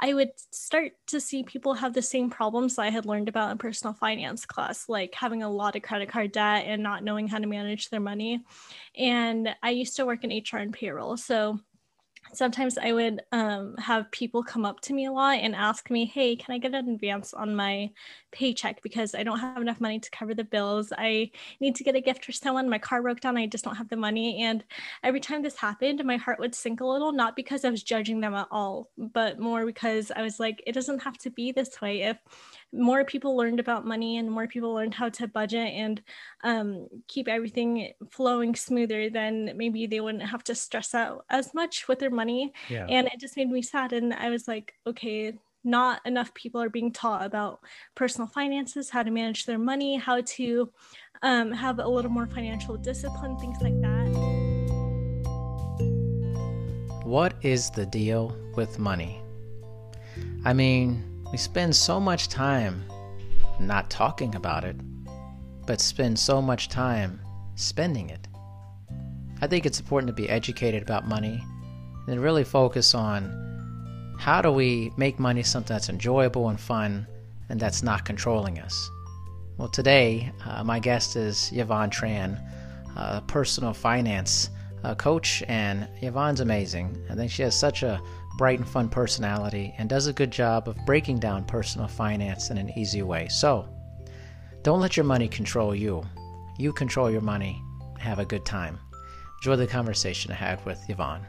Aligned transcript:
I 0.00 0.14
would 0.14 0.32
start 0.50 0.92
to 1.08 1.20
see 1.20 1.42
people 1.42 1.74
have 1.74 1.94
the 1.94 2.02
same 2.02 2.28
problems 2.28 2.78
I 2.78 2.90
had 2.90 3.06
learned 3.06 3.28
about 3.28 3.52
in 3.52 3.58
personal 3.58 3.94
finance 3.94 4.46
class, 4.46 4.88
like 4.88 5.14
having 5.14 5.42
a 5.42 5.50
lot 5.50 5.76
of 5.76 5.82
credit 5.82 6.08
card 6.08 6.32
debt 6.32 6.64
and 6.66 6.82
not 6.82 7.04
knowing 7.04 7.28
how 7.28 7.38
to 7.38 7.46
manage 7.46 7.88
their 7.88 8.00
money. 8.00 8.42
And 8.96 9.54
I 9.62 9.70
used 9.70 9.96
to 9.96 10.06
work 10.06 10.24
in 10.24 10.30
HR 10.30 10.58
and 10.58 10.72
payroll. 10.72 11.16
So 11.16 11.60
sometimes 12.32 12.78
I 12.78 12.92
would 12.92 13.22
um, 13.32 13.76
have 13.76 14.10
people 14.10 14.42
come 14.42 14.64
up 14.64 14.80
to 14.82 14.92
me 14.92 15.06
a 15.06 15.12
lot 15.12 15.38
and 15.38 15.54
ask 15.54 15.90
me, 15.90 16.06
Hey, 16.06 16.36
can 16.36 16.54
I 16.54 16.58
get 16.58 16.74
an 16.74 16.88
advance 16.88 17.34
on 17.34 17.54
my 17.54 17.90
paycheck 18.30 18.82
because 18.82 19.14
I 19.14 19.22
don't 19.22 19.38
have 19.38 19.60
enough 19.60 19.80
money 19.80 20.00
to 20.00 20.10
cover 20.10 20.34
the 20.34 20.44
bills? 20.44 20.92
I 20.96 21.30
need 21.60 21.76
to 21.76 21.84
get 21.84 21.96
a 21.96 22.00
gift 22.00 22.24
for 22.24 22.32
someone. 22.32 22.68
My 22.68 22.78
car 22.78 23.02
broke 23.02 23.20
down. 23.20 23.36
I 23.36 23.46
just 23.46 23.64
don't 23.64 23.76
have 23.76 23.88
the 23.88 23.96
money. 23.96 24.42
And 24.42 24.64
every 25.02 25.20
time 25.20 25.42
this 25.42 25.56
happened, 25.56 26.04
my 26.04 26.16
heart 26.16 26.38
would 26.38 26.54
sink 26.54 26.80
a 26.80 26.86
little, 26.86 27.12
not 27.12 27.36
because 27.36 27.64
I 27.64 27.70
was 27.70 27.82
judging 27.82 28.20
them 28.20 28.34
at 28.34 28.48
all, 28.50 28.90
but 28.96 29.38
more 29.38 29.66
because 29.66 30.10
I 30.14 30.22
was 30.22 30.40
like, 30.40 30.62
it 30.66 30.72
doesn't 30.72 31.02
have 31.02 31.18
to 31.18 31.30
be 31.30 31.52
this 31.52 31.80
way. 31.80 32.02
If 32.02 32.18
more 32.72 33.04
people 33.04 33.36
learned 33.36 33.60
about 33.60 33.86
money 33.86 34.16
and 34.16 34.30
more 34.30 34.46
people 34.46 34.72
learned 34.72 34.94
how 34.94 35.08
to 35.10 35.28
budget 35.28 35.72
and 35.74 36.02
um, 36.42 36.88
keep 37.06 37.28
everything 37.28 37.92
flowing 38.10 38.54
smoother, 38.54 39.10
then 39.10 39.52
maybe 39.56 39.86
they 39.86 40.00
wouldn't 40.00 40.24
have 40.24 40.42
to 40.44 40.54
stress 40.54 40.94
out 40.94 41.24
as 41.28 41.52
much 41.54 41.86
with 41.88 41.98
their 41.98 42.10
money. 42.10 42.52
Yeah. 42.68 42.86
And 42.88 43.06
it 43.06 43.20
just 43.20 43.36
made 43.36 43.50
me 43.50 43.62
sad. 43.62 43.92
And 43.92 44.14
I 44.14 44.30
was 44.30 44.48
like, 44.48 44.74
okay, 44.86 45.34
not 45.64 46.00
enough 46.06 46.32
people 46.34 46.62
are 46.62 46.70
being 46.70 46.92
taught 46.92 47.24
about 47.24 47.60
personal 47.94 48.26
finances, 48.26 48.90
how 48.90 49.02
to 49.02 49.10
manage 49.10 49.46
their 49.46 49.58
money, 49.58 49.96
how 49.96 50.22
to 50.22 50.70
um, 51.22 51.52
have 51.52 51.78
a 51.78 51.86
little 51.86 52.10
more 52.10 52.26
financial 52.26 52.76
discipline, 52.76 53.38
things 53.38 53.58
like 53.60 53.80
that. 53.80 54.08
What 57.04 57.34
is 57.42 57.70
the 57.70 57.84
deal 57.84 58.36
with 58.56 58.78
money? 58.78 59.20
I 60.44 60.52
mean, 60.52 61.11
we 61.32 61.38
spend 61.38 61.74
so 61.74 61.98
much 61.98 62.28
time 62.28 62.84
not 63.58 63.88
talking 63.88 64.34
about 64.34 64.64
it, 64.64 64.76
but 65.66 65.80
spend 65.80 66.18
so 66.18 66.42
much 66.42 66.68
time 66.68 67.20
spending 67.54 68.10
it. 68.10 68.28
I 69.40 69.46
think 69.46 69.64
it's 69.64 69.80
important 69.80 70.08
to 70.08 70.22
be 70.22 70.28
educated 70.28 70.82
about 70.82 71.08
money 71.08 71.42
and 72.06 72.20
really 72.20 72.44
focus 72.44 72.94
on 72.94 74.14
how 74.18 74.42
do 74.42 74.52
we 74.52 74.92
make 74.98 75.18
money 75.18 75.42
something 75.42 75.74
that's 75.74 75.88
enjoyable 75.88 76.50
and 76.50 76.60
fun 76.60 77.06
and 77.48 77.58
that's 77.58 77.82
not 77.82 78.04
controlling 78.04 78.58
us. 78.58 78.90
Well, 79.56 79.68
today, 79.68 80.32
uh, 80.44 80.62
my 80.62 80.78
guest 80.78 81.16
is 81.16 81.50
Yvonne 81.52 81.90
Tran, 81.90 82.40
a 82.94 83.22
personal 83.22 83.72
finance 83.72 84.50
uh, 84.84 84.94
coach, 84.94 85.42
and 85.48 85.88
Yvonne's 86.00 86.40
amazing. 86.40 86.96
I 87.10 87.14
think 87.14 87.30
she 87.30 87.42
has 87.42 87.58
such 87.58 87.82
a 87.82 88.00
bright 88.38 88.58
and 88.58 88.68
fun 88.68 88.88
personality, 88.88 89.74
and 89.78 89.88
does 89.88 90.06
a 90.06 90.12
good 90.12 90.30
job 90.30 90.68
of 90.68 90.76
breaking 90.86 91.18
down 91.18 91.44
personal 91.44 91.88
finance 91.88 92.50
in 92.50 92.58
an 92.58 92.70
easy 92.78 93.02
way. 93.02 93.28
So, 93.28 93.68
don't 94.62 94.80
let 94.80 94.96
your 94.96 95.04
money 95.04 95.28
control 95.28 95.74
you. 95.74 96.02
You 96.58 96.72
control 96.72 97.10
your 97.10 97.20
money. 97.20 97.60
Have 97.98 98.18
a 98.18 98.24
good 98.24 98.44
time. 98.44 98.78
Enjoy 99.40 99.56
the 99.56 99.66
conversation 99.66 100.30
I 100.30 100.36
had 100.36 100.64
with 100.64 100.80
Yvonne. 100.88 101.26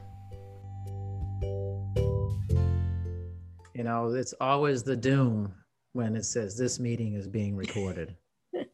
You 3.73 3.83
know, 3.83 4.13
it's 4.13 4.35
always 4.39 4.83
the 4.83 4.95
doom 4.95 5.53
when 5.93 6.15
it 6.15 6.25
says 6.25 6.55
this 6.55 6.79
meeting 6.79 7.15
is 7.15 7.27
being 7.27 7.55
recorded. 7.55 8.15
yep. 8.53 8.67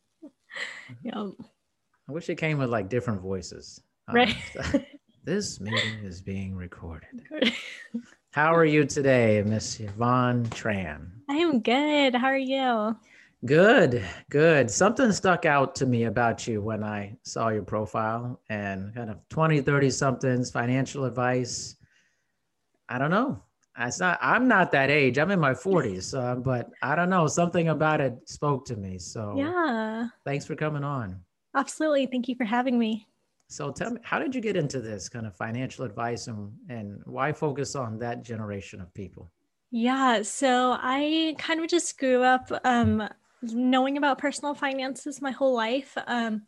I 1.14 2.12
wish 2.12 2.30
it 2.30 2.36
came 2.36 2.58
with 2.58 2.70
like 2.70 2.90
different 2.90 3.22
voices. 3.22 3.82
Right. 4.14 4.36
Um, 4.74 4.86
this 5.24 5.60
meeting 5.60 6.04
is 6.04 6.22
being 6.22 6.56
recorded. 6.56 7.24
How 8.32 8.54
are 8.54 8.66
you 8.66 8.86
today, 8.86 9.44
Miss 9.46 9.80
Yvonne 9.80 10.46
Tran? 10.46 11.08
I 11.30 11.36
am 11.36 11.62
good. 11.62 12.16
How 12.16 12.28
are 12.28 12.38
you? 12.38 12.96
Good, 13.46 14.04
good. 14.30 14.70
Something 14.70 15.12
stuck 15.12 15.46
out 15.46 15.74
to 15.76 15.86
me 15.86 16.04
about 16.04 16.46
you 16.46 16.62
when 16.62 16.84
I 16.84 17.18
saw 17.24 17.50
your 17.50 17.64
profile 17.64 18.40
and 18.50 18.94
kind 18.94 19.10
of 19.10 19.18
20, 19.30 19.62
30 19.62 19.90
somethings, 19.90 20.52
financial 20.52 21.06
advice. 21.06 21.76
I 22.90 22.98
don't 22.98 23.12
know. 23.12 23.42
It's 23.80 24.00
not, 24.00 24.20
I'm 24.22 24.48
not 24.50 24.72
that 24.74 24.90
age. 24.90 25.18
I'm 25.18 25.32
in 25.32 25.40
my 25.40 25.54
40s, 25.54 26.18
uh, 26.18 26.36
but 26.36 26.70
I 26.82 26.96
don't 26.96 27.10
know. 27.10 27.28
Something 27.28 27.70
about 27.70 28.02
it 28.02 28.28
spoke 28.28 28.66
to 28.66 28.76
me. 28.76 28.98
So, 28.98 29.36
yeah. 29.38 30.08
Thanks 30.26 30.46
for 30.46 30.56
coming 30.56 30.84
on. 30.84 31.22
Absolutely. 31.56 32.08
Thank 32.08 32.28
you 32.28 32.36
for 32.36 32.44
having 32.44 32.78
me. 32.78 33.08
So 33.50 33.72
tell 33.72 33.92
me, 33.92 34.00
how 34.04 34.20
did 34.20 34.36
you 34.36 34.42
get 34.42 34.56
into 34.56 34.80
this 34.80 35.10
kind 35.10 35.26
of 35.26 35.36
financial 35.36 35.84
advice 35.84 36.28
and, 36.28 36.52
and 36.70 37.02
why 37.06 37.34
focus 37.34 37.76
on 37.76 37.98
that 37.98 38.24
generation 38.24 38.80
of 38.80 38.94
people? 38.94 39.32
Yeah, 39.72 40.22
so 40.22 40.78
I 40.80 41.36
kind 41.40 41.60
of 41.60 41.68
just 41.68 41.98
grew 41.98 42.22
up 42.22 42.52
um, 42.64 43.10
knowing 43.42 43.98
about 43.98 44.20
personal 44.20 44.54
finances 44.54 45.22
my 45.22 45.32
whole 45.32 45.56
life. 45.56 45.98
Um, 46.06 46.44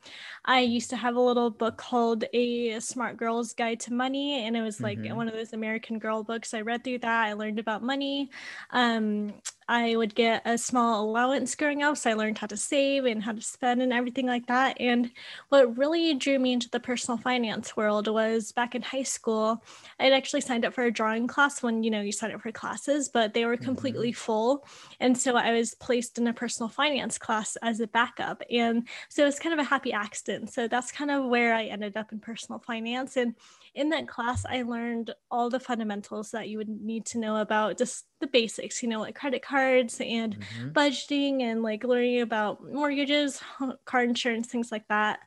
I 0.45 0.59
used 0.59 0.91
to 0.91 0.95
have 0.95 1.15
a 1.15 1.21
little 1.21 1.49
book 1.49 1.77
called 1.77 2.25
A 2.33 2.79
Smart 2.79 3.17
Girl's 3.17 3.53
Guide 3.53 3.79
to 3.81 3.93
Money, 3.93 4.45
and 4.45 4.55
it 4.55 4.61
was 4.61 4.79
like 4.79 4.99
mm-hmm. 4.99 5.15
one 5.15 5.27
of 5.27 5.33
those 5.33 5.53
American 5.53 5.97
Girl 5.97 6.23
books. 6.23 6.53
I 6.53 6.61
read 6.61 6.83
through 6.83 6.99
that. 6.99 7.25
I 7.25 7.33
learned 7.33 7.59
about 7.59 7.81
money. 7.81 8.29
Um, 8.71 9.33
I 9.71 9.95
would 9.95 10.15
get 10.15 10.41
a 10.43 10.57
small 10.57 11.05
allowance 11.05 11.55
growing 11.55 11.81
up, 11.81 11.95
so 11.95 12.09
I 12.09 12.13
learned 12.13 12.37
how 12.37 12.47
to 12.47 12.57
save 12.57 13.05
and 13.05 13.23
how 13.23 13.31
to 13.31 13.41
spend 13.41 13.81
and 13.81 13.93
everything 13.93 14.27
like 14.27 14.47
that. 14.47 14.75
And 14.81 15.09
what 15.47 15.77
really 15.77 16.13
drew 16.13 16.39
me 16.39 16.51
into 16.51 16.69
the 16.69 16.81
personal 16.81 17.17
finance 17.17 17.77
world 17.77 18.09
was 18.09 18.51
back 18.51 18.75
in 18.75 18.81
high 18.81 19.03
school. 19.03 19.63
I 19.97 20.03
had 20.03 20.11
actually 20.11 20.41
signed 20.41 20.65
up 20.65 20.73
for 20.73 20.83
a 20.83 20.91
drawing 20.91 21.25
class 21.25 21.63
when 21.63 21.83
you 21.83 21.89
know 21.89 22.01
you 22.01 22.11
sign 22.11 22.33
up 22.33 22.41
for 22.41 22.51
classes, 22.51 23.07
but 23.07 23.33
they 23.33 23.45
were 23.45 23.55
completely 23.55 24.09
mm-hmm. 24.09 24.19
full, 24.19 24.67
and 24.99 25.17
so 25.17 25.37
I 25.37 25.53
was 25.53 25.73
placed 25.75 26.17
in 26.17 26.27
a 26.27 26.33
personal 26.33 26.67
finance 26.67 27.17
class 27.17 27.55
as 27.61 27.79
a 27.79 27.87
backup, 27.87 28.43
and 28.51 28.85
so 29.07 29.23
it 29.23 29.27
was 29.27 29.39
kind 29.39 29.53
of 29.53 29.59
a 29.59 29.69
happy 29.69 29.93
accident. 29.93 30.51
So 30.51 30.67
that's 30.67 30.91
kind 30.91 31.11
of 31.11 31.23
where 31.27 31.53
I 31.53 31.67
ended 31.67 31.95
up 31.95 32.11
in 32.11 32.19
personal 32.19 32.59
finance 32.59 33.15
and 33.15 33.35
in 33.73 33.89
that 33.89 34.07
class, 34.07 34.45
I 34.45 34.63
learned 34.63 35.13
all 35.29 35.49
the 35.49 35.59
fundamentals 35.59 36.31
that 36.31 36.49
you 36.49 36.57
would 36.57 36.69
need 36.69 37.05
to 37.07 37.19
know 37.19 37.37
about 37.37 37.77
just 37.77 38.05
the 38.19 38.27
basics, 38.27 38.83
you 38.83 38.89
know, 38.89 38.99
like 38.99 39.15
credit 39.15 39.41
cards 39.41 40.01
and 40.01 40.37
mm-hmm. 40.37 40.69
budgeting 40.69 41.41
and 41.41 41.63
like 41.63 41.83
learning 41.83 42.21
about 42.21 42.59
mortgages, 42.63 43.41
car 43.85 44.03
insurance, 44.03 44.47
things 44.47 44.71
like 44.71 44.87
that. 44.89 45.19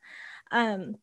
Um, 0.51 0.97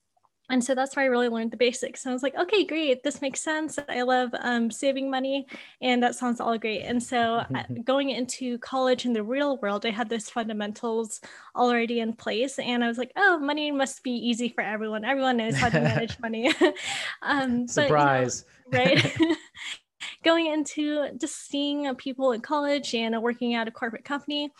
and 0.51 0.63
so 0.63 0.75
that's 0.75 0.97
why 0.97 1.03
I 1.03 1.05
really 1.05 1.29
learned 1.29 1.51
the 1.51 1.57
basics. 1.57 2.03
And 2.03 2.11
I 2.11 2.13
was 2.13 2.23
like, 2.23 2.35
okay, 2.35 2.65
great, 2.65 3.03
this 3.03 3.21
makes 3.21 3.39
sense. 3.39 3.79
I 3.87 4.01
love 4.01 4.29
um, 4.39 4.69
saving 4.69 5.09
money, 5.09 5.47
and 5.81 6.03
that 6.03 6.13
sounds 6.13 6.41
all 6.41 6.57
great. 6.57 6.81
And 6.81 7.01
so 7.01 7.45
uh, 7.55 7.63
going 7.85 8.09
into 8.09 8.57
college 8.59 9.05
in 9.05 9.13
the 9.13 9.23
real 9.23 9.57
world, 9.57 9.85
I 9.85 9.91
had 9.91 10.09
those 10.09 10.29
fundamentals 10.29 11.21
already 11.55 12.01
in 12.01 12.13
place, 12.13 12.59
and 12.59 12.83
I 12.83 12.89
was 12.89 12.97
like, 12.97 13.13
oh, 13.15 13.39
money 13.39 13.71
must 13.71 14.03
be 14.03 14.11
easy 14.11 14.49
for 14.49 14.61
everyone. 14.61 15.05
Everyone 15.05 15.37
knows 15.37 15.55
how 15.55 15.69
to 15.69 15.79
manage 15.79 16.19
money. 16.21 16.53
um, 17.21 17.67
Surprise! 17.67 18.43
But, 18.69 18.89
you 18.89 18.95
know, 18.95 19.01
right? 19.01 19.37
going 20.23 20.47
into 20.47 21.09
just 21.17 21.47
seeing 21.47 21.93
people 21.95 22.31
in 22.31 22.41
college 22.41 22.93
and 22.93 23.19
working 23.21 23.55
at 23.55 23.67
a 23.67 23.71
corporate 23.71 24.05
company, 24.05 24.51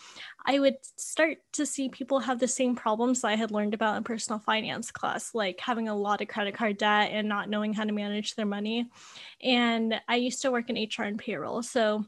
I 0.44 0.58
would 0.58 0.76
start 0.96 1.38
to 1.52 1.66
see 1.66 1.88
people 1.88 2.18
have 2.18 2.38
the 2.38 2.48
same 2.48 2.74
problems 2.74 3.20
that 3.20 3.28
I 3.28 3.36
had 3.36 3.50
learned 3.50 3.74
about 3.74 3.96
in 3.96 4.04
personal 4.04 4.40
finance 4.40 4.90
class, 4.90 5.34
like 5.34 5.60
having 5.60 5.88
a 5.88 5.94
lot 5.94 6.20
of 6.20 6.28
credit 6.28 6.54
card 6.54 6.78
debt 6.78 7.10
and 7.12 7.28
not 7.28 7.48
knowing 7.48 7.72
how 7.72 7.84
to 7.84 7.92
manage 7.92 8.34
their 8.34 8.46
money. 8.46 8.88
And 9.42 10.00
I 10.08 10.16
used 10.16 10.42
to 10.42 10.50
work 10.50 10.68
in 10.70 10.76
HR 10.76 11.04
and 11.04 11.18
payroll. 11.18 11.62
So 11.62 12.04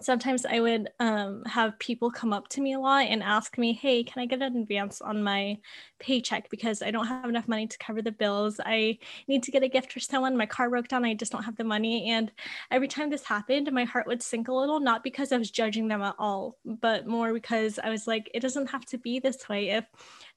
sometimes 0.00 0.44
I 0.46 0.60
would 0.60 0.88
um, 1.00 1.42
have 1.46 1.78
people 1.78 2.10
come 2.10 2.32
up 2.32 2.48
to 2.48 2.60
me 2.60 2.74
a 2.74 2.78
lot 2.78 3.06
and 3.06 3.22
ask 3.22 3.58
me, 3.58 3.72
Hey, 3.72 4.04
can 4.04 4.22
I 4.22 4.26
get 4.26 4.42
an 4.42 4.56
advance 4.56 5.00
on 5.00 5.22
my 5.22 5.58
paycheck 5.98 6.50
because 6.50 6.82
I 6.82 6.90
don't 6.90 7.06
have 7.06 7.28
enough 7.28 7.48
money 7.48 7.66
to 7.66 7.78
cover 7.78 8.02
the 8.02 8.12
bills? 8.12 8.60
I 8.64 8.98
need 9.28 9.42
to 9.44 9.50
get 9.50 9.62
a 9.62 9.68
gift 9.68 9.92
for 9.92 10.00
someone. 10.00 10.36
My 10.36 10.46
car 10.46 10.70
broke 10.70 10.88
down. 10.88 11.04
I 11.04 11.14
just 11.14 11.32
don't 11.32 11.44
have 11.44 11.56
the 11.56 11.64
money. 11.64 12.10
And 12.10 12.32
every 12.70 12.88
time 12.88 13.10
this 13.10 13.24
happened, 13.24 13.70
my 13.72 13.84
heart 13.84 14.06
would 14.06 14.22
sink 14.22 14.48
a 14.48 14.52
little, 14.52 14.80
not 14.80 15.04
because 15.04 15.32
I 15.32 15.38
was 15.38 15.50
judging 15.50 15.88
them 15.88 16.02
at 16.02 16.14
all, 16.18 16.58
but 16.64 17.06
more 17.06 17.32
because 17.32 17.78
I 17.82 17.90
was 17.90 18.06
like, 18.06 18.30
it 18.34 18.40
doesn't 18.40 18.70
have 18.70 18.84
to 18.86 18.98
be 18.98 19.18
this 19.18 19.48
way. 19.48 19.70
If 19.70 19.84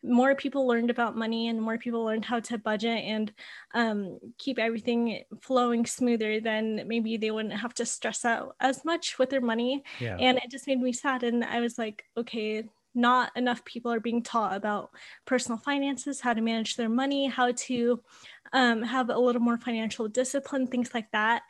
more 0.03 0.35
people 0.35 0.67
learned 0.67 0.89
about 0.89 1.17
money 1.17 1.47
and 1.47 1.61
more 1.61 1.77
people 1.77 2.03
learned 2.03 2.25
how 2.25 2.39
to 2.39 2.57
budget 2.57 3.03
and 3.03 3.33
um, 3.73 4.19
keep 4.37 4.59
everything 4.59 5.23
flowing 5.41 5.85
smoother, 5.85 6.39
then 6.39 6.83
maybe 6.87 7.17
they 7.17 7.31
wouldn't 7.31 7.59
have 7.59 7.73
to 7.75 7.85
stress 7.85 8.23
out 8.23 8.55
as 8.59 8.85
much 8.85 9.19
with 9.19 9.29
their 9.29 9.41
money. 9.41 9.83
Yeah. 9.99 10.17
And 10.19 10.37
it 10.37 10.51
just 10.51 10.67
made 10.67 10.79
me 10.79 10.93
sad. 10.93 11.23
And 11.23 11.43
I 11.43 11.59
was 11.59 11.77
like, 11.77 12.05
okay, 12.15 12.63
not 12.95 13.31
enough 13.35 13.63
people 13.63 13.93
are 13.93 13.99
being 13.99 14.23
taught 14.23 14.55
about 14.55 14.89
personal 15.25 15.57
finances, 15.59 16.19
how 16.19 16.33
to 16.33 16.41
manage 16.41 16.75
their 16.75 16.89
money, 16.89 17.27
how 17.27 17.51
to 17.51 18.01
um, 18.53 18.81
have 18.81 19.09
a 19.09 19.17
little 19.17 19.41
more 19.41 19.57
financial 19.57 20.07
discipline, 20.07 20.67
things 20.67 20.93
like 20.93 21.11
that. 21.11 21.43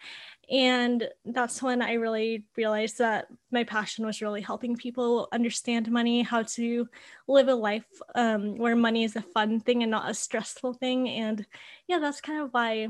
And 0.49 1.07
that's 1.25 1.61
when 1.61 1.81
I 1.81 1.94
really 1.94 2.45
realized 2.55 2.99
that 2.99 3.27
my 3.51 3.65
passion 3.65 4.05
was 4.05 4.21
really 4.21 4.41
helping 4.41 4.77
people 4.77 5.27
understand 5.33 5.91
money, 5.91 6.21
how 6.21 6.44
to 6.44 6.88
live 7.27 7.49
a 7.49 7.55
life 7.55 7.85
um, 8.15 8.57
where 8.57 8.75
money 8.75 9.03
is 9.03 9.15
a 9.15 9.21
fun 9.21 9.59
thing 9.59 9.83
and 9.83 9.91
not 9.91 10.09
a 10.09 10.13
stressful 10.13 10.73
thing. 10.73 11.09
And 11.09 11.45
yeah, 11.88 11.99
that's 11.99 12.21
kind 12.21 12.41
of 12.41 12.53
why 12.53 12.89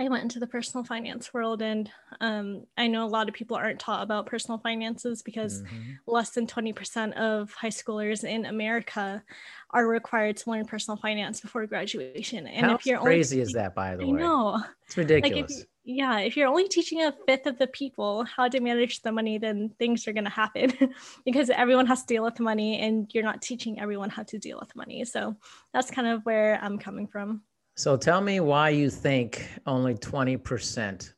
I 0.00 0.08
went 0.08 0.22
into 0.22 0.38
the 0.38 0.46
personal 0.46 0.84
finance 0.84 1.34
world, 1.34 1.60
and 1.60 1.90
um, 2.20 2.64
I 2.76 2.86
know 2.86 3.04
a 3.04 3.08
lot 3.08 3.28
of 3.28 3.34
people 3.34 3.56
aren't 3.56 3.80
taught 3.80 4.04
about 4.04 4.26
personal 4.26 4.58
finances 4.58 5.22
because 5.22 5.62
mm-hmm. 5.62 5.92
less 6.06 6.30
than 6.30 6.46
20% 6.46 7.14
of 7.14 7.52
high 7.52 7.68
schoolers 7.68 8.22
in 8.22 8.46
America 8.46 9.22
are 9.70 9.88
required 9.88 10.36
to 10.38 10.50
learn 10.50 10.66
personal 10.66 10.96
finance 10.96 11.40
before 11.40 11.66
graduation. 11.66 12.46
And 12.46 12.66
How 12.66 12.74
if 12.76 12.86
you're 12.86 13.00
crazy 13.00 13.36
only, 13.36 13.42
is 13.42 13.52
that, 13.54 13.74
by 13.74 13.96
the 13.96 14.04
I 14.04 14.06
way? 14.06 14.12
know 14.12 14.62
it's 14.86 14.96
ridiculous. 14.96 15.50
Like 15.50 15.50
if, 15.50 15.66
yeah, 15.88 16.18
if 16.18 16.36
you're 16.36 16.48
only 16.48 16.68
teaching 16.68 17.02
a 17.02 17.14
fifth 17.26 17.46
of 17.46 17.58
the 17.58 17.66
people 17.66 18.22
how 18.24 18.46
to 18.46 18.60
manage 18.60 19.00
the 19.00 19.10
money, 19.10 19.38
then 19.38 19.70
things 19.78 20.06
are 20.06 20.12
going 20.12 20.24
to 20.24 20.30
happen 20.30 20.70
because 21.24 21.48
everyone 21.48 21.86
has 21.86 22.02
to 22.02 22.06
deal 22.06 22.22
with 22.22 22.38
money, 22.40 22.78
and 22.78 23.08
you're 23.14 23.24
not 23.24 23.40
teaching 23.40 23.80
everyone 23.80 24.10
how 24.10 24.22
to 24.24 24.38
deal 24.38 24.58
with 24.60 24.76
money. 24.76 25.02
So 25.06 25.34
that's 25.72 25.90
kind 25.90 26.06
of 26.06 26.22
where 26.26 26.60
I'm 26.62 26.78
coming 26.78 27.06
from. 27.06 27.40
So 27.74 27.96
tell 27.96 28.20
me 28.20 28.40
why 28.40 28.68
you 28.68 28.90
think 28.90 29.48
only 29.66 29.94
20% 29.94 31.12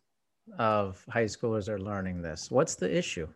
of 0.56 1.05
high 1.08 1.25
schoolers 1.25 1.69
are 1.69 1.81
learning 1.81 2.22
this. 2.22 2.49
What's 2.49 2.76
the 2.76 2.96
issue? 2.96 3.26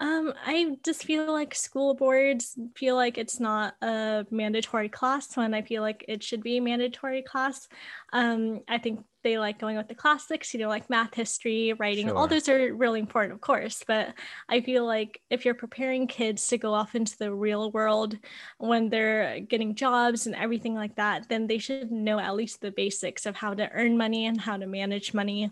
Um, 0.00 0.32
I 0.46 0.76
just 0.84 1.02
feel 1.02 1.32
like 1.32 1.56
school 1.56 1.94
boards 1.94 2.56
feel 2.76 2.94
like 2.94 3.18
it's 3.18 3.40
not 3.40 3.74
a 3.82 4.24
mandatory 4.30 4.88
class 4.88 5.36
when 5.36 5.54
I 5.54 5.62
feel 5.62 5.82
like 5.82 6.04
it 6.06 6.22
should 6.22 6.42
be 6.42 6.58
a 6.58 6.62
mandatory 6.62 7.22
class. 7.22 7.66
Um, 8.12 8.60
I 8.68 8.78
think 8.78 9.04
they 9.24 9.38
like 9.38 9.58
going 9.58 9.76
with 9.76 9.88
the 9.88 9.96
classics, 9.96 10.54
you 10.54 10.60
know, 10.60 10.68
like 10.68 10.88
math, 10.88 11.14
history, 11.14 11.72
writing. 11.72 12.06
Sure. 12.06 12.16
All 12.16 12.28
those 12.28 12.48
are 12.48 12.72
really 12.72 13.00
important, 13.00 13.34
of 13.34 13.40
course. 13.40 13.82
But 13.86 14.14
I 14.48 14.60
feel 14.60 14.86
like 14.86 15.20
if 15.30 15.44
you're 15.44 15.54
preparing 15.54 16.06
kids 16.06 16.46
to 16.48 16.58
go 16.58 16.72
off 16.72 16.94
into 16.94 17.18
the 17.18 17.34
real 17.34 17.72
world 17.72 18.16
when 18.58 18.90
they're 18.90 19.40
getting 19.40 19.74
jobs 19.74 20.26
and 20.26 20.36
everything 20.36 20.74
like 20.74 20.94
that, 20.94 21.28
then 21.28 21.48
they 21.48 21.58
should 21.58 21.90
know 21.90 22.20
at 22.20 22.36
least 22.36 22.60
the 22.60 22.70
basics 22.70 23.26
of 23.26 23.34
how 23.34 23.52
to 23.54 23.68
earn 23.72 23.96
money 23.96 24.26
and 24.26 24.40
how 24.40 24.56
to 24.56 24.66
manage 24.66 25.12
money. 25.12 25.50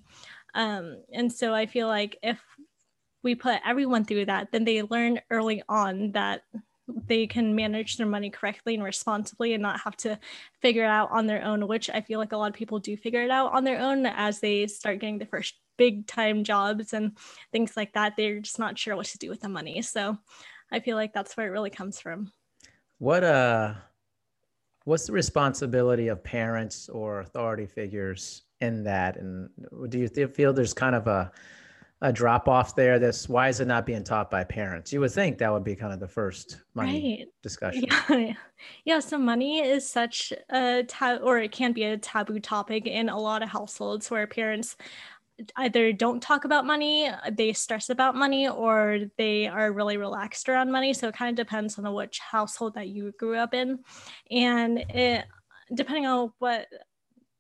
Um, 0.55 1.03
and 1.13 1.31
so 1.31 1.53
I 1.53 1.67
feel 1.67 1.87
like 1.87 2.17
if 2.23 2.41
we 3.27 3.35
put 3.35 3.61
everyone 3.67 4.05
through 4.05 4.25
that, 4.25 4.53
then 4.53 4.65
they 4.65 4.83
learn 4.83 5.21
early 5.31 5.61
on 5.69 6.13
that 6.13 6.43
they 7.09 7.27
can 7.27 7.57
manage 7.57 7.97
their 7.97 8.07
money 8.07 8.31
correctly 8.31 8.75
and 8.75 8.85
responsibly 8.85 9.53
and 9.53 9.61
not 9.61 9.81
have 9.81 9.97
to 9.97 10.17
figure 10.63 10.85
it 10.85 10.89
out 10.89 11.11
on 11.11 11.27
their 11.27 11.45
own, 11.45 11.67
which 11.67 11.91
I 11.91 12.01
feel 12.01 12.21
like 12.21 12.31
a 12.31 12.37
lot 12.37 12.51
of 12.51 12.55
people 12.55 12.79
do 12.79 12.97
figure 12.97 13.23
it 13.23 13.31
out 13.31 13.53
on 13.53 13.65
their 13.65 13.81
own 13.81 14.07
as 14.07 14.39
they 14.39 14.69
start 14.69 15.01
getting 15.01 15.19
the 15.19 15.27
first 15.27 15.55
big 15.77 16.07
time 16.07 16.45
jobs 16.45 16.93
and 16.93 17.19
things 17.51 17.77
like 17.77 17.93
that. 17.95 18.15
They're 18.17 18.39
just 18.39 18.61
not 18.61 18.79
sure 18.79 18.95
what 18.95 19.07
to 19.07 19.19
do 19.19 19.29
with 19.29 19.41
the 19.41 19.49
money. 19.49 19.83
So 19.83 20.17
I 20.71 20.79
feel 20.79 20.97
like 20.97 21.13
that's 21.13 21.37
where 21.37 21.49
it 21.49 21.51
really 21.51 21.71
comes 21.71 22.01
from. 22.01 22.31
What 22.99 23.25
uh 23.25 23.75
what's 24.85 25.09
the 25.09 25.13
responsibility 25.13 26.07
of 26.07 26.23
parents 26.23 26.89
or 26.89 27.19
authority 27.19 27.67
figures 27.67 28.43
in 28.61 28.85
that? 28.85 29.17
And 29.17 29.51
do 29.89 29.99
you 29.99 30.29
feel 30.29 30.53
there's 30.53 30.73
kind 30.73 30.95
of 30.95 31.09
a 31.09 31.33
a 32.03 32.13
drop 32.13 32.47
off 32.47 32.75
there 32.75 32.99
this 32.99 33.29
why 33.29 33.49
is 33.49 33.61
it 33.61 33.67
not 33.67 33.87
being 33.87 34.05
taught 34.05 34.31
by 34.31 34.45
parents 34.45 34.93
you 34.93 35.01
would 35.01 35.11
think 35.11 35.39
that 35.39 35.51
would 35.51 35.65
be 35.65 35.75
kind 35.75 35.93
of 35.93 36.01
the 36.01 36.09
first 36.09 36.59
money 36.75 37.19
right. 37.21 37.29
discussion 37.43 37.85
yeah. 37.89 38.33
yeah 38.85 39.01
so 39.01 39.17
money 39.17 39.61
is 39.61 39.89
such 39.89 40.33
a 40.51 40.85
tab 40.87 41.21
or 41.23 41.39
it 41.39 41.53
can 41.53 41.73
be 41.73 41.85
a 41.85 41.97
taboo 41.97 42.39
topic 42.39 42.87
in 42.87 43.09
a 43.09 43.19
lot 43.19 43.43
of 43.43 43.49
households 43.49 44.11
where 44.11 44.27
parents 44.27 44.77
either 45.57 45.93
don't 45.93 46.23
talk 46.23 46.45
about 46.45 46.67
money 46.67 47.11
they 47.33 47.53
stress 47.53 47.89
about 47.89 48.15
money 48.15 48.49
or 48.49 49.01
they 49.17 49.47
are 49.47 49.73
really 49.73 49.97
relaxed 49.97 50.49
around 50.49 50.71
money 50.71 50.93
so 50.93 51.09
it 51.09 51.15
kind 51.15 51.31
of 51.31 51.47
depends 51.47 51.79
on 51.79 51.95
which 51.95 52.19
household 52.19 52.75
that 52.75 52.89
you 52.89 53.13
grew 53.19 53.37
up 53.37 53.55
in 53.55 53.79
and 54.31 54.79
it 54.91 55.25
depending 55.75 56.07
on 56.07 56.31
what 56.39 56.67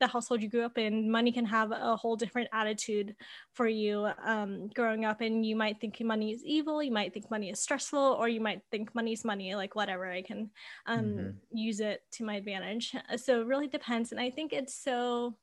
the 0.00 0.06
household 0.06 0.42
you 0.42 0.48
grew 0.48 0.64
up 0.64 0.78
in, 0.78 1.10
money 1.10 1.32
can 1.32 1.44
have 1.46 1.72
a 1.72 1.96
whole 1.96 2.16
different 2.16 2.48
attitude 2.52 3.16
for 3.52 3.66
you 3.66 4.08
um, 4.24 4.68
growing 4.74 5.04
up. 5.04 5.20
And 5.20 5.44
you 5.44 5.56
might 5.56 5.80
think 5.80 6.00
money 6.00 6.32
is 6.32 6.44
evil, 6.44 6.82
you 6.82 6.92
might 6.92 7.14
think 7.14 7.30
money 7.30 7.50
is 7.50 7.60
stressful, 7.60 7.98
or 7.98 8.28
you 8.28 8.40
might 8.40 8.60
think 8.70 8.94
money 8.94 9.12
is 9.12 9.24
money, 9.24 9.54
like 9.54 9.74
whatever, 9.74 10.06
I 10.10 10.22
can 10.22 10.50
um, 10.86 11.04
mm-hmm. 11.04 11.30
use 11.56 11.80
it 11.80 12.02
to 12.12 12.24
my 12.24 12.34
advantage. 12.34 12.94
So 13.16 13.40
it 13.40 13.46
really 13.46 13.68
depends. 13.68 14.12
And 14.12 14.20
I 14.20 14.30
think 14.30 14.52
it's 14.52 14.74
so, 14.74 15.36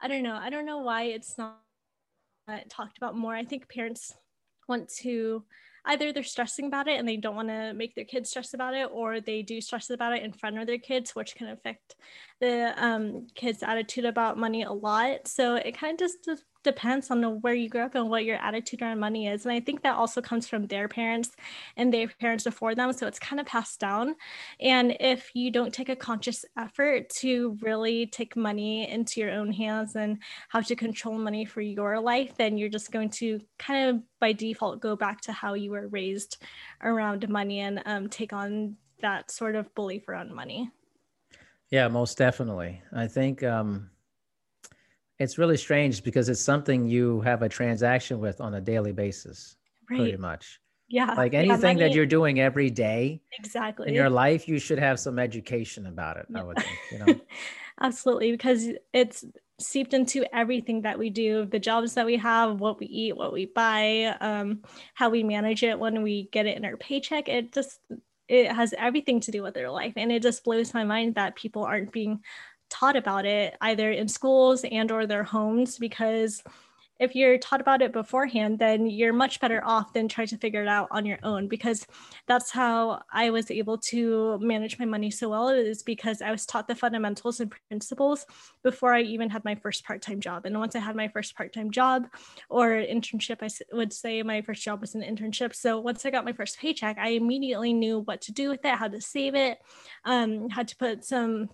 I 0.00 0.08
don't 0.08 0.22
know, 0.22 0.36
I 0.36 0.50
don't 0.50 0.66
know 0.66 0.78
why 0.78 1.04
it's 1.04 1.36
not 1.36 1.60
talked 2.68 2.96
about 2.96 3.16
more. 3.16 3.34
I 3.34 3.44
think 3.44 3.68
parents 3.68 4.14
want 4.68 4.88
to 5.00 5.44
either 5.86 6.12
they're 6.12 6.22
stressing 6.22 6.66
about 6.66 6.88
it 6.88 6.98
and 6.98 7.08
they 7.08 7.16
don't 7.16 7.36
want 7.36 7.48
to 7.48 7.72
make 7.74 7.94
their 7.94 8.04
kids 8.04 8.30
stress 8.30 8.54
about 8.54 8.74
it, 8.74 8.88
or 8.92 9.20
they 9.20 9.42
do 9.42 9.60
stress 9.60 9.90
about 9.90 10.12
it 10.12 10.22
in 10.22 10.32
front 10.32 10.58
of 10.58 10.66
their 10.66 10.78
kids, 10.78 11.14
which 11.14 11.34
can 11.34 11.48
affect 11.48 11.96
the 12.40 12.74
um, 12.76 13.26
kids' 13.34 13.62
attitude 13.62 14.04
about 14.04 14.38
money 14.38 14.62
a 14.62 14.72
lot. 14.72 15.26
So 15.28 15.54
it 15.54 15.78
kind 15.78 15.94
of 15.94 15.98
just 15.98 16.28
depends 16.66 17.10
on 17.10 17.22
where 17.40 17.54
you 17.54 17.68
grew 17.68 17.82
up 17.82 17.94
and 17.94 18.10
what 18.10 18.24
your 18.24 18.36
attitude 18.36 18.82
around 18.82 18.98
money 18.98 19.28
is. 19.28 19.46
And 19.46 19.52
I 19.52 19.60
think 19.60 19.82
that 19.82 19.94
also 19.94 20.20
comes 20.20 20.48
from 20.48 20.66
their 20.66 20.88
parents 20.88 21.30
and 21.76 21.94
their 21.94 22.08
parents 22.08 22.44
before 22.44 22.74
them. 22.74 22.92
So 22.92 23.06
it's 23.06 23.20
kind 23.20 23.38
of 23.38 23.46
passed 23.46 23.78
down. 23.78 24.16
And 24.60 24.96
if 24.98 25.30
you 25.34 25.52
don't 25.52 25.72
take 25.72 25.88
a 25.88 25.96
conscious 25.96 26.44
effort 26.58 27.08
to 27.20 27.56
really 27.62 28.06
take 28.06 28.36
money 28.36 28.90
into 28.90 29.20
your 29.20 29.30
own 29.30 29.52
hands 29.52 29.94
and 29.94 30.18
how 30.48 30.60
to 30.60 30.74
control 30.74 31.16
money 31.16 31.44
for 31.44 31.60
your 31.60 32.00
life, 32.00 32.36
then 32.36 32.58
you're 32.58 32.68
just 32.68 32.90
going 32.90 33.10
to 33.10 33.40
kind 33.58 33.88
of 33.88 34.02
by 34.20 34.32
default 34.32 34.80
go 34.80 34.96
back 34.96 35.20
to 35.22 35.32
how 35.32 35.54
you 35.54 35.70
were 35.70 35.86
raised 35.88 36.42
around 36.82 37.28
money 37.28 37.60
and 37.60 37.80
um, 37.86 38.08
take 38.08 38.32
on 38.32 38.76
that 39.00 39.30
sort 39.30 39.54
of 39.54 39.72
belief 39.76 40.08
around 40.08 40.34
money. 40.34 40.70
Yeah, 41.70 41.86
most 41.88 42.18
definitely. 42.18 42.82
I 42.92 43.06
think 43.06 43.42
um, 43.42 43.90
it's 45.18 45.38
really 45.38 45.56
strange 45.56 46.02
because 46.02 46.28
it's 46.28 46.40
something 46.40 46.86
you 46.86 47.20
have 47.22 47.42
a 47.42 47.48
transaction 47.48 48.20
with 48.20 48.40
on 48.40 48.54
a 48.54 48.60
daily 48.60 48.92
basis, 48.92 49.56
right. 49.90 49.98
pretty 49.98 50.16
much. 50.16 50.60
Yeah. 50.88 51.14
Like 51.14 51.34
anything 51.34 51.78
yeah, 51.78 51.88
that 51.88 51.94
you're 51.94 52.06
doing 52.06 52.38
every 52.38 52.70
day 52.70 53.20
exactly 53.38 53.88
in 53.88 53.94
your 53.94 54.10
life, 54.10 54.46
you 54.46 54.58
should 54.58 54.78
have 54.78 55.00
some 55.00 55.18
education 55.18 55.86
about 55.86 56.16
it, 56.16 56.26
yeah. 56.28 56.40
I 56.40 56.42
would 56.44 56.56
think, 56.58 56.78
you 56.92 56.98
know. 56.98 57.20
Absolutely, 57.80 58.30
because 58.30 58.68
it's 58.92 59.24
seeped 59.58 59.94
into 59.94 60.24
everything 60.34 60.82
that 60.82 60.98
we 60.98 61.08
do 61.08 61.46
the 61.46 61.58
jobs 61.58 61.94
that 61.94 62.04
we 62.04 62.16
have 62.16 62.60
what 62.60 62.78
we 62.78 62.84
eat 62.86 63.16
what 63.16 63.32
we 63.32 63.46
buy 63.46 64.14
um, 64.20 64.60
how 64.92 65.08
we 65.08 65.22
manage 65.22 65.62
it 65.62 65.78
when 65.78 66.02
we 66.02 66.28
get 66.30 66.44
it 66.44 66.58
in 66.58 66.64
our 66.64 66.76
paycheck 66.76 67.28
it 67.28 67.52
just 67.54 67.80
it 68.28 68.52
has 68.52 68.74
everything 68.76 69.20
to 69.20 69.30
do 69.30 69.42
with 69.42 69.54
their 69.54 69.70
life 69.70 69.94
and 69.96 70.12
it 70.12 70.20
just 70.20 70.44
blows 70.44 70.74
my 70.74 70.84
mind 70.84 71.14
that 71.14 71.36
people 71.36 71.64
aren't 71.64 71.90
being 71.90 72.20
taught 72.70 72.96
about 72.96 73.26
it 73.26 73.56
either 73.60 73.90
in 73.90 74.08
schools 74.08 74.64
and 74.70 74.90
or 74.90 75.06
their 75.06 75.24
homes 75.24 75.78
because 75.78 76.42
if 76.98 77.14
you're 77.14 77.36
taught 77.38 77.60
about 77.60 77.82
it 77.82 77.92
beforehand 77.92 78.58
then 78.58 78.86
you're 78.86 79.12
much 79.12 79.40
better 79.40 79.62
off 79.64 79.92
than 79.92 80.08
trying 80.08 80.26
to 80.26 80.36
figure 80.38 80.62
it 80.62 80.68
out 80.68 80.88
on 80.90 81.04
your 81.04 81.18
own 81.22 81.48
because 81.48 81.86
that's 82.26 82.50
how 82.50 83.02
i 83.12 83.30
was 83.30 83.50
able 83.50 83.76
to 83.76 84.38
manage 84.40 84.78
my 84.78 84.84
money 84.84 85.10
so 85.10 85.28
well 85.28 85.48
is 85.48 85.82
because 85.82 86.22
i 86.22 86.30
was 86.30 86.46
taught 86.46 86.66
the 86.68 86.74
fundamentals 86.74 87.40
and 87.40 87.52
principles 87.68 88.24
before 88.62 88.94
i 88.94 89.00
even 89.00 89.28
had 89.28 89.44
my 89.44 89.54
first 89.54 89.84
part-time 89.84 90.20
job. 90.20 90.46
And 90.46 90.58
once 90.58 90.74
i 90.74 90.78
had 90.78 90.96
my 90.96 91.08
first 91.08 91.36
part-time 91.36 91.70
job 91.70 92.08
or 92.48 92.70
internship 92.70 93.42
i 93.42 93.76
would 93.76 93.92
say 93.92 94.22
my 94.22 94.42
first 94.42 94.62
job 94.62 94.80
was 94.80 94.94
an 94.94 95.02
internship. 95.02 95.54
So 95.54 95.78
once 95.78 96.04
i 96.06 96.10
got 96.10 96.24
my 96.24 96.32
first 96.32 96.58
paycheck 96.58 96.98
i 96.98 97.10
immediately 97.10 97.72
knew 97.72 98.00
what 98.00 98.22
to 98.22 98.32
do 98.32 98.48
with 98.48 98.64
it 98.64 98.74
how 98.74 98.88
to 98.88 99.00
save 99.00 99.34
it 99.34 99.58
um, 100.04 100.48
how 100.48 100.62
to 100.62 100.76
put 100.76 101.04
some 101.04 101.50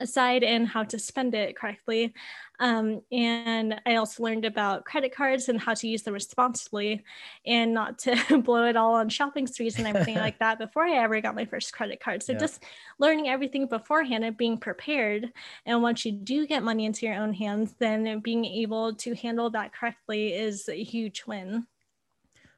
aside 0.00 0.42
and 0.42 0.66
how 0.66 0.84
to 0.84 0.98
spend 0.98 1.34
it 1.34 1.56
correctly. 1.56 2.14
Um, 2.60 3.02
and 3.12 3.80
I 3.86 3.96
also 3.96 4.22
learned 4.22 4.44
about 4.44 4.84
credit 4.84 5.14
cards 5.14 5.48
and 5.48 5.60
how 5.60 5.74
to 5.74 5.88
use 5.88 6.02
them 6.02 6.14
responsibly 6.14 7.04
and 7.46 7.72
not 7.72 7.98
to 8.00 8.38
blow 8.44 8.64
it 8.64 8.76
all 8.76 8.94
on 8.94 9.08
shopping 9.08 9.46
sprees 9.46 9.78
and 9.78 9.86
everything 9.86 10.14
like 10.16 10.38
that 10.40 10.58
before 10.58 10.84
I 10.84 10.96
ever 10.96 11.20
got 11.20 11.34
my 11.34 11.44
first 11.44 11.72
credit 11.72 12.00
card. 12.00 12.22
So 12.22 12.32
yeah. 12.32 12.38
just 12.38 12.64
learning 12.98 13.28
everything 13.28 13.66
beforehand 13.66 14.24
and 14.24 14.36
being 14.36 14.58
prepared. 14.58 15.32
And 15.66 15.82
once 15.82 16.04
you 16.04 16.12
do 16.12 16.46
get 16.46 16.62
money 16.62 16.84
into 16.84 17.06
your 17.06 17.16
own 17.16 17.32
hands, 17.32 17.74
then 17.78 18.20
being 18.20 18.44
able 18.44 18.94
to 18.96 19.14
handle 19.14 19.50
that 19.50 19.72
correctly 19.72 20.34
is 20.34 20.68
a 20.68 20.82
huge 20.82 21.24
win. 21.26 21.66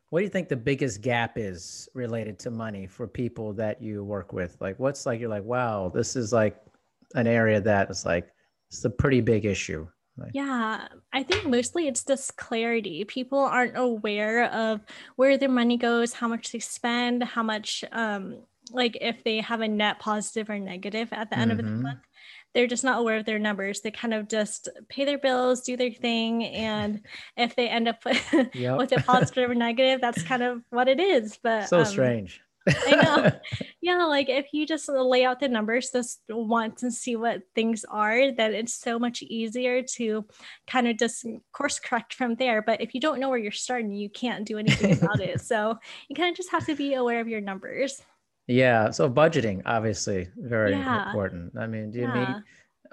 What 0.09 0.21
do 0.21 0.25
you 0.25 0.31
think 0.31 0.49
the 0.49 0.57
biggest 0.57 1.02
gap 1.02 1.38
is 1.38 1.88
related 1.95 2.37
to 2.40 2.50
money 2.50 2.88
for 2.88 3.07
people 3.07 3.52
that 3.52 3.81
you 3.81 4.02
work 4.02 4.33
with? 4.33 4.57
Like, 4.61 4.76
what's 4.81 5.07
like, 5.07 5.21
you're 5.21 5.29
like, 5.29 5.45
wow, 5.45 5.88
this 5.88 6.17
is 6.17 6.33
like 6.33 6.57
an 7.14 7.26
area 7.26 7.61
that 7.61 7.90
is 7.90 8.05
like 8.05 8.29
it's 8.69 8.85
a 8.85 8.90
pretty 8.90 9.21
big 9.21 9.45
issue. 9.45 9.87
Like, 10.17 10.33
yeah, 10.35 10.87
I 11.12 11.23
think 11.23 11.47
mostly 11.47 11.88
it's 11.88 12.05
just 12.05 12.37
clarity. 12.37 13.05
People 13.05 13.38
aren't 13.38 13.76
aware 13.76 14.45
of 14.52 14.81
where 15.17 15.38
their 15.38 15.49
money 15.49 15.76
goes, 15.76 16.12
how 16.12 16.29
much 16.29 16.52
they 16.52 16.59
spend, 16.59 17.23
how 17.23 17.43
much 17.43 17.85
um 17.93 18.43
like 18.73 18.97
if 19.00 19.25
they 19.25 19.38
have 19.40 19.61
a 19.61 19.69
net 19.69 19.99
positive 19.99 20.49
or 20.49 20.59
negative 20.59 21.09
at 21.12 21.31
the 21.31 21.38
end 21.38 21.50
mm-hmm. 21.50 21.61
of 21.61 21.67
the 21.67 21.73
mm-hmm. 21.73 21.83
month. 21.83 22.00
They're 22.52 22.67
just 22.67 22.83
not 22.83 22.99
aware 22.99 23.19
of 23.19 23.26
their 23.26 23.38
numbers. 23.38 23.81
They 23.81 23.93
kind 23.93 24.12
of 24.12 24.29
just 24.29 24.69
pay 24.88 25.05
their 25.05 25.19
bills, 25.19 25.61
do 25.62 25.76
their 25.76 25.93
thing, 25.93 26.45
and 26.45 27.00
if 27.37 27.55
they 27.55 27.69
end 27.69 27.87
up 27.87 28.05
with, 28.05 28.50
yep. 28.55 28.76
with 28.76 28.90
a 28.90 29.00
positive 29.02 29.50
or 29.50 29.55
negative, 29.55 30.00
that's 30.00 30.25
kind 30.25 30.43
of 30.43 30.61
what 30.71 30.88
it 30.88 30.99
is. 30.99 31.38
But 31.40 31.69
so 31.69 31.79
um, 31.79 31.85
strange 31.85 32.40
I 32.69 32.90
know. 32.97 33.31
Yeah, 33.83 34.05
like 34.05 34.29
if 34.29 34.49
you 34.52 34.67
just 34.67 34.90
lay 34.90 35.25
out 35.25 35.40
the 35.40 35.49
numbers 35.49 35.88
just 35.90 36.21
once 36.29 36.83
and 36.83 36.93
see 36.93 37.17
what 37.17 37.40
things 37.55 37.83
are, 37.88 38.31
then 38.31 38.52
it's 38.52 38.75
so 38.75 38.99
much 38.99 39.23
easier 39.23 39.83
to 39.95 40.26
kind 40.67 40.87
of 40.87 40.99
just 40.99 41.25
course 41.52 41.79
correct 41.79 42.12
from 42.12 42.35
there. 42.35 42.61
But 42.61 42.83
if 42.83 42.95
you 42.95 43.00
don't 43.00 43.21
know 43.21 43.31
where 43.31 43.38
you're 43.38 43.52
starting, 43.52 43.90
you 43.93 44.11
can't 44.11 44.45
do 44.45 44.59
anything 44.59 44.93
about 45.02 45.21
it. 45.21 45.40
So 45.40 45.79
you 46.09 46.14
kind 46.14 46.29
of 46.29 46.37
just 46.37 46.50
have 46.50 46.67
to 46.67 46.76
be 46.76 46.93
aware 46.93 47.21
of 47.21 47.29
your 47.29 47.40
numbers. 47.40 48.02
Yeah. 48.47 48.90
So 48.90 49.09
budgeting, 49.09 49.62
obviously, 49.64 50.29
very 50.37 50.73
yeah. 50.73 51.07
important. 51.07 51.57
I 51.59 51.67
mean, 51.67 51.90
do 51.90 52.00
you 52.00 52.05
yeah. 52.05 52.14
mean 52.14 52.45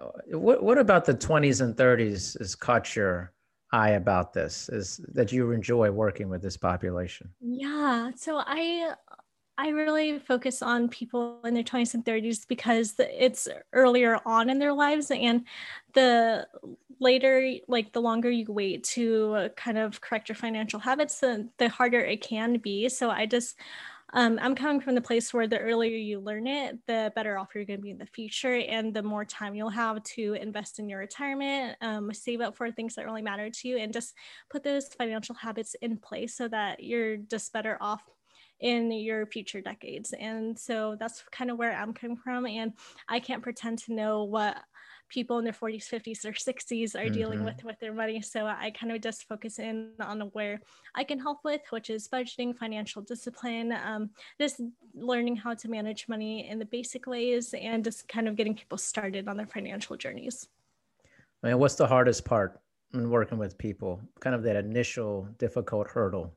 uh, 0.01 0.37
what 0.37 0.63
what 0.63 0.77
about 0.77 1.03
the 1.03 1.15
20s 1.15 1.59
and 1.61 1.75
30s 1.75 2.39
has 2.39 2.55
caught 2.55 2.95
your 2.95 3.33
eye 3.73 3.91
about 3.91 4.33
this? 4.33 4.69
Is 4.69 5.01
that 5.13 5.33
you 5.33 5.51
enjoy 5.51 5.91
working 5.91 6.29
with 6.29 6.41
this 6.41 6.55
population? 6.55 7.29
Yeah. 7.41 8.11
So 8.15 8.41
I 8.45 8.93
I 9.57 9.69
really 9.69 10.19
focus 10.19 10.61
on 10.61 10.87
people 10.87 11.39
in 11.43 11.55
their 11.55 11.63
20s 11.63 11.95
and 11.95 12.05
30s 12.05 12.47
because 12.47 12.93
it's 12.99 13.47
earlier 13.73 14.19
on 14.25 14.49
in 14.49 14.59
their 14.59 14.73
lives 14.73 15.09
and 15.09 15.45
the 15.93 16.47
later 16.99 17.53
like 17.67 17.91
the 17.91 18.01
longer 18.01 18.29
you 18.29 18.45
wait 18.47 18.83
to 18.83 19.49
kind 19.55 19.77
of 19.77 19.99
correct 20.01 20.29
your 20.29 20.35
financial 20.35 20.79
habits 20.79 21.19
the, 21.19 21.47
the 21.57 21.69
harder 21.69 21.99
it 21.99 22.21
can 22.21 22.57
be. 22.57 22.87
So 22.89 23.09
i 23.09 23.25
just 23.25 23.57
um, 24.13 24.39
i'm 24.41 24.55
coming 24.55 24.79
from 24.79 24.95
the 24.95 25.01
place 25.01 25.33
where 25.33 25.47
the 25.47 25.59
earlier 25.59 25.97
you 25.97 26.19
learn 26.19 26.47
it 26.47 26.77
the 26.87 27.11
better 27.15 27.37
off 27.37 27.49
you're 27.53 27.65
going 27.65 27.79
to 27.79 27.83
be 27.83 27.89
in 27.89 27.97
the 27.97 28.05
future 28.05 28.53
and 28.53 28.93
the 28.93 29.03
more 29.03 29.25
time 29.25 29.53
you'll 29.53 29.69
have 29.69 30.01
to 30.03 30.33
invest 30.35 30.79
in 30.79 30.87
your 30.87 30.99
retirement 30.99 31.75
um, 31.81 32.13
save 32.13 32.41
up 32.41 32.55
for 32.55 32.71
things 32.71 32.95
that 32.95 33.05
really 33.05 33.21
matter 33.21 33.49
to 33.49 33.67
you 33.67 33.77
and 33.77 33.91
just 33.91 34.13
put 34.49 34.63
those 34.63 34.87
financial 34.87 35.35
habits 35.35 35.75
in 35.81 35.97
place 35.97 36.35
so 36.35 36.47
that 36.47 36.81
you're 36.83 37.17
just 37.17 37.51
better 37.51 37.77
off 37.81 38.03
in 38.59 38.91
your 38.91 39.25
future 39.25 39.61
decades. 39.61 40.13
And 40.13 40.57
so 40.57 40.95
that's 40.99 41.23
kind 41.31 41.51
of 41.51 41.57
where 41.57 41.73
I'm 41.73 41.93
coming 41.93 42.17
from. 42.17 42.45
And 42.45 42.73
I 43.07 43.19
can't 43.19 43.43
pretend 43.43 43.79
to 43.79 43.93
know 43.93 44.23
what 44.23 44.57
people 45.09 45.37
in 45.37 45.43
their 45.43 45.53
40s 45.53 45.89
50s 45.89 46.25
or 46.25 46.33
60s 46.33 46.95
are 46.95 47.05
mm-hmm. 47.05 47.13
dealing 47.13 47.43
with 47.43 47.63
with 47.63 47.79
their 47.79 47.93
money 47.93 48.21
so 48.21 48.45
i 48.45 48.71
kind 48.77 48.91
of 48.91 49.01
just 49.01 49.27
focus 49.27 49.59
in 49.59 49.91
on 49.99 50.19
where 50.33 50.59
i 50.95 51.03
can 51.03 51.19
help 51.19 51.39
with 51.43 51.61
which 51.69 51.89
is 51.89 52.07
budgeting 52.07 52.55
financial 52.55 53.01
discipline 53.01 53.71
um, 53.85 54.09
just 54.39 54.61
learning 54.93 55.35
how 55.35 55.53
to 55.53 55.69
manage 55.69 56.07
money 56.07 56.49
in 56.49 56.59
the 56.59 56.65
basic 56.65 57.07
ways 57.07 57.53
and 57.53 57.83
just 57.83 58.07
kind 58.07 58.27
of 58.27 58.35
getting 58.35 58.55
people 58.55 58.77
started 58.77 59.27
on 59.27 59.37
their 59.37 59.47
financial 59.47 59.95
journeys 59.95 60.47
I 61.43 61.49
mean, 61.49 61.59
what's 61.59 61.75
the 61.75 61.87
hardest 61.87 62.25
part 62.25 62.59
in 62.93 63.09
working 63.09 63.37
with 63.37 63.57
people 63.57 64.01
kind 64.19 64.35
of 64.35 64.43
that 64.43 64.55
initial 64.55 65.27
difficult 65.37 65.87
hurdle 65.87 66.33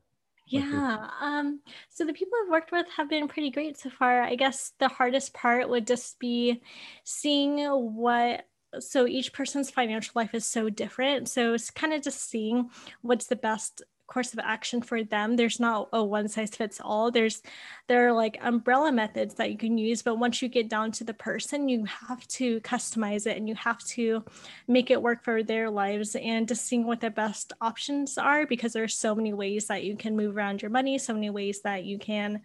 yeah. 0.51 1.07
Um, 1.21 1.61
so 1.89 2.05
the 2.05 2.13
people 2.13 2.33
I've 2.43 2.51
worked 2.51 2.71
with 2.71 2.85
have 2.97 3.09
been 3.09 3.27
pretty 3.27 3.51
great 3.51 3.77
so 3.77 3.89
far. 3.89 4.21
I 4.21 4.35
guess 4.35 4.73
the 4.79 4.87
hardest 4.87 5.33
part 5.33 5.69
would 5.69 5.87
just 5.87 6.19
be 6.19 6.61
seeing 7.03 7.59
what 7.95 8.45
so 8.79 9.05
each 9.05 9.33
person's 9.33 9.69
financial 9.69 10.13
life 10.15 10.33
is 10.33 10.45
so 10.45 10.69
different. 10.69 11.29
So 11.29 11.53
it's 11.53 11.71
kind 11.71 11.93
of 11.93 12.01
just 12.01 12.29
seeing 12.29 12.69
what's 13.01 13.27
the 13.27 13.35
best 13.35 13.81
course 14.11 14.33
of 14.33 14.39
action 14.39 14.81
for 14.81 15.03
them. 15.03 15.35
There's 15.35 15.59
not 15.59 15.87
a 15.93 16.03
one 16.03 16.27
size 16.27 16.51
fits 16.51 16.81
all. 16.83 17.11
There's 17.11 17.41
there 17.87 18.07
are 18.07 18.13
like 18.13 18.37
umbrella 18.41 18.91
methods 18.91 19.35
that 19.35 19.51
you 19.51 19.57
can 19.57 19.77
use 19.77 20.01
but 20.01 20.19
once 20.19 20.41
you 20.41 20.47
get 20.47 20.69
down 20.69 20.91
to 20.91 21.03
the 21.03 21.13
person 21.13 21.67
you 21.67 21.85
have 21.85 22.25
to 22.27 22.61
customize 22.61 23.27
it 23.27 23.37
and 23.37 23.47
you 23.49 23.55
have 23.55 23.83
to 23.83 24.23
make 24.67 24.91
it 24.91 25.01
work 25.01 25.23
for 25.23 25.43
their 25.43 25.69
lives 25.69 26.15
and 26.15 26.47
just 26.47 26.65
seeing 26.65 26.85
what 26.85 27.01
the 27.01 27.09
best 27.09 27.53
options 27.59 28.17
are 28.17 28.45
because 28.45 28.71
there's 28.73 28.95
so 28.95 29.13
many 29.13 29.33
ways 29.33 29.67
that 29.67 29.83
you 29.83 29.95
can 29.97 30.15
move 30.15 30.37
around 30.37 30.61
your 30.61 30.71
money 30.71 30.97
so 30.97 31.13
many 31.13 31.29
ways 31.29 31.61
that 31.61 31.83
you 31.83 31.97
can 31.97 32.41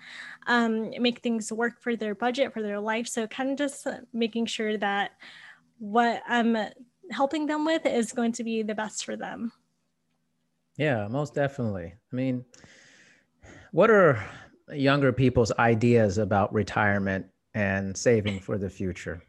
um, 0.47 0.91
make 0.99 1.21
things 1.21 1.53
work 1.53 1.81
for 1.81 1.95
their 1.97 2.15
budget 2.15 2.53
for 2.53 2.63
their 2.63 2.81
life. 2.81 3.07
So 3.07 3.27
kind 3.27 3.51
of 3.51 3.59
just 3.59 3.87
making 4.13 4.47
sure 4.47 4.77
that 4.79 5.13
what 5.79 6.23
i'm 6.27 6.57
helping 7.11 7.47
them 7.47 7.65
with 7.65 7.87
is 7.87 8.13
going 8.13 8.33
to 8.33 8.43
be 8.43 8.63
the 8.63 8.75
best 8.75 9.05
for 9.05 9.17
them 9.17 9.53
yeah, 10.77 11.09
most 11.09 11.35
definitely. 11.35 11.95
I 12.13 12.17
mean, 12.17 12.45
what 13.73 13.91
are 13.91 14.23
younger 14.73 15.13
people's 15.13 15.53
ideas 15.59 16.19
about 16.19 16.53
retirement 16.53 17.27
and 17.55 17.97
saving 17.97 18.41
for 18.41 18.59
the 18.59 18.71
future? 18.71 19.23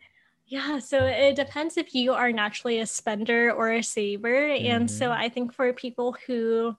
Yeah, 0.46 0.80
so 0.80 1.06
it 1.06 1.36
depends 1.36 1.76
if 1.76 1.94
you 1.94 2.14
are 2.14 2.32
naturally 2.32 2.80
a 2.80 2.86
spender 2.86 3.52
or 3.52 3.72
a 3.72 3.84
saver. 3.84 4.48
Mm-hmm. 4.50 4.66
And 4.66 4.92
so 4.92 5.10
mm-hmm. 5.10 5.22
I 5.22 5.30
think 5.30 5.54
for 5.54 5.74
people 5.74 6.16
who 6.26 6.76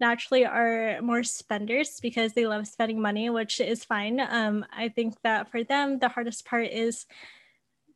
naturally 0.00 0.44
are 0.44 1.00
more 1.02 1.22
spenders 1.22 1.98
because 2.00 2.32
they 2.32 2.46
love 2.46 2.66
spending 2.66 3.00
money, 3.00 3.30
which 3.30 3.60
is 3.60 3.84
fine. 3.84 4.20
Um, 4.20 4.64
I 4.72 4.88
think 4.88 5.14
that 5.22 5.50
for 5.50 5.64
them, 5.64 5.98
the 5.98 6.08
hardest 6.08 6.44
part 6.44 6.68
is 6.70 7.06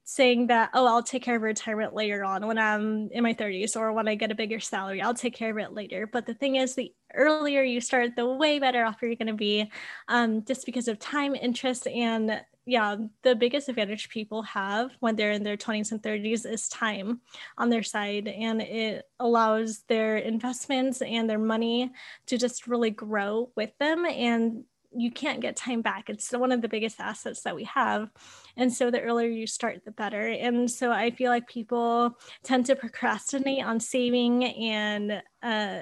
saying 0.09 0.47
that, 0.47 0.71
oh, 0.73 0.87
I'll 0.87 1.03
take 1.03 1.23
care 1.23 1.37
of 1.37 1.43
retirement 1.43 1.93
later 1.93 2.25
on 2.25 2.47
when 2.47 2.57
I'm 2.57 3.11
in 3.11 3.23
my 3.23 3.35
30s 3.35 3.77
or 3.77 3.93
when 3.93 4.09
I 4.09 4.15
get 4.15 4.31
a 4.31 4.35
bigger 4.35 4.59
salary. 4.59 5.03
I'll 5.03 5.13
take 5.13 5.35
care 5.35 5.51
of 5.51 5.59
it 5.59 5.75
later. 5.75 6.07
But 6.07 6.25
the 6.25 6.33
thing 6.33 6.57
is, 6.57 6.75
the 6.75 6.95
earlier 7.13 7.63
you 7.63 7.83
start, 7.83 8.17
the 8.17 8.25
way 8.25 8.59
better 8.59 8.87
off 8.87 9.03
you're 9.03 9.15
going 9.17 9.27
to 9.27 9.35
be 9.35 9.71
um, 10.09 10.47
just 10.47 10.65
because 10.65 10.89
of 10.89 10.99
time, 10.99 11.35
interest, 11.35 11.87
and 11.87 12.41
yeah, 12.65 12.97
the 13.23 13.35
biggest 13.35 13.69
advantage 13.69 14.09
people 14.09 14.41
have 14.45 14.93
when 15.01 15.15
they're 15.15 15.33
in 15.33 15.43
their 15.43 15.59
20s 15.59 15.93
and 15.93 16.03
30s 16.03 16.51
is 16.51 16.71
time 16.71 17.21
on 17.59 17.69
their 17.69 17.83
side. 17.83 18.29
And 18.29 18.63
it 18.63 19.05
allows 19.21 19.81
their 19.89 20.17
investments 20.17 21.03
and 21.03 21.29
their 21.29 21.39
money 21.39 21.93
to 22.29 22.39
just 22.39 22.67
really 22.67 22.91
grow 22.91 23.51
with 23.57 23.77
them. 23.79 24.07
And 24.07 24.65
you 24.91 25.11
can't 25.11 25.41
get 25.41 25.57
time 25.57 25.83
back. 25.83 26.09
It's 26.09 26.33
one 26.33 26.53
of 26.53 26.63
the 26.63 26.69
biggest 26.69 27.01
assets 27.01 27.43
that 27.43 27.55
we 27.55 27.65
have. 27.65 28.11
And 28.57 28.73
so 28.73 28.91
the 28.91 29.01
earlier 29.01 29.29
you 29.29 29.47
start, 29.47 29.85
the 29.85 29.91
better. 29.91 30.29
And 30.29 30.71
so 30.71 30.91
I 30.91 31.11
feel 31.11 31.31
like 31.31 31.47
people 31.47 32.19
tend 32.43 32.67
to 32.67 32.77
procrastinate 32.77 33.65
on 33.65 33.81
saving 33.81 34.45
and 34.45 35.23
uh, 35.43 35.81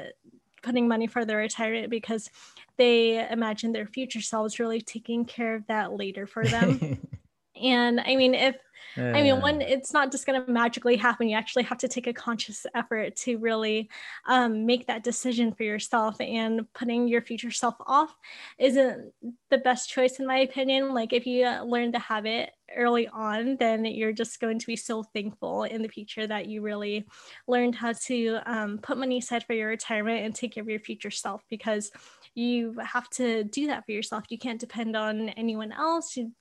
putting 0.62 0.88
money 0.88 1.06
for 1.06 1.24
their 1.24 1.38
retirement 1.38 1.90
because 1.90 2.28
they 2.76 3.26
imagine 3.30 3.72
their 3.72 3.86
future 3.86 4.20
selves 4.20 4.58
really 4.58 4.80
taking 4.80 5.24
care 5.24 5.54
of 5.54 5.66
that 5.68 5.92
later 5.92 6.26
for 6.26 6.44
them. 6.44 6.98
and 7.62 8.00
I 8.00 8.16
mean, 8.16 8.34
if 8.34 8.56
I 8.96 9.22
mean, 9.22 9.40
one, 9.40 9.60
it's 9.60 9.92
not 9.92 10.10
just 10.10 10.26
going 10.26 10.44
to 10.44 10.50
magically 10.50 10.96
happen. 10.96 11.28
You 11.28 11.36
actually 11.36 11.64
have 11.64 11.78
to 11.78 11.88
take 11.88 12.06
a 12.06 12.12
conscious 12.12 12.66
effort 12.74 13.16
to 13.16 13.36
really 13.38 13.88
um, 14.26 14.66
make 14.66 14.86
that 14.86 15.04
decision 15.04 15.52
for 15.52 15.64
yourself. 15.64 16.20
And 16.20 16.72
putting 16.72 17.08
your 17.08 17.22
future 17.22 17.50
self 17.50 17.74
off 17.86 18.14
isn't 18.58 19.12
the 19.50 19.58
best 19.58 19.88
choice, 19.88 20.18
in 20.18 20.26
my 20.26 20.38
opinion. 20.38 20.94
Like, 20.94 21.12
if 21.12 21.26
you 21.26 21.46
learn 21.64 21.90
the 21.92 21.98
habit 21.98 22.50
early 22.74 23.08
on, 23.08 23.56
then 23.56 23.84
you're 23.84 24.12
just 24.12 24.40
going 24.40 24.58
to 24.58 24.66
be 24.66 24.76
so 24.76 25.02
thankful 25.02 25.64
in 25.64 25.82
the 25.82 25.88
future 25.88 26.26
that 26.26 26.46
you 26.46 26.62
really 26.62 27.06
learned 27.46 27.74
how 27.74 27.92
to 27.92 28.38
um, 28.46 28.78
put 28.78 28.98
money 28.98 29.18
aside 29.18 29.44
for 29.44 29.52
your 29.52 29.68
retirement 29.68 30.24
and 30.24 30.34
take 30.34 30.54
care 30.54 30.62
of 30.62 30.68
your 30.68 30.80
future 30.80 31.10
self 31.10 31.42
because 31.50 31.90
you 32.34 32.76
have 32.84 33.08
to 33.10 33.44
do 33.44 33.66
that 33.68 33.84
for 33.86 33.92
yourself. 33.92 34.24
You 34.28 34.38
can't 34.38 34.60
depend 34.60 34.96
on 34.96 35.30
anyone 35.30 35.72
else, 35.72 36.16
you, 36.16 36.32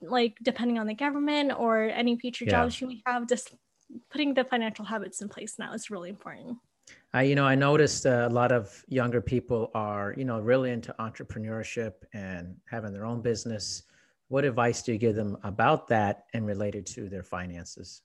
like 0.00 0.36
depending 0.42 0.78
on 0.78 0.86
the 0.86 0.94
government 0.94 1.52
or 1.56 1.84
any 1.84 2.18
future 2.18 2.44
yeah. 2.44 2.50
jobs 2.50 2.80
you 2.80 2.88
may 2.88 3.02
have. 3.06 3.28
Just 3.28 3.54
putting 4.10 4.34
the 4.34 4.44
financial 4.44 4.84
habits 4.84 5.20
in 5.22 5.28
place 5.28 5.56
now 5.58 5.72
is 5.72 5.90
really 5.90 6.08
important. 6.08 6.58
I, 7.14 7.22
you 7.22 7.34
know, 7.34 7.44
I 7.44 7.54
noticed 7.54 8.06
uh, 8.06 8.26
a 8.28 8.32
lot 8.32 8.52
of 8.52 8.84
younger 8.88 9.20
people 9.20 9.70
are, 9.74 10.14
you 10.16 10.24
know, 10.24 10.40
really 10.40 10.70
into 10.70 10.94
entrepreneurship 10.98 11.92
and 12.14 12.56
having 12.70 12.92
their 12.92 13.04
own 13.04 13.20
business. 13.20 13.82
What 14.28 14.44
advice 14.44 14.82
do 14.82 14.92
you 14.92 14.98
give 14.98 15.14
them 15.14 15.36
about 15.42 15.88
that 15.88 16.24
and 16.32 16.46
related 16.46 16.86
to 16.86 17.08
their 17.08 17.22
finances? 17.22 18.02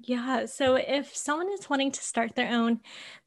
Yeah. 0.00 0.46
So 0.46 0.76
if 0.76 1.14
someone 1.16 1.50
is 1.52 1.68
wanting 1.68 1.90
to 1.92 2.02
start 2.02 2.34
their 2.36 2.52
own 2.52 2.80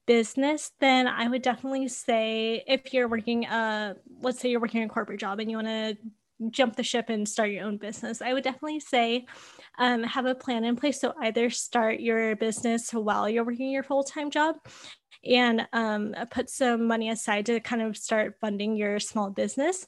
business, 0.08 0.72
then 0.80 1.08
I 1.08 1.28
would 1.28 1.42
definitely 1.42 1.88
say 1.90 2.64
if 2.68 2.94
you're 2.94 3.10
working, 3.10 3.46
a 3.46 3.96
let's 4.22 4.40
say 4.40 4.50
you're 4.50 4.62
working 4.62 4.84
a 4.84 4.88
corporate 4.88 5.20
job 5.20 5.40
and 5.40 5.52
you 5.52 5.58
want 5.58 5.68
to 5.68 5.98
jump 6.50 6.76
the 6.76 6.84
ship 6.84 7.10
and 7.10 7.28
start 7.28 7.52
your 7.52 7.66
own 7.66 7.78
business, 7.78 8.22
I 8.22 8.34
would 8.34 8.44
definitely 8.44 8.80
say 8.80 9.26
um, 9.78 10.04
have 10.04 10.26
a 10.26 10.34
plan 10.34 10.64
in 10.64 10.76
place. 10.76 11.00
So 11.00 11.14
either 11.22 11.50
start 11.50 12.00
your 12.00 12.36
business 12.38 12.92
while 12.92 13.30
you're 13.30 13.46
working 13.46 13.70
your 13.70 13.84
full 13.84 14.04
time 14.04 14.32
job 14.32 14.56
and 15.24 15.68
um, 15.74 16.16
put 16.32 16.50
some 16.50 16.88
money 16.88 17.10
aside 17.10 17.46
to 17.46 17.60
kind 17.60 17.82
of 17.82 17.98
start 17.98 18.36
funding 18.42 18.76
your 18.76 19.00
small 19.00 19.30
business 19.30 19.88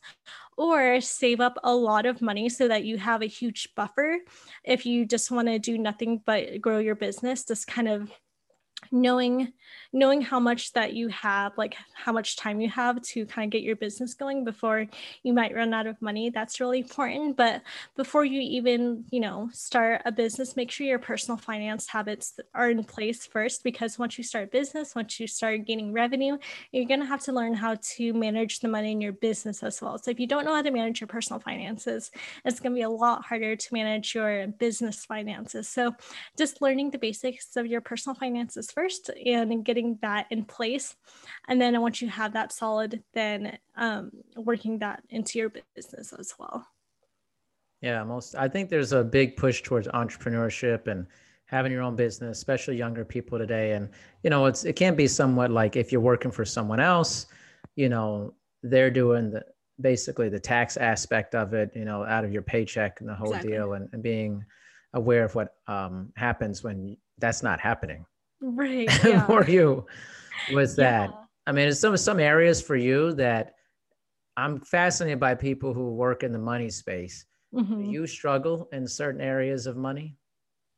or 0.57 1.01
save 1.01 1.39
up 1.39 1.57
a 1.63 1.75
lot 1.75 2.05
of 2.05 2.21
money 2.21 2.49
so 2.49 2.67
that 2.67 2.83
you 2.83 2.97
have 2.97 3.21
a 3.21 3.27
huge 3.27 3.69
buffer. 3.75 4.19
If 4.63 4.85
you 4.85 5.05
just 5.05 5.31
want 5.31 5.47
to 5.47 5.59
do 5.59 5.77
nothing 5.77 6.21
but 6.25 6.61
grow 6.61 6.77
your 6.77 6.95
business 6.95 7.45
just 7.45 7.67
kind 7.67 7.87
of 7.87 8.11
knowing 8.91 9.53
knowing 9.91 10.21
how 10.21 10.39
much 10.39 10.73
that 10.73 10.93
you 10.93 11.07
have 11.09 11.55
like 11.57 11.75
how 11.93 12.11
much 12.11 12.35
time 12.35 12.59
you 12.59 12.69
have 12.69 13.01
to 13.01 13.25
kind 13.27 13.45
of 13.45 13.51
get 13.51 13.61
your 13.61 13.75
business 13.75 14.13
going 14.15 14.43
before 14.43 14.87
you 15.21 15.33
might 15.33 15.53
run 15.53 15.73
out 15.73 15.87
of 15.87 16.01
money 16.01 16.29
that's 16.29 16.59
really 16.59 16.79
important. 16.79 17.37
But 17.37 17.61
before 17.95 18.25
you 18.25 18.41
even 18.41 19.05
you 19.11 19.19
know 19.19 19.49
start 19.53 20.01
a 20.05 20.11
business 20.11 20.55
make 20.55 20.71
sure 20.71 20.87
your 20.87 20.99
personal 20.99 21.37
finance 21.37 21.87
habits 21.87 22.39
are 22.53 22.69
in 22.69 22.83
place 22.83 23.25
first 23.25 23.63
because 23.63 23.99
once 23.99 24.17
you 24.17 24.23
start 24.23 24.51
business 24.51 24.95
once 24.95 25.19
you 25.19 25.27
start 25.27 25.65
gaining 25.65 25.93
revenue 25.93 26.37
you're 26.71 26.85
going 26.85 26.99
to 26.99 27.05
have 27.05 27.21
to 27.21 27.31
learn 27.31 27.53
how 27.53 27.75
to 27.81 28.13
manage 28.13 28.59
the 28.59 28.67
money 28.67 28.91
in 28.91 29.01
your 29.01 29.13
business 29.13 29.63
as 29.63 29.81
well. 29.81 29.97
So 29.97 30.11
if 30.11 30.19
you 30.19 30.27
don't 30.27 30.45
know 30.45 30.55
how 30.55 30.61
to 30.61 30.71
manage 30.71 31.01
your 31.01 31.07
personal 31.07 31.39
finances 31.39 32.11
it's 32.45 32.59
going 32.59 32.73
to 32.73 32.75
be 32.75 32.83
a 32.83 32.89
lot 32.89 33.25
harder 33.25 33.55
to 33.55 33.73
manage 33.73 34.15
your 34.15 34.47
business 34.47 35.05
finances. 35.05 35.67
So 35.69 35.95
just 36.37 36.61
learning 36.61 36.91
the 36.91 36.97
basics 36.97 37.55
of 37.55 37.67
your 37.67 37.81
personal 37.81 38.15
finances 38.15 38.71
first 38.73 39.09
and 39.09 39.63
getting 39.63 39.97
that 40.01 40.27
in 40.29 40.45
place. 40.45 40.95
And 41.47 41.61
then 41.61 41.79
once 41.81 42.01
you 42.01 42.09
have 42.09 42.33
that 42.33 42.51
solid, 42.51 43.03
then 43.13 43.57
um, 43.75 44.11
working 44.35 44.79
that 44.79 45.03
into 45.09 45.39
your 45.39 45.51
business 45.75 46.13
as 46.17 46.33
well. 46.37 46.67
Yeah, 47.81 48.03
most 48.03 48.35
I 48.35 48.47
think 48.47 48.69
there's 48.69 48.93
a 48.93 49.03
big 49.03 49.35
push 49.35 49.61
towards 49.61 49.87
entrepreneurship 49.89 50.87
and 50.87 51.05
having 51.45 51.71
your 51.71 51.81
own 51.81 51.95
business, 51.95 52.37
especially 52.37 52.77
younger 52.77 53.03
people 53.03 53.37
today. 53.37 53.73
And 53.73 53.89
you 54.23 54.29
know, 54.29 54.45
it's 54.45 54.63
it 54.63 54.73
can 54.73 54.95
be 54.95 55.07
somewhat 55.07 55.51
like 55.51 55.75
if 55.75 55.91
you're 55.91 56.01
working 56.01 56.31
for 56.31 56.45
someone 56.45 56.79
else, 56.79 57.25
you 57.75 57.89
know, 57.89 58.33
they're 58.63 58.89
doing 58.89 59.31
the 59.31 59.43
basically 59.81 60.29
the 60.29 60.39
tax 60.39 60.77
aspect 60.77 61.35
of 61.35 61.53
it, 61.53 61.71
you 61.75 61.83
know, 61.83 62.05
out 62.05 62.23
of 62.23 62.31
your 62.31 62.41
paycheck 62.41 63.01
and 63.01 63.09
the 63.09 63.15
whole 63.15 63.29
exactly. 63.29 63.51
deal 63.51 63.73
and, 63.73 63.89
and 63.91 64.01
being 64.01 64.45
aware 64.93 65.25
of 65.25 65.35
what 65.35 65.55
um, 65.67 66.13
happens 66.15 66.63
when 66.63 66.95
that's 67.17 67.43
not 67.43 67.59
happening 67.59 68.05
right 68.43 68.89
yeah. 69.05 69.25
for 69.25 69.45
you 69.49 69.85
was 70.51 70.75
that 70.75 71.09
yeah. 71.09 71.15
i 71.47 71.51
mean 71.51 71.67
it's 71.67 71.79
some 71.79 71.95
some 71.95 72.19
areas 72.19 72.61
for 72.61 72.75
you 72.75 73.13
that 73.13 73.55
i'm 74.35 74.59
fascinated 74.59 75.19
by 75.19 75.33
people 75.33 75.73
who 75.73 75.93
work 75.93 76.23
in 76.23 76.31
the 76.33 76.39
money 76.39 76.69
space 76.69 77.25
mm-hmm. 77.53 77.83
do 77.83 77.89
you 77.89 78.05
struggle 78.05 78.67
in 78.73 78.85
certain 78.85 79.21
areas 79.21 79.65
of 79.65 79.77
money 79.77 80.17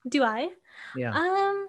do 0.10 0.24
i 0.24 0.48
yeah 0.96 1.12
um 1.12 1.68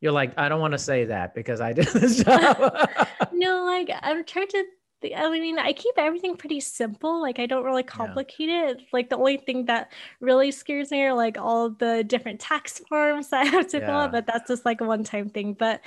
you're 0.00 0.12
like 0.12 0.36
i 0.38 0.48
don't 0.48 0.60
want 0.60 0.72
to 0.72 0.78
say 0.78 1.06
that 1.06 1.34
because 1.34 1.60
i 1.60 1.72
did 1.72 1.86
this 1.88 2.22
job 2.24 2.88
no 3.32 3.64
like 3.64 3.90
i'm 4.02 4.24
trying 4.24 4.48
to 4.48 4.64
I 5.12 5.28
mean, 5.30 5.58
I 5.58 5.72
keep 5.72 5.94
everything 5.96 6.36
pretty 6.36 6.60
simple. 6.60 7.20
Like 7.20 7.38
I 7.38 7.46
don't 7.46 7.64
really 7.64 7.82
complicate 7.82 8.48
yeah. 8.48 8.70
it. 8.70 8.82
Like 8.92 9.10
the 9.10 9.16
only 9.16 9.36
thing 9.36 9.66
that 9.66 9.92
really 10.20 10.50
scares 10.50 10.90
me 10.90 11.02
are 11.02 11.14
like 11.14 11.36
all 11.38 11.70
the 11.70 12.04
different 12.04 12.40
tax 12.40 12.80
forms 12.88 13.30
that 13.30 13.42
I 13.42 13.44
have 13.46 13.68
to 13.68 13.78
yeah. 13.78 13.86
fill 13.86 13.96
out, 13.96 14.12
but 14.12 14.26
that's 14.26 14.48
just 14.48 14.64
like 14.64 14.80
a 14.80 14.84
one-time 14.84 15.28
thing. 15.28 15.54
But 15.54 15.80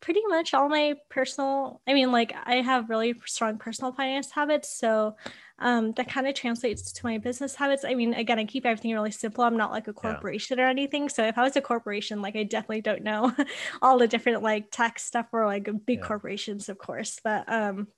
pretty 0.00 0.22
much 0.28 0.54
all 0.54 0.68
my 0.68 0.94
personal, 1.08 1.80
I 1.86 1.94
mean, 1.94 2.10
like 2.10 2.34
I 2.44 2.56
have 2.56 2.90
really 2.90 3.14
strong 3.26 3.58
personal 3.58 3.92
finance 3.92 4.30
habits. 4.30 4.76
So 4.76 5.16
um, 5.58 5.92
that 5.92 6.08
kind 6.08 6.26
of 6.26 6.34
translates 6.34 6.90
to 6.92 7.06
my 7.06 7.18
business 7.18 7.54
habits. 7.54 7.84
I 7.84 7.94
mean, 7.94 8.12
again, 8.14 8.38
I 8.38 8.44
keep 8.44 8.66
everything 8.66 8.92
really 8.92 9.12
simple. 9.12 9.44
I'm 9.44 9.56
not 9.56 9.70
like 9.70 9.86
a 9.86 9.92
corporation 9.92 10.58
yeah. 10.58 10.64
or 10.64 10.68
anything. 10.68 11.08
So 11.08 11.24
if 11.24 11.38
I 11.38 11.42
was 11.42 11.56
a 11.56 11.60
corporation, 11.60 12.20
like 12.20 12.34
I 12.34 12.42
definitely 12.42 12.80
don't 12.80 13.02
know 13.02 13.32
all 13.82 13.98
the 13.98 14.08
different 14.08 14.42
like 14.42 14.70
tax 14.70 15.04
stuff 15.04 15.26
or 15.32 15.46
like 15.46 15.68
big 15.86 16.02
corporations, 16.02 16.68
of 16.68 16.78
course. 16.78 17.20
But 17.22 17.44
um 17.50 17.88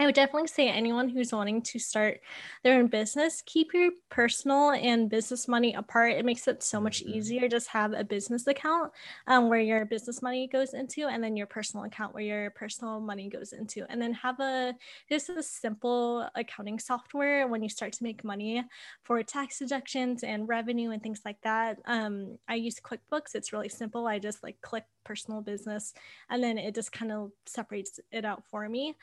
I 0.00 0.06
would 0.06 0.14
definitely 0.14 0.48
say 0.48 0.68
anyone 0.68 1.10
who's 1.10 1.32
wanting 1.32 1.60
to 1.62 1.78
start 1.78 2.20
their 2.64 2.78
own 2.78 2.86
business, 2.86 3.42
keep 3.44 3.74
your 3.74 3.90
personal 4.08 4.70
and 4.70 5.10
business 5.10 5.46
money 5.46 5.74
apart. 5.74 6.12
It 6.12 6.24
makes 6.24 6.48
it 6.48 6.62
so 6.62 6.80
much 6.80 7.04
mm-hmm. 7.04 7.12
easier. 7.12 7.48
Just 7.48 7.68
have 7.68 7.92
a 7.92 8.02
business 8.02 8.46
account 8.46 8.90
um, 9.26 9.50
where 9.50 9.60
your 9.60 9.84
business 9.84 10.22
money 10.22 10.48
goes 10.48 10.72
into, 10.72 11.08
and 11.08 11.22
then 11.22 11.36
your 11.36 11.46
personal 11.46 11.84
account 11.84 12.14
where 12.14 12.22
your 12.22 12.50
personal 12.50 13.00
money 13.00 13.28
goes 13.28 13.52
into, 13.52 13.84
and 13.90 14.00
then 14.00 14.14
have 14.14 14.40
a 14.40 14.74
just 15.10 15.28
a 15.28 15.42
simple 15.42 16.26
accounting 16.34 16.78
software 16.78 17.46
when 17.46 17.62
you 17.62 17.68
start 17.68 17.92
to 17.92 18.02
make 18.02 18.24
money 18.24 18.64
for 19.04 19.22
tax 19.22 19.58
deductions 19.58 20.24
and 20.24 20.48
revenue 20.48 20.90
and 20.92 21.02
things 21.02 21.20
like 21.24 21.40
that. 21.42 21.78
Um, 21.84 22.38
I 22.48 22.54
use 22.54 22.80
QuickBooks. 22.80 23.34
It's 23.34 23.52
really 23.52 23.68
simple. 23.68 24.06
I 24.06 24.18
just 24.18 24.42
like 24.42 24.56
click 24.62 24.84
personal 25.04 25.42
business, 25.42 25.92
and 26.30 26.42
then 26.42 26.56
it 26.56 26.74
just 26.74 26.92
kind 26.92 27.12
of 27.12 27.30
separates 27.44 28.00
it 28.10 28.24
out 28.24 28.42
for 28.50 28.66
me. 28.66 28.96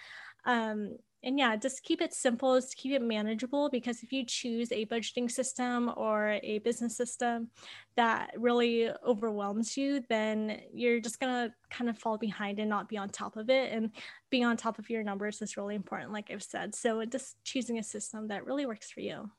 Um, 0.46 0.98
and 1.22 1.38
yeah, 1.38 1.55
just 1.58 1.84
keep 1.84 2.01
it 2.01 2.13
simple, 2.13 2.55
just 2.55 2.77
keep 2.77 2.93
it 2.93 3.01
manageable 3.01 3.69
because 3.69 4.03
if 4.03 4.13
you 4.13 4.24
choose 4.25 4.72
a 4.72 4.86
budgeting 4.86 5.29
system 5.29 5.91
or 5.98 6.39
a 6.43 6.60
business 6.60 6.96
system 6.96 7.50
that 7.98 8.31
really 8.38 8.89
overwhelms 9.05 9.75
you, 9.75 10.01
then 10.08 10.62
you're 10.74 11.01
just 11.01 11.19
gonna 11.19 11.53
kind 11.69 11.89
of 11.89 11.98
fall 11.98 12.17
behind 12.17 12.60
and 12.60 12.69
not 12.69 12.88
be 12.88 12.98
on 12.98 13.10
top 13.10 13.36
of 13.36 13.50
it. 13.50 13.74
And 13.74 13.91
being 14.29 14.46
on 14.46 14.55
top 14.55 14.79
of 14.79 14.89
your 14.89 15.03
numbers 15.03 15.41
is 15.41 15.58
really 15.58 15.75
important, 15.75 16.13
like 16.13 16.31
I've 16.31 16.43
said. 16.43 16.74
So 16.74 17.03
just 17.03 17.36
choosing 17.43 17.79
a 17.79 17.84
system 17.84 18.29
that 18.29 18.46
really 18.46 18.65
works 18.65 18.89
for 18.89 19.01
you. 19.01 19.29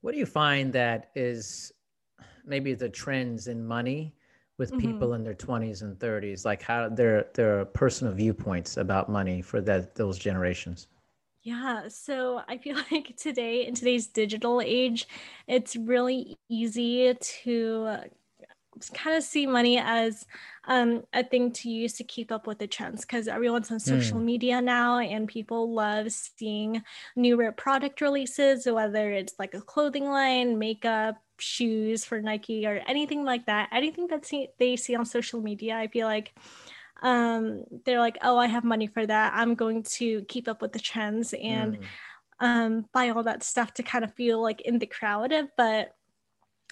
What 0.00 0.12
do 0.12 0.18
you 0.18 0.26
find 0.26 0.72
that 0.72 1.10
is 1.14 1.70
maybe 2.44 2.74
the 2.74 2.88
trends 2.88 3.46
in 3.46 3.64
money 3.64 4.14
with 4.58 4.70
mm-hmm. 4.72 4.92
people 4.92 5.14
in 5.14 5.22
their 5.22 5.34
20s 5.34 5.82
and 5.82 5.98
30s 5.98 6.44
like 6.44 6.62
how 6.62 6.88
their 6.88 7.26
their 7.34 7.64
personal 7.66 8.12
viewpoints 8.12 8.76
about 8.76 9.08
money 9.08 9.42
for 9.42 9.60
that 9.60 9.94
those 9.94 10.18
generations 10.18 10.88
yeah 11.42 11.86
so 11.88 12.42
i 12.48 12.56
feel 12.56 12.76
like 12.90 13.16
today 13.16 13.66
in 13.66 13.74
today's 13.74 14.06
digital 14.06 14.60
age 14.64 15.08
it's 15.46 15.76
really 15.76 16.36
easy 16.48 17.14
to 17.20 17.98
kind 18.92 19.16
of 19.16 19.22
see 19.22 19.46
money 19.46 19.78
as 19.78 20.26
um, 20.64 21.04
a 21.12 21.22
thing 21.22 21.52
to 21.52 21.70
use 21.70 21.94
to 21.94 22.04
keep 22.04 22.32
up 22.32 22.46
with 22.46 22.58
the 22.58 22.66
trends 22.66 23.02
because 23.02 23.28
everyone's 23.28 23.70
on 23.70 23.80
social 23.80 24.18
mm. 24.18 24.24
media 24.24 24.60
now 24.60 24.98
and 24.98 25.28
people 25.28 25.72
love 25.72 26.10
seeing 26.10 26.82
newer 27.14 27.52
product 27.52 28.00
releases 28.00 28.66
whether 28.66 29.12
it's 29.12 29.34
like 29.38 29.54
a 29.54 29.60
clothing 29.60 30.06
line 30.06 30.58
makeup 30.58 31.16
shoes 31.38 32.04
for 32.04 32.20
Nike 32.20 32.66
or 32.66 32.82
anything 32.86 33.24
like 33.24 33.46
that, 33.46 33.68
anything 33.72 34.06
that 34.08 34.24
see, 34.26 34.48
they 34.58 34.76
see 34.76 34.94
on 34.94 35.04
social 35.04 35.40
media, 35.40 35.76
I 35.76 35.88
feel 35.88 36.06
like 36.06 36.34
um, 37.02 37.64
they're 37.84 38.00
like, 38.00 38.18
oh, 38.22 38.38
I 38.38 38.46
have 38.46 38.64
money 38.64 38.86
for 38.86 39.06
that. 39.06 39.32
I'm 39.34 39.54
going 39.54 39.82
to 39.82 40.22
keep 40.22 40.48
up 40.48 40.62
with 40.62 40.72
the 40.72 40.78
trends 40.78 41.34
and 41.34 41.78
mm. 41.78 41.84
um, 42.40 42.86
buy 42.92 43.10
all 43.10 43.22
that 43.24 43.42
stuff 43.42 43.74
to 43.74 43.82
kind 43.82 44.04
of 44.04 44.14
feel 44.14 44.40
like 44.42 44.62
in 44.62 44.78
the 44.78 44.86
crowd. 44.86 45.32
But 45.56 45.94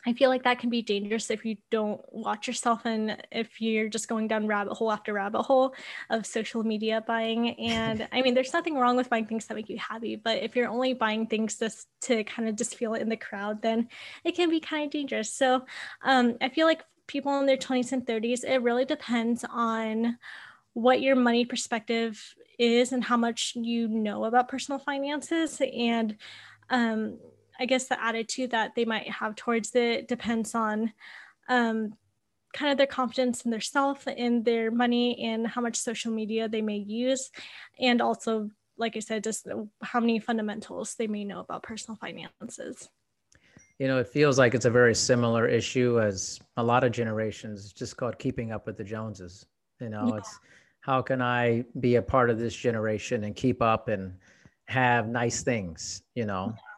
I 0.07 0.13
feel 0.13 0.29
like 0.29 0.45
that 0.45 0.59
can 0.59 0.71
be 0.71 0.83
dangerous 0.83 1.31
if 1.31 1.45
you 1.45 1.57
don't 1.71 2.01
watch 2.13 2.47
yourself 2.47 2.85
and 2.85 3.17
if 3.33 3.61
you're 3.61 3.89
just 3.89 4.09
going 4.09 4.29
down 4.29 4.47
rabbit 4.47 4.75
hole 4.75 4.93
after 4.93 5.13
rabbit 5.13 5.43
hole 5.43 5.75
of 6.11 6.27
social 6.27 6.63
media 6.63 7.03
buying. 7.07 7.59
And 7.59 8.07
I 8.13 8.23
mean, 8.23 8.35
there's 8.35 8.53
nothing 8.53 8.75
wrong 8.75 8.97
with 8.97 9.09
buying 9.09 9.27
things 9.27 9.47
that 9.47 9.55
make 9.55 9.69
you 9.69 9.79
happy, 9.79 10.17
but 10.17 10.43
if 10.43 10.57
you're 10.57 10.69
only 10.69 10.93
buying 10.93 11.27
things 11.27 11.59
just 11.59 11.89
to 12.03 12.23
kind 12.25 12.49
of 12.49 12.57
just 12.57 12.77
feel 12.77 12.95
it 12.95 13.03
in 13.03 13.09
the 13.09 13.17
crowd, 13.17 13.63
then 13.63 13.89
it 14.25 14.35
can 14.35 14.51
be 14.51 14.61
kind 14.61 14.85
of 14.85 14.91
dangerous. 14.91 15.33
So 15.33 15.65
um, 16.03 16.37
I 16.41 16.51
feel 16.51 16.67
like 16.67 16.83
people 17.07 17.39
in 17.41 17.47
their 17.47 17.57
20s 17.57 17.93
and 17.93 18.07
30s, 18.07 18.45
it 18.45 18.63
really 18.63 18.85
depends 18.85 19.45
on 19.49 20.19
what 20.75 21.01
your 21.01 21.17
money 21.17 21.45
perspective 21.45 22.35
is 22.59 22.93
and 22.93 23.03
how 23.03 23.17
much 23.17 23.55
you 23.57 23.89
know 23.89 24.25
about 24.25 24.49
personal 24.49 24.79
finances 24.79 25.61
and 25.61 26.17
um, 26.71 27.19
I 27.59 27.67
guess 27.67 27.87
the 27.87 28.03
attitude 28.03 28.51
that 28.51 28.75
they 28.75 28.85
might 28.85 29.09
have 29.11 29.37
towards 29.37 29.75
it 29.75 30.09
depends 30.09 30.55
on 30.55 30.93
um, 31.49 31.95
kind 32.53 32.73
of 32.73 32.79
their 32.79 32.87
confidence 32.87 33.45
in 33.45 33.51
their 33.51 33.61
self, 33.61 34.07
in 34.07 34.43
their 34.43 34.71
money, 34.71 35.23
and 35.25 35.47
how 35.47 35.61
much 35.61 35.77
social 35.77 36.13
media 36.13 36.49
they 36.49 36.63
may 36.63 36.77
use, 36.77 37.31
and 37.79 38.01
also, 38.01 38.51
like 38.77 38.97
I 38.97 39.01
said, 39.01 39.25
just 39.25 39.47
how 39.83 40.01
many 40.01 40.19
fundamentals 40.19 40.95
they 40.95 41.07
may 41.07 41.25
know 41.25 41.41
about 41.41 41.63
personal 41.63 41.97
finances. 41.97 42.89
You 43.79 43.89
know, 43.89 43.99
it 43.99 44.09
feels 44.09 44.39
like 44.39 44.55
it's 44.55 44.67
a 44.67 44.71
very 44.71 44.95
similar 44.95 45.49
issue 45.49 46.01
as 46.01 46.41
a 46.57 46.63
lot 46.63 46.85
of 46.85 46.93
generations. 46.93 47.65
It's 47.65 47.73
just 47.73 47.97
called 47.97 48.19
keeping 48.19 48.53
up 48.53 48.67
with 48.67 48.77
the 48.77 48.85
Joneses. 48.85 49.47
You 49.81 49.89
know, 49.89 50.09
yeah. 50.09 50.19
it's 50.19 50.39
how 50.81 51.03
can 51.03 51.21
I 51.21 51.65
be 51.81 51.97
a 51.97 52.03
part 52.03 52.31
of 52.31 52.39
this 52.39 52.55
generation 52.55 53.25
and 53.25 53.35
keep 53.35 53.61
up 53.61 53.89
and 53.89 54.15
have 54.67 55.09
nice 55.09 55.43
things, 55.43 56.03
you 56.15 56.25
know? 56.25 56.53
Yeah 56.55 56.74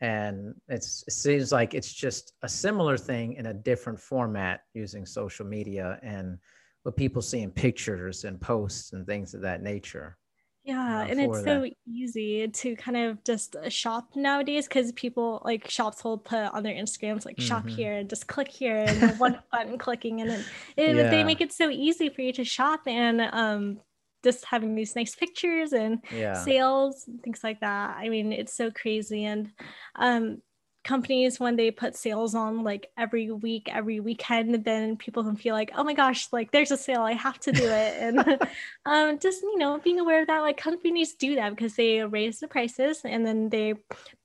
and 0.00 0.54
it's, 0.68 1.04
it 1.06 1.12
seems 1.12 1.52
like 1.52 1.74
it's 1.74 1.92
just 1.92 2.32
a 2.42 2.48
similar 2.48 2.96
thing 2.96 3.34
in 3.34 3.46
a 3.46 3.54
different 3.54 4.00
format 4.00 4.60
using 4.74 5.06
social 5.06 5.46
media 5.46 5.98
and 6.02 6.38
what 6.82 6.96
people 6.96 7.22
see 7.22 7.40
in 7.40 7.50
pictures 7.50 8.24
and 8.24 8.40
posts 8.40 8.92
and 8.92 9.06
things 9.06 9.34
of 9.34 9.40
that 9.40 9.62
nature 9.62 10.16
yeah 10.64 11.00
uh, 11.00 11.04
and 11.04 11.20
it's 11.20 11.42
that. 11.42 11.44
so 11.44 11.70
easy 11.86 12.48
to 12.48 12.74
kind 12.76 12.96
of 12.96 13.22
just 13.24 13.56
uh, 13.56 13.68
shop 13.68 14.08
nowadays 14.14 14.66
because 14.66 14.92
people 14.92 15.42
like 15.44 15.68
shops 15.70 16.02
will 16.04 16.18
put 16.18 16.38
on 16.52 16.62
their 16.62 16.74
instagrams 16.74 17.24
like 17.24 17.36
mm-hmm. 17.36 17.46
shop 17.46 17.68
here 17.68 17.94
and 17.94 18.10
just 18.10 18.26
click 18.26 18.48
here 18.48 18.84
and 18.86 19.18
one 19.18 19.38
button 19.52 19.78
clicking 19.78 20.20
and 20.20 20.30
then 20.30 20.44
it, 20.76 20.96
yeah. 20.96 21.10
they 21.10 21.24
make 21.24 21.40
it 21.40 21.52
so 21.52 21.70
easy 21.70 22.08
for 22.08 22.22
you 22.22 22.32
to 22.32 22.44
shop 22.44 22.80
and 22.86 23.20
um 23.20 23.80
just 24.24 24.44
having 24.44 24.74
these 24.74 24.96
nice 24.96 25.14
pictures 25.14 25.72
and 25.72 26.02
yeah. 26.10 26.32
sales 26.32 27.04
and 27.06 27.22
things 27.22 27.44
like 27.44 27.60
that. 27.60 27.96
I 27.96 28.08
mean, 28.08 28.32
it's 28.32 28.54
so 28.54 28.70
crazy. 28.70 29.24
And 29.24 29.50
um, 29.94 30.38
companies 30.84 31.40
when 31.40 31.56
they 31.56 31.70
put 31.70 31.96
sales 31.96 32.34
on 32.34 32.62
like 32.62 32.90
every 32.98 33.30
week 33.30 33.68
every 33.72 34.00
weekend 34.00 34.64
then 34.64 34.96
people 34.96 35.24
can 35.24 35.34
feel 35.34 35.54
like 35.54 35.72
oh 35.74 35.82
my 35.82 35.94
gosh 35.94 36.28
like 36.30 36.52
there's 36.52 36.70
a 36.70 36.76
sale 36.76 37.00
i 37.00 37.12
have 37.12 37.40
to 37.40 37.50
do 37.52 37.64
it 37.64 37.94
and 38.00 38.18
um, 38.86 39.18
just 39.18 39.42
you 39.42 39.56
know 39.58 39.78
being 39.78 39.98
aware 39.98 40.20
of 40.20 40.26
that 40.26 40.40
like 40.40 40.58
companies 40.58 41.14
do 41.14 41.34
that 41.36 41.50
because 41.50 41.74
they 41.74 42.04
raise 42.04 42.38
the 42.38 42.46
prices 42.46 43.00
and 43.04 43.26
then 43.26 43.48
they 43.48 43.74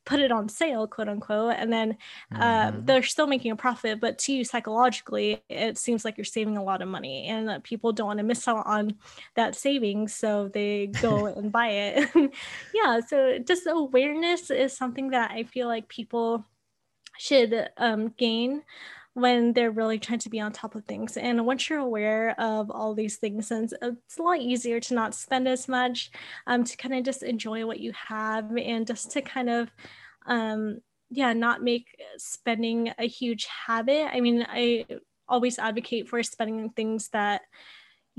put 0.09 0.19
it 0.19 0.31
on 0.31 0.49
sale 0.49 0.87
quote 0.87 1.07
unquote 1.07 1.53
and 1.55 1.71
then 1.71 1.95
uh, 2.33 2.71
mm-hmm. 2.71 2.85
they're 2.85 3.03
still 3.03 3.27
making 3.27 3.51
a 3.51 3.55
profit 3.55 3.99
but 4.01 4.17
to 4.17 4.33
you 4.33 4.43
psychologically 4.43 5.39
it 5.49 5.77
seems 5.77 6.03
like 6.03 6.17
you're 6.17 6.25
saving 6.25 6.57
a 6.57 6.63
lot 6.63 6.81
of 6.81 6.87
money 6.87 7.27
and 7.27 7.63
people 7.63 7.93
don't 7.93 8.07
want 8.07 8.17
to 8.17 8.23
miss 8.23 8.47
out 8.47 8.65
on 8.65 8.91
that 9.35 9.55
savings 9.55 10.15
so 10.15 10.49
they 10.51 10.87
go 10.99 11.25
and 11.37 11.51
buy 11.51 11.67
it 11.67 12.09
yeah 12.73 12.99
so 13.07 13.37
just 13.37 13.67
awareness 13.67 14.49
is 14.49 14.75
something 14.75 15.11
that 15.11 15.29
i 15.29 15.43
feel 15.43 15.67
like 15.67 15.87
people 15.87 16.43
should 17.19 17.69
um, 17.77 18.07
gain 18.17 18.63
when 19.19 19.53
they're 19.53 19.71
really 19.71 19.99
trying 19.99 20.19
to 20.19 20.29
be 20.29 20.39
on 20.39 20.51
top 20.51 20.75
of 20.75 20.85
things. 20.85 21.17
And 21.17 21.45
once 21.45 21.69
you're 21.69 21.79
aware 21.79 22.39
of 22.39 22.71
all 22.71 22.93
these 22.93 23.17
things, 23.17 23.51
and 23.51 23.71
it's 23.81 24.17
a 24.17 24.21
lot 24.21 24.39
easier 24.39 24.79
to 24.79 24.93
not 24.93 25.15
spend 25.15 25.47
as 25.47 25.67
much, 25.67 26.11
um, 26.47 26.63
to 26.63 26.77
kind 26.77 26.95
of 26.95 27.03
just 27.03 27.23
enjoy 27.23 27.65
what 27.65 27.79
you 27.79 27.91
have 28.07 28.51
and 28.57 28.87
just 28.87 29.11
to 29.11 29.21
kind 29.21 29.49
of, 29.49 29.69
um, 30.25 30.79
yeah, 31.09 31.33
not 31.33 31.63
make 31.63 31.87
spending 32.17 32.93
a 32.97 33.07
huge 33.07 33.47
habit. 33.67 34.07
I 34.13 34.19
mean, 34.19 34.45
I 34.47 34.85
always 35.27 35.59
advocate 35.59 36.07
for 36.07 36.21
spending 36.23 36.69
things 36.71 37.09
that 37.09 37.41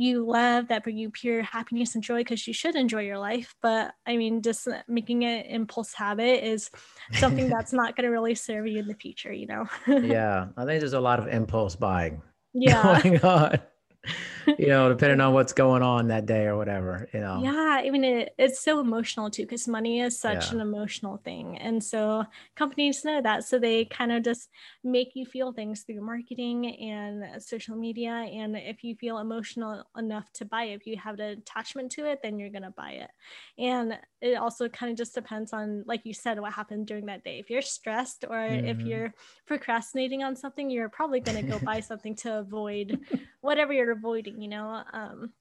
you 0.01 0.25
love 0.27 0.69
that 0.69 0.83
bring 0.83 0.97
you 0.97 1.11
pure 1.11 1.43
happiness 1.43 1.95
and 1.95 2.03
joy 2.03 2.21
because 2.21 2.47
you 2.47 2.55
should 2.55 2.75
enjoy 2.75 3.03
your 3.03 3.19
life. 3.19 3.55
But 3.61 3.93
i 4.07 4.17
mean 4.17 4.43
just 4.43 4.67
making 4.89 5.23
it 5.23 5.47
impulse 5.49 5.93
habit 5.93 6.45
is 6.45 6.71
something 7.13 7.49
that's 7.55 7.73
not 7.73 7.97
going 7.97 8.05
to 8.05 8.11
really 8.11 8.35
serve 8.35 8.67
you 8.67 8.79
in 8.79 8.87
the 8.87 8.95
future 8.95 9.33
you 9.33 9.47
know? 9.47 9.67
Yeah 9.87 10.47
i 10.57 10.65
think 10.65 10.81
there's 10.81 10.95
a 10.95 11.01
lot 11.01 11.19
of 11.19 11.29
impulse 11.29 11.77
buying. 11.77 12.23
Yeah. 12.53 13.01
Going 13.01 13.21
on 13.21 13.61
you 14.59 14.69
know, 14.69 14.89
depending 14.89 15.21
on 15.21 15.35
what's 15.35 15.53
going 15.53 15.83
on 15.83 16.09
that 16.09 16.27
day 16.27 16.47
or 16.47 16.57
whatever, 16.57 17.09
you 17.13 17.21
know. 17.21 17.41
Yeah, 17.43 17.83
I 17.85 17.91
mean, 17.91 18.05
it, 18.05 18.35
it's 18.39 18.61
so 18.61 18.81
emotional 18.81 19.31
too 19.31 19.43
because 19.43 19.69
money 19.69 20.01
is 20.01 20.19
such 20.19 20.47
yeah. 20.47 20.55
an 20.55 20.61
emotional 20.61 21.19
thing, 21.19 21.59
and 21.59 21.83
so 21.83 22.25
companies 22.57 23.05
know 23.05 23.21
that, 23.21 23.45
so 23.45 23.59
they 23.59 23.85
kind 23.85 24.13
of 24.13 24.23
just 24.23 24.49
make 24.83 25.11
you 25.15 25.27
feel 25.27 25.53
things 25.53 25.83
through 25.83 26.01
marketing 26.01 26.67
and 26.81 27.43
social 27.43 27.77
media. 27.77 28.13
And 28.13 28.57
if 28.57 28.83
you 28.83 28.95
feel 28.97 29.19
emotional 29.19 29.85
enough 29.97 30.33
to 30.35 30.45
buy 30.45 30.65
it, 30.65 30.81
if 30.81 30.87
you 30.87 30.97
have 30.97 31.19
an 31.19 31.39
attachment 31.39 31.93
to 31.93 32.11
it, 32.11 32.21
then 32.23 32.39
you're 32.39 32.51
gonna 32.51 32.75
buy 32.75 32.93
it. 32.93 33.11
And 33.59 33.99
it 34.21 34.35
also 34.35 34.69
kind 34.69 34.93
of 34.93 34.99
just 34.99 35.15
depends 35.15 35.53
on, 35.53 35.83
like 35.87 36.03
you 36.05 36.13
said, 36.13 36.39
what 36.41 36.53
happened 36.53 36.87
during 36.87 37.07
that 37.07 37.25
day. 37.25 37.39
If 37.39 37.51
you're 37.51 37.63
stressed 37.63 38.25
or 38.29 38.37
mm-hmm. 38.37 38.67
if 38.67 38.81
you're 38.81 39.15
procrastinating 39.47 40.23
on 40.23 40.37
something, 40.37 40.71
you're 40.71 40.89
probably 40.89 41.21
gonna 41.21 41.43
go 41.43 41.59
buy 41.59 41.81
something 41.91 42.15
to 42.17 42.39
avoid 42.39 43.01
whatever 43.41 43.73
you're 43.73 43.93
avoiding, 43.93 44.41
you 44.41 44.49
know. 44.49 44.83
Um, 44.93 45.33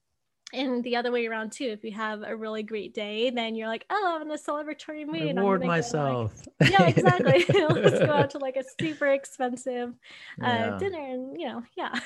and 0.54 0.84
the 0.84 0.96
other 0.96 1.12
way 1.12 1.28
around 1.28 1.52
too. 1.52 1.65
If 1.65 1.84
you 1.84 1.92
have 1.92 2.24
a 2.24 2.36
really 2.36 2.63
great 2.63 2.94
day, 2.94 3.30
then 3.30 3.56
you're 3.56 3.68
like, 3.68 3.86
oh, 3.89 4.15
I'm 4.15 4.24
in 4.24 4.32
a 4.32 4.38
celebratory 4.38 5.06
mood. 5.06 5.38
Reward 5.38 5.63
myself. 5.63 6.34
Like, 6.60 6.72
yeah, 6.72 6.88
exactly. 6.88 7.46
Let's 7.70 8.00
go 8.00 8.12
out 8.12 8.32
to 8.32 8.39
like 8.39 8.56
a 8.56 8.63
super 8.82 9.08
expensive 9.08 9.89
uh, 10.42 10.48
yeah. 10.48 10.78
dinner, 10.80 11.00
and 11.00 11.39
you 11.39 11.48
know, 11.48 11.63
yeah. 11.78 12.00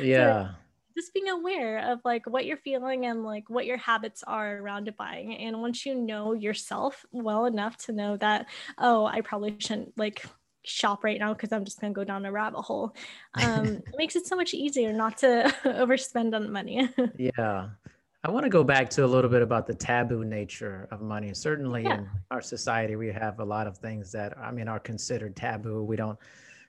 yeah. 0.00 0.48
So 0.48 0.54
just 0.96 1.12
being 1.12 1.28
aware 1.28 1.92
of 1.92 2.00
like 2.04 2.26
what 2.26 2.46
you're 2.46 2.56
feeling 2.56 3.06
and 3.06 3.24
like 3.24 3.48
what 3.48 3.66
your 3.66 3.76
habits 3.76 4.24
are 4.26 4.56
around 4.56 4.90
buying. 4.96 5.36
And 5.36 5.60
once 5.60 5.84
you 5.84 5.94
know 5.94 6.32
yourself 6.32 7.04
well 7.12 7.44
enough 7.44 7.76
to 7.84 7.92
know 7.92 8.16
that, 8.16 8.46
oh, 8.78 9.04
I 9.04 9.20
probably 9.20 9.56
shouldn't 9.58 9.96
like 9.96 10.24
shop 10.64 11.04
right 11.04 11.18
now 11.18 11.32
because 11.32 11.52
I'm 11.52 11.64
just 11.64 11.80
going 11.80 11.92
to 11.92 11.96
go 11.96 12.04
down 12.04 12.26
a 12.26 12.32
rabbit 12.32 12.62
hole. 12.62 12.94
Um, 13.34 13.66
it 13.86 13.94
makes 13.96 14.16
it 14.16 14.26
so 14.26 14.36
much 14.36 14.54
easier 14.54 14.92
not 14.92 15.18
to 15.18 15.54
overspend 15.64 16.34
on 16.34 16.50
money. 16.50 16.88
yeah. 17.18 17.68
I 18.24 18.30
want 18.30 18.44
to 18.44 18.50
go 18.50 18.64
back 18.64 18.90
to 18.90 19.04
a 19.04 19.06
little 19.06 19.30
bit 19.30 19.42
about 19.42 19.68
the 19.68 19.74
taboo 19.74 20.24
nature 20.24 20.88
of 20.90 21.00
money. 21.00 21.32
Certainly 21.32 21.84
yeah. 21.84 21.98
in 21.98 22.08
our 22.32 22.40
society, 22.40 22.96
we 22.96 23.08
have 23.12 23.38
a 23.38 23.44
lot 23.44 23.68
of 23.68 23.78
things 23.78 24.10
that, 24.12 24.36
I 24.36 24.50
mean, 24.50 24.66
are 24.66 24.80
considered 24.80 25.36
taboo. 25.36 25.84
We 25.84 25.94
don't 25.94 26.18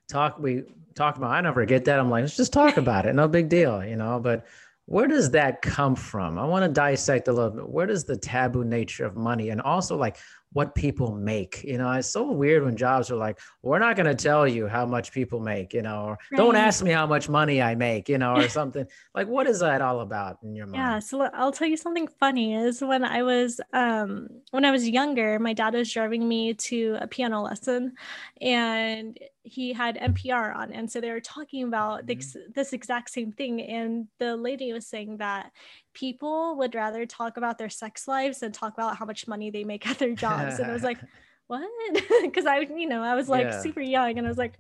talk, 0.08 0.40
we 0.40 0.64
talk 0.96 1.18
about, 1.18 1.32
I 1.32 1.42
never 1.42 1.66
get 1.66 1.86
that. 1.86 2.00
I'm 2.00 2.10
like, 2.10 2.22
let's 2.22 2.36
just 2.36 2.54
talk 2.54 2.78
about 2.78 3.06
it. 3.06 3.16
No 3.16 3.28
big 3.28 3.50
deal, 3.50 3.84
you 3.86 3.96
know, 3.96 4.20
but 4.20 4.46
where 4.86 5.08
does 5.08 5.32
that 5.32 5.62
come 5.62 5.96
from? 5.96 6.40
I 6.40 6.46
want 6.46 6.64
to 6.64 6.70
dissect 6.70 7.28
a 7.28 7.34
little 7.34 7.52
bit. 7.52 7.70
Where 7.70 7.86
does 7.86 8.06
the 8.06 8.16
taboo 8.16 8.64
nature 8.64 9.06
of 9.06 9.18
money 9.18 9.50
and 9.50 9.62
also 9.62 9.98
like 9.98 10.18
what 10.54 10.74
people 10.76 11.14
make. 11.14 11.64
You 11.64 11.78
know, 11.78 11.92
it's 11.92 12.10
so 12.10 12.32
weird 12.32 12.64
when 12.64 12.76
jobs 12.78 13.12
are 13.12 13.16
like, 13.16 13.40
we're 13.62 13.80
not 13.80 13.96
going 13.96 14.08
to 14.08 14.16
tell 14.16 14.48
you 14.48 14.68
how 14.68 14.86
much 14.86 15.12
people 15.12 15.40
make, 15.40 15.74
you 15.74 15.82
know, 15.82 16.04
or 16.04 16.18
right. 16.32 16.38
don't 16.38 16.56
ask 16.56 16.84
me 16.84 16.92
how 16.92 17.06
much 17.06 17.28
money 17.30 17.62
I 17.62 17.76
make, 17.76 18.08
you 18.10 18.18
know, 18.18 18.36
or 18.36 18.50
something. 18.60 18.88
like, 19.14 19.28
what 19.28 19.48
is 19.48 19.60
that 19.60 19.82
all 19.82 20.00
about 20.00 20.38
in 20.44 20.56
your 20.56 20.66
mind? 20.68 20.78
Yeah. 20.78 21.00
So 21.00 21.22
I'll 21.34 21.52
tell 21.52 21.68
you 21.68 21.78
something 21.78 22.08
funny 22.20 22.56
is 22.56 22.82
when 22.82 23.04
I 23.04 23.24
was, 23.24 23.60
um, 23.74 24.30
when 24.52 24.66
I 24.66 24.72
was 24.72 24.88
younger, 24.88 25.38
my 25.40 25.54
dad 25.54 25.74
was 25.74 25.92
driving 25.92 26.28
me 26.28 26.54
to 26.54 26.98
a 27.02 27.08
piano 27.08 27.42
lesson 27.42 27.94
and 28.42 29.20
he 29.48 29.74
had 29.74 29.98
NPR 29.98 30.56
on. 30.56 30.72
And 30.72 30.92
so 30.92 31.02
they 31.02 31.12
were 31.12 31.20
talking 31.20 31.64
about 31.64 32.06
mm-hmm. 32.06 32.20
this, 32.20 32.38
this 32.54 32.74
exact 32.74 33.10
same 33.10 33.32
thing. 33.32 33.62
And 33.62 34.08
the 34.20 34.36
lady 34.36 34.74
was 34.74 34.88
saying 34.88 35.18
that 35.18 35.52
people 35.94 36.58
would 36.58 36.76
rather 36.76 37.06
talk 37.06 37.38
about 37.38 37.58
their 37.58 37.70
sex 37.70 38.08
lives 38.08 38.40
than 38.40 38.52
talk 38.52 38.74
about 38.74 38.98
how 38.98 39.06
much 39.06 39.28
money 39.28 39.50
they 39.50 39.64
make 39.64 39.88
at 39.88 40.00
their 40.00 40.14
jobs. 40.14 40.60
and 40.60 40.70
I 40.70 40.74
was 40.74 40.84
like, 40.84 41.00
what? 41.48 41.68
Because 42.22 42.46
I, 42.46 42.60
you 42.60 42.88
know, 42.88 43.04
I 43.04 43.16
was 43.16 43.30
like 43.30 43.46
yeah. 43.46 43.62
super 43.62 43.82
young 43.82 44.18
and 44.18 44.28
I 44.28 44.30
was 44.30 44.38
like, 44.38 44.60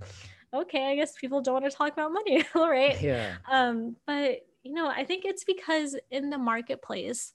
okay, 0.53 0.91
I 0.91 0.95
guess 0.95 1.13
people 1.19 1.41
don't 1.41 1.61
want 1.61 1.65
to 1.65 1.75
talk 1.75 1.93
about 1.93 2.13
money. 2.13 2.45
All 2.55 2.69
right. 2.69 2.99
Yeah. 3.01 3.35
Um, 3.49 3.95
but 4.05 4.45
you 4.63 4.73
know, 4.73 4.87
I 4.89 5.03
think 5.03 5.25
it's 5.25 5.43
because 5.43 5.95
in 6.11 6.29
the 6.29 6.37
marketplace, 6.37 7.33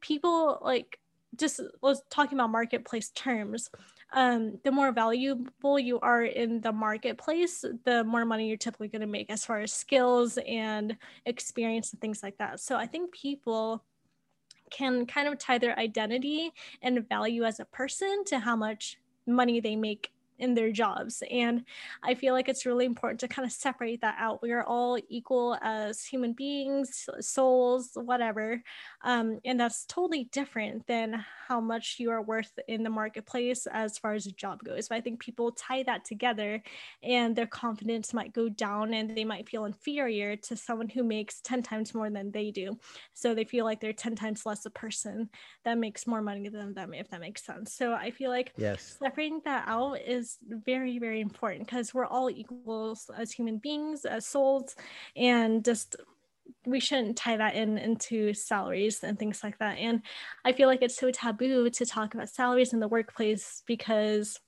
people 0.00 0.58
like 0.62 0.98
just 1.36 1.60
was 1.80 2.02
talking 2.10 2.38
about 2.38 2.50
marketplace 2.50 3.10
terms 3.10 3.70
um, 4.12 4.58
the 4.64 4.72
more 4.72 4.92
valuable 4.92 5.78
you 5.78 6.00
are 6.00 6.24
in 6.24 6.60
the 6.60 6.72
marketplace, 6.72 7.64
the 7.84 8.04
more 8.04 8.24
money 8.24 8.48
you're 8.48 8.56
typically 8.56 8.88
going 8.88 9.00
to 9.00 9.06
make 9.06 9.30
as 9.30 9.44
far 9.44 9.60
as 9.60 9.72
skills 9.72 10.38
and 10.46 10.96
experience 11.26 11.92
and 11.92 12.00
things 12.00 12.22
like 12.22 12.38
that. 12.38 12.60
So 12.60 12.76
I 12.76 12.86
think 12.86 13.12
people 13.12 13.84
can 14.70 15.06
kind 15.06 15.28
of 15.28 15.38
tie 15.38 15.58
their 15.58 15.78
identity 15.78 16.52
and 16.82 17.08
value 17.08 17.44
as 17.44 17.60
a 17.60 17.64
person 17.64 18.24
to 18.26 18.38
how 18.38 18.56
much 18.56 18.98
money 19.26 19.60
they 19.60 19.76
make 19.76 20.12
in 20.40 20.54
their 20.54 20.72
jobs. 20.72 21.22
And 21.30 21.64
I 22.02 22.14
feel 22.14 22.34
like 22.34 22.48
it's 22.48 22.66
really 22.66 22.86
important 22.86 23.20
to 23.20 23.28
kind 23.28 23.46
of 23.46 23.52
separate 23.52 24.00
that 24.00 24.16
out. 24.18 24.42
We 24.42 24.52
are 24.52 24.64
all 24.64 24.98
equal 25.08 25.58
as 25.62 26.04
human 26.04 26.32
beings, 26.32 27.08
souls, 27.20 27.90
whatever. 27.94 28.62
Um, 29.02 29.38
and 29.44 29.58
that's 29.58 29.84
totally 29.86 30.24
different 30.32 30.86
than 30.86 31.24
how 31.46 31.60
much 31.60 31.96
you 31.98 32.10
are 32.10 32.22
worth 32.22 32.58
in 32.68 32.82
the 32.82 32.90
marketplace 32.90 33.66
as 33.66 33.98
far 33.98 34.14
as 34.14 34.26
a 34.26 34.32
job 34.32 34.62
goes. 34.64 34.88
But 34.88 34.96
I 34.96 35.00
think 35.00 35.20
people 35.20 35.52
tie 35.52 35.82
that 35.84 36.04
together 36.04 36.62
and 37.02 37.34
their 37.34 37.46
confidence 37.46 38.14
might 38.14 38.32
go 38.32 38.48
down 38.48 38.94
and 38.94 39.16
they 39.16 39.24
might 39.24 39.48
feel 39.48 39.64
inferior 39.64 40.36
to 40.36 40.56
someone 40.56 40.88
who 40.88 41.02
makes 41.02 41.40
10 41.40 41.62
times 41.62 41.94
more 41.94 42.10
than 42.10 42.30
they 42.30 42.50
do. 42.50 42.78
So 43.14 43.34
they 43.34 43.44
feel 43.44 43.64
like 43.64 43.80
they're 43.80 43.92
10 43.92 44.14
times 44.14 44.46
less 44.46 44.64
a 44.66 44.70
person 44.70 45.28
that 45.64 45.78
makes 45.78 46.06
more 46.06 46.22
money 46.22 46.48
than 46.48 46.74
them, 46.74 46.94
if 46.94 47.10
that 47.10 47.20
makes 47.20 47.44
sense. 47.44 47.74
So 47.74 47.94
I 47.94 48.10
feel 48.10 48.30
like 48.30 48.52
yes. 48.56 48.96
separating 48.98 49.40
that 49.44 49.64
out 49.66 50.00
is 50.00 50.29
very, 50.48 50.98
very 50.98 51.20
important 51.20 51.66
because 51.66 51.94
we're 51.94 52.06
all 52.06 52.30
equals 52.30 53.10
as 53.16 53.32
human 53.32 53.58
beings, 53.58 54.04
as 54.04 54.26
souls, 54.26 54.76
and 55.16 55.64
just 55.64 55.96
we 56.66 56.80
shouldn't 56.80 57.16
tie 57.16 57.36
that 57.36 57.54
in 57.54 57.78
into 57.78 58.34
salaries 58.34 59.02
and 59.02 59.18
things 59.18 59.42
like 59.42 59.58
that. 59.58 59.78
And 59.78 60.02
I 60.44 60.52
feel 60.52 60.68
like 60.68 60.82
it's 60.82 60.96
so 60.96 61.10
taboo 61.10 61.70
to 61.70 61.86
talk 61.86 62.14
about 62.14 62.28
salaries 62.28 62.72
in 62.72 62.80
the 62.80 62.88
workplace 62.88 63.62
because 63.66 64.38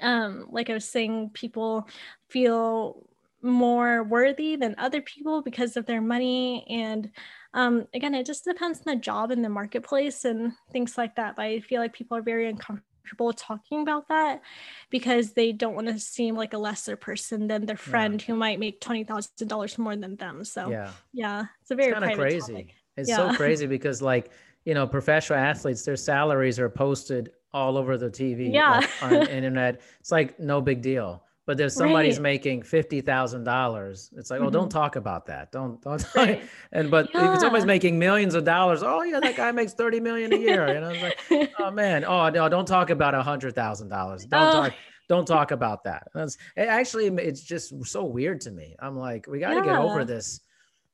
um 0.00 0.46
like 0.50 0.70
I 0.70 0.74
was 0.74 0.88
saying, 0.88 1.30
people 1.34 1.88
feel 2.28 3.06
more 3.42 4.04
worthy 4.04 4.56
than 4.56 4.74
other 4.78 5.02
people 5.02 5.42
because 5.42 5.76
of 5.76 5.84
their 5.86 6.00
money 6.00 6.64
and 6.70 7.10
um, 7.54 7.86
again 7.92 8.14
it 8.14 8.24
just 8.24 8.44
depends 8.44 8.80
on 8.86 8.94
the 8.94 9.00
job 9.00 9.30
and 9.30 9.44
the 9.44 9.48
marketplace 9.48 10.24
and 10.24 10.52
things 10.70 10.96
like 10.96 11.16
that 11.16 11.34
but 11.34 11.42
i 11.42 11.60
feel 11.60 11.80
like 11.80 11.92
people 11.92 12.16
are 12.16 12.22
very 12.22 12.48
uncomfortable 12.48 12.86
comfortable 13.02 13.32
talking 13.32 13.82
about 13.82 14.08
that 14.08 14.42
because 14.90 15.32
they 15.32 15.52
don't 15.52 15.74
want 15.74 15.88
to 15.88 15.98
seem 15.98 16.36
like 16.36 16.52
a 16.52 16.58
lesser 16.58 16.96
person 16.96 17.46
than 17.46 17.66
their 17.66 17.76
friend 17.76 18.20
yeah. 18.20 18.26
who 18.26 18.34
might 18.34 18.58
make 18.58 18.80
twenty 18.80 19.04
thousand 19.04 19.48
dollars 19.48 19.78
more 19.78 19.96
than 19.96 20.16
them. 20.16 20.44
So 20.44 20.70
yeah, 20.70 20.90
yeah, 21.12 21.44
it's 21.60 21.70
a 21.70 21.74
very 21.74 21.92
kind 21.92 22.04
of 22.04 22.18
crazy. 22.18 22.52
Topic. 22.52 22.74
It's 22.96 23.08
yeah. 23.08 23.16
so 23.16 23.34
crazy 23.34 23.66
because 23.66 24.02
like 24.02 24.30
you 24.64 24.74
know 24.74 24.86
professional 24.86 25.38
athletes, 25.38 25.82
their 25.82 25.96
salaries 25.96 26.58
are 26.58 26.68
posted 26.68 27.30
all 27.52 27.76
over 27.76 27.98
the 27.98 28.08
TV, 28.08 28.52
yeah, 28.52 28.78
like, 28.78 28.90
on 29.02 29.10
the 29.10 29.36
internet. 29.36 29.80
It's 30.00 30.12
like 30.12 30.38
no 30.38 30.60
big 30.60 30.82
deal 30.82 31.24
but 31.46 31.56
there's 31.56 31.74
somebody's 31.74 32.16
right. 32.16 32.22
making 32.22 32.62
fifty 32.62 33.00
thousand 33.00 33.44
dollars. 33.44 34.10
It's 34.16 34.30
like, 34.30 34.38
mm-hmm. 34.38 34.48
oh, 34.48 34.50
don't 34.50 34.70
talk 34.70 34.96
about 34.96 35.26
that. 35.26 35.50
Don't 35.50 35.80
don't. 35.82 36.04
Right. 36.14 36.42
and 36.72 36.90
but 36.90 37.08
yeah. 37.12 37.34
if 37.34 37.40
somebody's 37.40 37.66
making 37.66 37.98
millions 37.98 38.34
of 38.34 38.44
dollars, 38.44 38.82
oh 38.82 39.02
yeah, 39.02 39.18
that 39.20 39.36
guy 39.36 39.50
makes 39.50 39.72
thirty 39.72 39.98
million 39.98 40.32
a 40.32 40.36
year. 40.36 40.72
You 40.72 40.80
know, 40.80 40.90
it's 40.90 41.02
like, 41.30 41.52
oh 41.58 41.70
man, 41.72 42.04
oh 42.04 42.28
no, 42.28 42.48
don't 42.48 42.66
talk 42.66 42.90
about 42.90 43.14
a 43.14 43.22
hundred 43.22 43.54
thousand 43.54 43.88
dollars. 43.88 44.24
Don't 44.24 44.48
oh. 44.48 44.52
talk. 44.52 44.74
don't 45.08 45.26
talk 45.26 45.50
about 45.50 45.84
that. 45.84 46.08
That's 46.14 46.36
it 46.56 46.68
actually 46.68 47.06
it's 47.06 47.42
just 47.42 47.72
so 47.86 48.04
weird 48.04 48.40
to 48.42 48.52
me. 48.52 48.76
I'm 48.78 48.96
like, 48.96 49.26
we 49.26 49.40
got 49.40 49.50
to 49.50 49.56
yeah. 49.56 49.64
get 49.64 49.78
over 49.78 50.04
this 50.04 50.40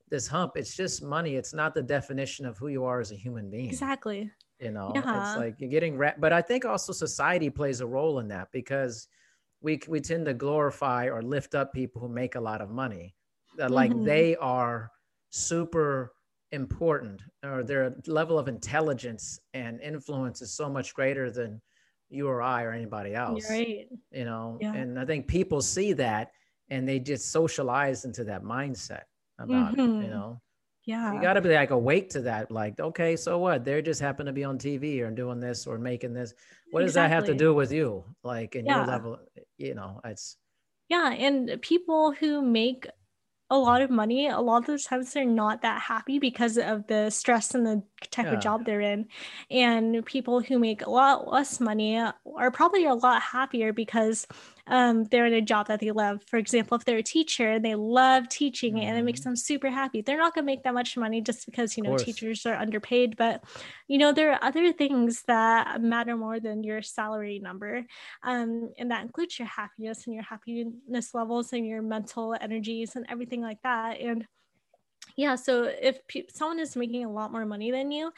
this 0.09 0.27
hump. 0.27 0.53
It's 0.57 0.75
just 0.75 1.03
money. 1.03 1.37
It's 1.37 1.53
not 1.53 1.75
the 1.75 1.83
definition 1.83 2.47
of 2.47 2.57
who 2.57 2.69
you 2.69 2.85
are 2.85 3.01
as 3.01 3.13
a 3.13 3.17
human 3.17 3.51
being. 3.51 3.67
Exactly. 3.67 4.31
You 4.61 4.73
know, 4.73 4.93
yeah. 4.95 5.31
it's 5.31 5.39
like 5.39 5.57
you're 5.59 5.71
getting 5.71 5.97
ra- 5.97 6.15
but 6.19 6.33
I 6.33 6.43
think 6.43 6.65
also 6.65 6.93
society 6.93 7.51
plays 7.51 7.81
a 7.81 7.87
role 7.87 8.19
in 8.19 8.29
that 8.29 8.49
because 8.51 9.07
we 9.61 9.81
we 9.89 10.01
tend 10.01 10.27
to 10.27 10.35
glorify 10.35 11.07
or 11.07 11.23
lift 11.23 11.55
up 11.55 11.73
people 11.73 12.01
who 12.01 12.09
make 12.09 12.35
a 12.35 12.41
lot 12.41 12.61
of 12.61 12.71
money. 12.71 13.15
Like 13.57 13.91
mm-hmm. 13.91 14.05
they 14.05 14.37
are 14.37 14.91
super 15.31 16.13
important 16.53 17.21
or 17.45 17.63
their 17.63 17.95
level 18.07 18.39
of 18.39 18.49
intelligence 18.49 19.41
and 19.55 19.81
influence 19.81 20.41
is 20.43 20.53
so 20.53 20.69
much 20.69 20.95
greater 20.95 21.31
than 21.31 21.61
you 22.09 22.29
or 22.29 22.41
I 22.41 22.63
or 22.63 22.73
anybody 22.73 23.15
else. 23.15 23.51
right. 23.51 23.89
You 24.13 24.25
know, 24.25 24.59
yeah. 24.61 24.75
and 24.75 24.99
I 24.99 25.05
think 25.05 25.27
people 25.27 25.61
see 25.61 25.93
that 25.95 26.33
and 26.71 26.89
they 26.89 26.99
just 26.99 27.31
socialize 27.31 28.05
into 28.05 28.25
that 28.25 28.43
mindset 28.43 29.03
about 29.39 29.73
mm-hmm. 29.73 29.81
it, 29.81 29.85
you 29.85 29.91
mm-hmm. 29.91 30.11
know. 30.11 30.41
Yeah. 30.89 31.13
You 31.13 31.21
got 31.21 31.35
to 31.35 31.43
be 31.43 31.51
like 31.51 31.69
awake 31.69 32.09
to 32.11 32.23
that. 32.23 32.51
Like, 32.51 32.81
okay, 32.81 33.15
so 33.15 33.37
what? 33.37 33.63
They 33.63 33.83
just 33.83 34.01
happen 34.01 34.25
to 34.25 34.33
be 34.33 34.43
on 34.43 34.59
TV 34.59 35.03
or 35.03 35.11
doing 35.11 35.39
this 35.39 35.67
or 35.67 35.77
making 35.77 36.15
this. 36.15 36.33
What 36.71 36.81
does 36.81 36.93
exactly. 36.93 37.11
that 37.11 37.15
have 37.15 37.25
to 37.27 37.35
do 37.35 37.53
with 37.53 37.71
you? 37.71 38.05
Like, 38.25 38.57
in 38.57 38.65
yeah. 38.65 38.79
your 38.79 38.87
level, 38.87 39.19
you 39.59 39.75
know, 39.75 40.01
it's. 40.03 40.39
Yeah. 40.89 41.13
And 41.13 41.61
people 41.61 42.13
who 42.13 42.41
make 42.41 42.87
a 43.51 43.59
lot 43.59 43.83
of 43.83 43.91
money, 43.91 44.29
a 44.29 44.41
lot 44.41 44.67
of 44.67 44.67
the 44.67 44.79
times 44.79 45.13
they're 45.13 45.27
not 45.27 45.61
that 45.61 45.83
happy 45.83 46.19
because 46.19 46.57
of 46.57 46.87
the 46.87 47.11
stress 47.11 47.55
and 47.55 47.67
the 47.67 47.83
type 48.11 48.25
yeah. 48.25 48.33
of 48.33 48.41
job 48.41 48.65
they're 48.65 48.81
in. 48.81 49.09
And 49.51 50.07
people 50.07 50.41
who 50.41 50.59
make 50.59 50.87
a 50.87 50.91
lot 50.91 51.31
less 51.31 51.61
money 51.61 51.99
are 51.99 52.51
probably 52.51 52.87
a 52.87 52.95
lot 52.95 53.21
happier 53.21 53.75
because 53.75 54.27
um, 54.69 55.05
they're 55.05 55.27
in 55.27 55.33
a 55.33 55.41
job 55.41 55.69
that 55.69 55.81
they 55.81 55.91
love. 55.91 56.23
For 56.27 56.37
example, 56.37 56.77
if 56.77 56.85
they're 56.85 56.99
a 56.99 57.03
teacher 57.03 57.53
and 57.53 57.65
they 57.65 57.75
love 57.75 58.29
teaching 58.29 58.75
mm-hmm. 58.75 58.87
and 58.87 58.99
it 58.99 59.03
makes 59.03 59.21
mm-hmm. 59.21 59.31
them 59.31 59.37
super 59.37 59.71
happy, 59.71 60.03
they're 60.03 60.19
not 60.19 60.35
going 60.35 60.45
to 60.45 60.47
make 60.47 60.63
that 60.65 60.75
much 60.75 60.97
money 60.97 61.21
just 61.21 61.47
because, 61.47 61.77
you 61.77 61.83
know, 61.83 61.97
teachers 61.97 62.45
are 62.47 62.55
underpaid. 62.55 63.17
But, 63.17 63.43
you 63.89 63.99
know, 63.99 64.13
there 64.13 64.33
are 64.33 64.39
other 64.43 64.73
things 64.73 65.23
that 65.27 65.83
matter 65.83 66.17
more 66.17 66.39
than 66.39 66.63
your 66.63 66.83
salary 66.83 67.39
number. 67.39 67.85
Um, 68.23 68.71
and 68.79 68.91
that 68.91 69.03
includes 69.03 69.39
your 69.39 69.49
happiness 69.49 70.07
and 70.07 70.15
your 70.15 70.25
happiness 70.25 71.15
levels 71.15 71.53
and 71.53 71.67
your 71.67 71.83
mental 71.83 72.37
energies 72.41 72.97
and 72.97 73.07
everything 73.09 73.41
like 73.41 73.63
that. 73.63 74.01
And 74.01 74.27
yeah, 75.17 75.35
so 75.35 75.65
if 75.65 76.07
pe- 76.07 76.27
someone 76.29 76.61
is 76.61 76.77
making 76.77 77.05
a 77.05 77.11
lot 77.11 77.33
more 77.33 77.45
money 77.45 77.71
than 77.71 77.91
you, 77.91 78.13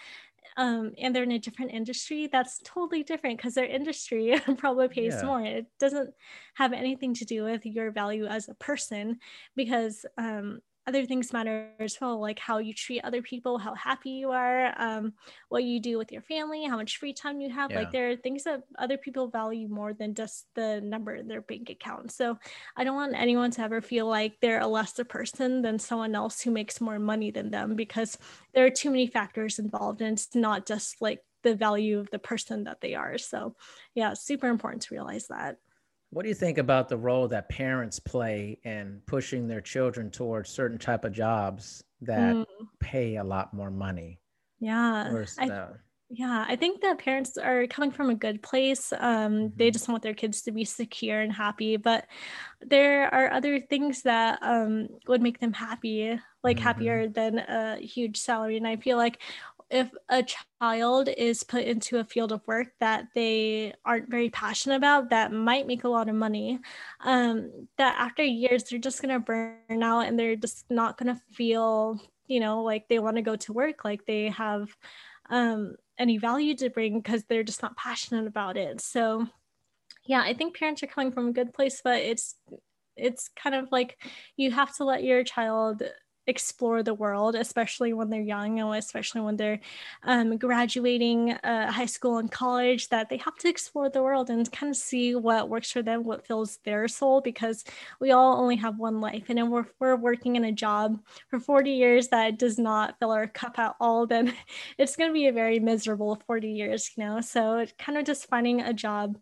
um, 0.56 0.92
and 0.98 1.14
they're 1.14 1.22
in 1.22 1.32
a 1.32 1.38
different 1.38 1.72
industry, 1.72 2.28
that's 2.30 2.60
totally 2.64 3.02
different 3.02 3.38
because 3.38 3.54
their 3.54 3.66
industry 3.66 4.38
probably 4.58 4.88
pays 4.88 5.14
yeah. 5.14 5.24
more. 5.24 5.42
It 5.42 5.66
doesn't 5.78 6.10
have 6.54 6.72
anything 6.72 7.14
to 7.14 7.24
do 7.24 7.44
with 7.44 7.64
your 7.64 7.90
value 7.90 8.26
as 8.26 8.48
a 8.48 8.54
person 8.54 9.18
because 9.56 10.04
um, 10.18 10.60
other 10.90 11.06
things 11.06 11.32
matter 11.32 11.70
as 11.78 11.96
well, 12.00 12.20
like 12.20 12.40
how 12.40 12.58
you 12.58 12.74
treat 12.74 13.00
other 13.04 13.22
people, 13.22 13.58
how 13.58 13.74
happy 13.74 14.10
you 14.10 14.30
are, 14.32 14.74
um, 14.76 15.12
what 15.48 15.62
you 15.62 15.80
do 15.80 15.96
with 15.98 16.10
your 16.10 16.22
family, 16.22 16.64
how 16.64 16.76
much 16.76 16.98
free 16.98 17.12
time 17.12 17.40
you 17.40 17.48
have. 17.48 17.70
Yeah. 17.70 17.78
Like 17.78 17.92
there 17.92 18.10
are 18.10 18.16
things 18.16 18.42
that 18.42 18.64
other 18.76 18.98
people 18.98 19.28
value 19.28 19.68
more 19.68 19.94
than 19.94 20.14
just 20.14 20.46
the 20.56 20.80
number 20.80 21.14
in 21.14 21.28
their 21.28 21.42
bank 21.42 21.70
account. 21.70 22.10
So 22.10 22.36
I 22.76 22.82
don't 22.82 22.96
want 22.96 23.14
anyone 23.14 23.52
to 23.52 23.62
ever 23.62 23.80
feel 23.80 24.08
like 24.08 24.40
they're 24.40 24.60
a 24.60 24.66
lesser 24.66 25.04
person 25.04 25.62
than 25.62 25.78
someone 25.78 26.16
else 26.16 26.40
who 26.40 26.50
makes 26.50 26.80
more 26.80 26.98
money 26.98 27.30
than 27.30 27.52
them 27.52 27.76
because 27.76 28.18
there 28.52 28.66
are 28.66 28.70
too 28.70 28.90
many 28.90 29.06
factors 29.06 29.60
involved 29.60 30.02
and 30.02 30.14
it's 30.14 30.34
not 30.34 30.66
just 30.66 31.00
like 31.00 31.20
the 31.44 31.54
value 31.54 32.00
of 32.00 32.10
the 32.10 32.18
person 32.18 32.64
that 32.64 32.80
they 32.80 32.96
are. 32.96 33.16
So 33.16 33.54
yeah, 33.94 34.14
super 34.14 34.48
important 34.48 34.82
to 34.82 34.94
realize 34.94 35.28
that. 35.28 35.58
What 36.10 36.24
do 36.24 36.28
you 36.28 36.34
think 36.34 36.58
about 36.58 36.88
the 36.88 36.96
role 36.96 37.28
that 37.28 37.48
parents 37.48 38.00
play 38.00 38.58
in 38.64 39.00
pushing 39.06 39.46
their 39.46 39.60
children 39.60 40.10
towards 40.10 40.50
certain 40.50 40.78
type 40.78 41.04
of 41.04 41.12
jobs 41.12 41.84
that 42.02 42.34
mm. 42.34 42.46
pay 42.80 43.16
a 43.16 43.24
lot 43.24 43.54
more 43.54 43.70
money? 43.70 44.18
Yeah. 44.58 45.24
I, 45.38 45.68
yeah, 46.12 46.44
I 46.48 46.56
think 46.56 46.80
that 46.80 46.98
parents 46.98 47.38
are 47.38 47.68
coming 47.68 47.92
from 47.92 48.10
a 48.10 48.16
good 48.16 48.42
place. 48.42 48.92
Um, 48.92 49.32
mm-hmm. 49.32 49.46
They 49.56 49.70
just 49.70 49.88
want 49.88 50.02
their 50.02 50.14
kids 50.14 50.42
to 50.42 50.50
be 50.50 50.64
secure 50.64 51.20
and 51.20 51.32
happy, 51.32 51.76
but 51.76 52.06
there 52.60 53.14
are 53.14 53.32
other 53.32 53.60
things 53.60 54.02
that 54.02 54.40
um, 54.42 54.88
would 55.06 55.22
make 55.22 55.38
them 55.38 55.52
happy, 55.52 56.18
like 56.42 56.56
mm-hmm. 56.56 56.64
happier 56.64 57.08
than 57.08 57.38
a 57.38 57.76
huge 57.76 58.16
salary. 58.18 58.56
And 58.56 58.66
I 58.66 58.74
feel 58.74 58.96
like 58.96 59.20
if 59.70 59.90
a 60.08 60.24
child 60.60 61.08
is 61.16 61.42
put 61.44 61.64
into 61.64 61.98
a 61.98 62.04
field 62.04 62.32
of 62.32 62.46
work 62.46 62.68
that 62.80 63.06
they 63.14 63.72
aren't 63.84 64.10
very 64.10 64.30
passionate 64.30 64.76
about 64.76 65.10
that 65.10 65.32
might 65.32 65.66
make 65.66 65.84
a 65.84 65.88
lot 65.88 66.08
of 66.08 66.14
money 66.14 66.58
um, 67.00 67.50
that 67.78 67.96
after 67.98 68.22
years 68.22 68.64
they're 68.64 68.78
just 68.78 69.00
going 69.02 69.14
to 69.14 69.20
burn 69.20 69.82
out 69.82 70.06
and 70.06 70.18
they're 70.18 70.36
just 70.36 70.64
not 70.70 70.98
going 70.98 71.14
to 71.14 71.20
feel 71.32 72.00
you 72.26 72.40
know 72.40 72.62
like 72.62 72.88
they 72.88 72.98
want 72.98 73.16
to 73.16 73.22
go 73.22 73.36
to 73.36 73.52
work 73.52 73.84
like 73.84 74.04
they 74.06 74.28
have 74.28 74.68
um, 75.30 75.76
any 75.98 76.18
value 76.18 76.54
to 76.56 76.70
bring 76.70 77.00
because 77.00 77.24
they're 77.24 77.44
just 77.44 77.62
not 77.62 77.76
passionate 77.76 78.26
about 78.26 78.56
it. 78.56 78.80
So 78.80 79.28
yeah 80.10 80.22
i 80.22 80.34
think 80.34 80.58
parents 80.58 80.82
are 80.82 80.88
coming 80.88 81.12
from 81.12 81.28
a 81.28 81.32
good 81.32 81.52
place 81.52 81.80
but 81.82 82.00
it's 82.00 82.36
it's 82.96 83.30
kind 83.36 83.54
of 83.54 83.70
like 83.70 83.96
you 84.36 84.50
have 84.50 84.74
to 84.76 84.84
let 84.84 85.04
your 85.04 85.22
child 85.24 85.82
explore 86.26 86.82
the 86.82 86.94
world, 86.94 87.34
especially 87.34 87.92
when 87.92 88.10
they're 88.10 88.20
young, 88.20 88.60
or 88.60 88.76
especially 88.76 89.20
when 89.20 89.36
they're 89.36 89.60
um, 90.04 90.36
graduating 90.36 91.32
uh, 91.32 91.70
high 91.70 91.86
school 91.86 92.18
and 92.18 92.30
college, 92.30 92.88
that 92.88 93.08
they 93.08 93.16
have 93.18 93.36
to 93.36 93.48
explore 93.48 93.88
the 93.90 94.02
world 94.02 94.30
and 94.30 94.50
kind 94.52 94.70
of 94.70 94.76
see 94.76 95.14
what 95.14 95.48
works 95.48 95.72
for 95.72 95.82
them, 95.82 96.04
what 96.04 96.26
fills 96.26 96.58
their 96.64 96.88
soul, 96.88 97.20
because 97.20 97.64
we 98.00 98.12
all 98.12 98.40
only 98.40 98.56
have 98.56 98.78
one 98.78 99.00
life. 99.00 99.24
And 99.28 99.38
if 99.38 99.46
we're, 99.46 99.66
we're 99.78 99.96
working 99.96 100.36
in 100.36 100.44
a 100.44 100.52
job 100.52 101.00
for 101.28 101.40
40 101.40 101.70
years 101.70 102.08
that 102.08 102.38
does 102.38 102.58
not 102.58 102.98
fill 102.98 103.10
our 103.10 103.26
cup 103.26 103.58
at 103.58 103.74
all, 103.80 104.06
then 104.06 104.34
it's 104.78 104.96
going 104.96 105.10
to 105.10 105.14
be 105.14 105.26
a 105.26 105.32
very 105.32 105.58
miserable 105.58 106.20
40 106.26 106.50
years, 106.50 106.90
you 106.96 107.04
know? 107.04 107.20
So 107.20 107.66
kind 107.78 107.98
of 107.98 108.04
just 108.04 108.26
finding 108.28 108.60
a 108.60 108.72
job 108.72 109.16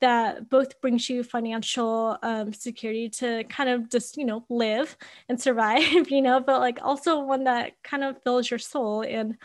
that 0.00 0.50
both 0.50 0.80
brings 0.80 1.08
you 1.08 1.22
financial 1.22 2.18
um, 2.22 2.52
security 2.52 3.08
to 3.08 3.44
kind 3.44 3.68
of 3.68 3.90
just 3.90 4.16
you 4.16 4.24
know 4.24 4.44
live 4.48 4.96
and 5.28 5.40
survive 5.40 5.82
you 6.10 6.22
know 6.22 6.40
but 6.40 6.60
like 6.60 6.78
also 6.82 7.20
one 7.20 7.44
that 7.44 7.72
kind 7.82 8.04
of 8.04 8.22
fills 8.22 8.50
your 8.50 8.58
soul. 8.58 9.02
And 9.02 9.36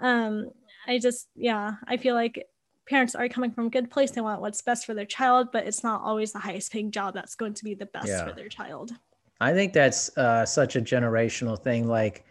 um 0.00 0.50
i 0.88 0.98
just 0.98 1.28
yeah 1.36 1.74
i 1.86 1.96
feel 1.96 2.16
like 2.16 2.46
parents 2.86 3.14
are 3.14 3.28
coming 3.28 3.50
from 3.50 3.68
a 3.68 3.70
good 3.70 3.90
place. 3.90 4.10
They 4.10 4.20
want 4.20 4.42
what's 4.42 4.60
best 4.60 4.84
for 4.84 4.92
their 4.92 5.06
child 5.06 5.48
but 5.52 5.66
it's 5.66 5.82
not 5.82 6.02
always 6.02 6.32
the 6.32 6.40
highest 6.40 6.72
paying 6.72 6.90
job 6.90 7.14
that's 7.14 7.34
going 7.34 7.54
to 7.54 7.64
be 7.64 7.74
the 7.74 7.86
best 7.86 8.08
yeah. 8.08 8.26
for 8.26 8.32
their 8.32 8.48
child. 8.48 8.92
I 9.40 9.52
think 9.52 9.72
that's 9.72 10.16
uh, 10.16 10.44
such 10.44 10.76
a 10.76 10.80
generational 10.80 11.58
thing. 11.58 11.86
Like 11.88 12.24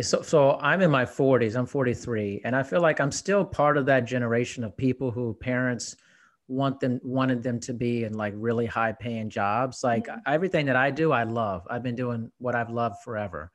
so, 0.00 0.22
so 0.22 0.58
i'm 0.60 0.80
in 0.80 0.90
my 0.90 1.04
40s 1.04 1.56
i'm 1.56 1.66
43 1.66 2.42
and 2.44 2.54
i 2.54 2.62
feel 2.62 2.80
like 2.80 3.00
i'm 3.00 3.10
still 3.10 3.44
part 3.44 3.76
of 3.76 3.86
that 3.86 4.04
generation 4.04 4.62
of 4.64 4.76
people 4.76 5.10
who 5.10 5.34
parents 5.34 5.96
want 6.48 6.80
them 6.80 6.98
wanted 7.04 7.42
them 7.42 7.60
to 7.60 7.74
be 7.74 8.04
in 8.04 8.14
like 8.14 8.32
really 8.36 8.66
high 8.66 8.92
paying 8.92 9.28
jobs 9.28 9.84
like 9.84 10.06
mm-hmm. 10.06 10.18
everything 10.26 10.66
that 10.66 10.76
i 10.76 10.90
do 10.90 11.12
i 11.12 11.22
love 11.22 11.66
i've 11.70 11.82
been 11.82 11.94
doing 11.94 12.30
what 12.38 12.54
i've 12.54 12.70
loved 12.70 12.96
forever 13.04 13.52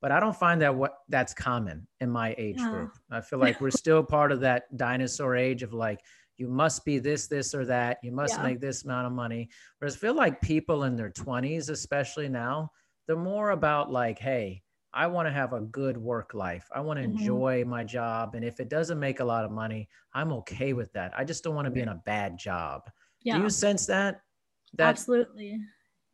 but 0.00 0.12
i 0.12 0.20
don't 0.20 0.36
find 0.36 0.62
that 0.62 0.74
what 0.74 0.98
that's 1.08 1.34
common 1.34 1.86
in 2.00 2.08
my 2.08 2.34
age 2.38 2.56
yeah. 2.58 2.70
group 2.70 2.96
i 3.10 3.20
feel 3.20 3.38
like 3.46 3.60
we're 3.60 3.70
still 3.70 4.02
part 4.02 4.30
of 4.30 4.40
that 4.40 4.64
dinosaur 4.76 5.34
age 5.34 5.64
of 5.64 5.72
like 5.72 6.00
you 6.36 6.46
must 6.46 6.84
be 6.84 6.98
this 6.98 7.26
this 7.26 7.52
or 7.52 7.64
that 7.64 7.98
you 8.02 8.12
must 8.12 8.36
yeah. 8.36 8.42
make 8.42 8.60
this 8.60 8.84
amount 8.84 9.06
of 9.06 9.12
money 9.12 9.48
whereas 9.78 9.96
i 9.96 9.98
feel 9.98 10.14
like 10.14 10.40
people 10.40 10.84
in 10.84 10.94
their 10.94 11.10
20s 11.10 11.68
especially 11.68 12.28
now 12.28 12.70
they're 13.06 13.16
more 13.16 13.50
about 13.50 13.90
like 13.90 14.20
hey 14.20 14.62
I 14.96 15.06
want 15.06 15.28
to 15.28 15.32
have 15.32 15.52
a 15.52 15.60
good 15.60 15.98
work 15.98 16.32
life. 16.32 16.68
I 16.74 16.80
want 16.80 16.98
to 16.98 17.06
mm-hmm. 17.06 17.18
enjoy 17.18 17.64
my 17.66 17.84
job. 17.84 18.34
And 18.34 18.42
if 18.42 18.60
it 18.60 18.70
doesn't 18.70 18.98
make 18.98 19.20
a 19.20 19.24
lot 19.24 19.44
of 19.44 19.50
money, 19.50 19.88
I'm 20.14 20.32
okay 20.32 20.72
with 20.72 20.90
that. 20.94 21.12
I 21.16 21.22
just 21.22 21.44
don't 21.44 21.54
want 21.54 21.66
to 21.66 21.70
be 21.70 21.80
in 21.80 21.88
a 21.88 22.02
bad 22.06 22.38
job. 22.38 22.90
Yeah. 23.22 23.36
Do 23.36 23.44
you 23.44 23.50
sense 23.50 23.84
that? 23.86 24.22
that- 24.74 24.88
Absolutely. 24.88 25.60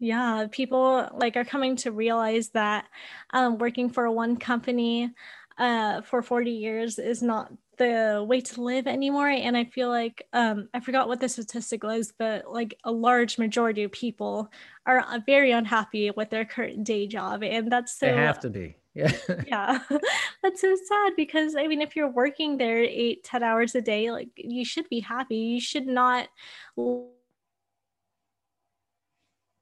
Yeah. 0.00 0.48
People 0.50 1.08
like 1.14 1.36
are 1.36 1.44
coming 1.44 1.76
to 1.76 1.92
realize 1.92 2.50
that 2.50 2.86
um, 3.32 3.56
working 3.56 3.88
for 3.88 4.10
one 4.10 4.36
company 4.36 5.12
uh, 5.58 6.02
for 6.02 6.20
40 6.20 6.50
years 6.50 6.98
is 6.98 7.22
not 7.22 7.52
the 7.78 8.24
way 8.28 8.40
to 8.40 8.60
live 8.60 8.86
anymore 8.86 9.28
and 9.28 9.56
i 9.56 9.64
feel 9.64 9.88
like 9.88 10.26
um, 10.32 10.68
i 10.74 10.80
forgot 10.80 11.08
what 11.08 11.20
the 11.20 11.28
statistic 11.28 11.82
was 11.82 12.12
but 12.18 12.50
like 12.50 12.74
a 12.84 12.92
large 12.92 13.38
majority 13.38 13.82
of 13.82 13.92
people 13.92 14.50
are 14.86 15.00
uh, 15.00 15.18
very 15.26 15.52
unhappy 15.52 16.10
with 16.10 16.30
their 16.30 16.44
current 16.44 16.84
day 16.84 17.06
job 17.06 17.42
and 17.42 17.70
that's 17.70 17.98
so 17.98 18.06
they 18.06 18.12
have 18.12 18.40
to 18.40 18.50
be. 18.50 18.76
Yeah. 18.94 19.10
Yeah. 19.46 19.78
That's 20.42 20.60
so 20.60 20.76
sad 20.88 21.12
because 21.16 21.56
i 21.56 21.66
mean 21.66 21.80
if 21.80 21.96
you're 21.96 22.10
working 22.10 22.58
there 22.58 22.78
eight 22.82 23.24
ten 23.24 23.42
hours 23.42 23.74
a 23.74 23.80
day 23.80 24.10
like 24.10 24.28
you 24.36 24.64
should 24.64 24.88
be 24.88 25.00
happy. 25.00 25.36
You 25.36 25.60
should 25.60 25.86
not 25.86 26.28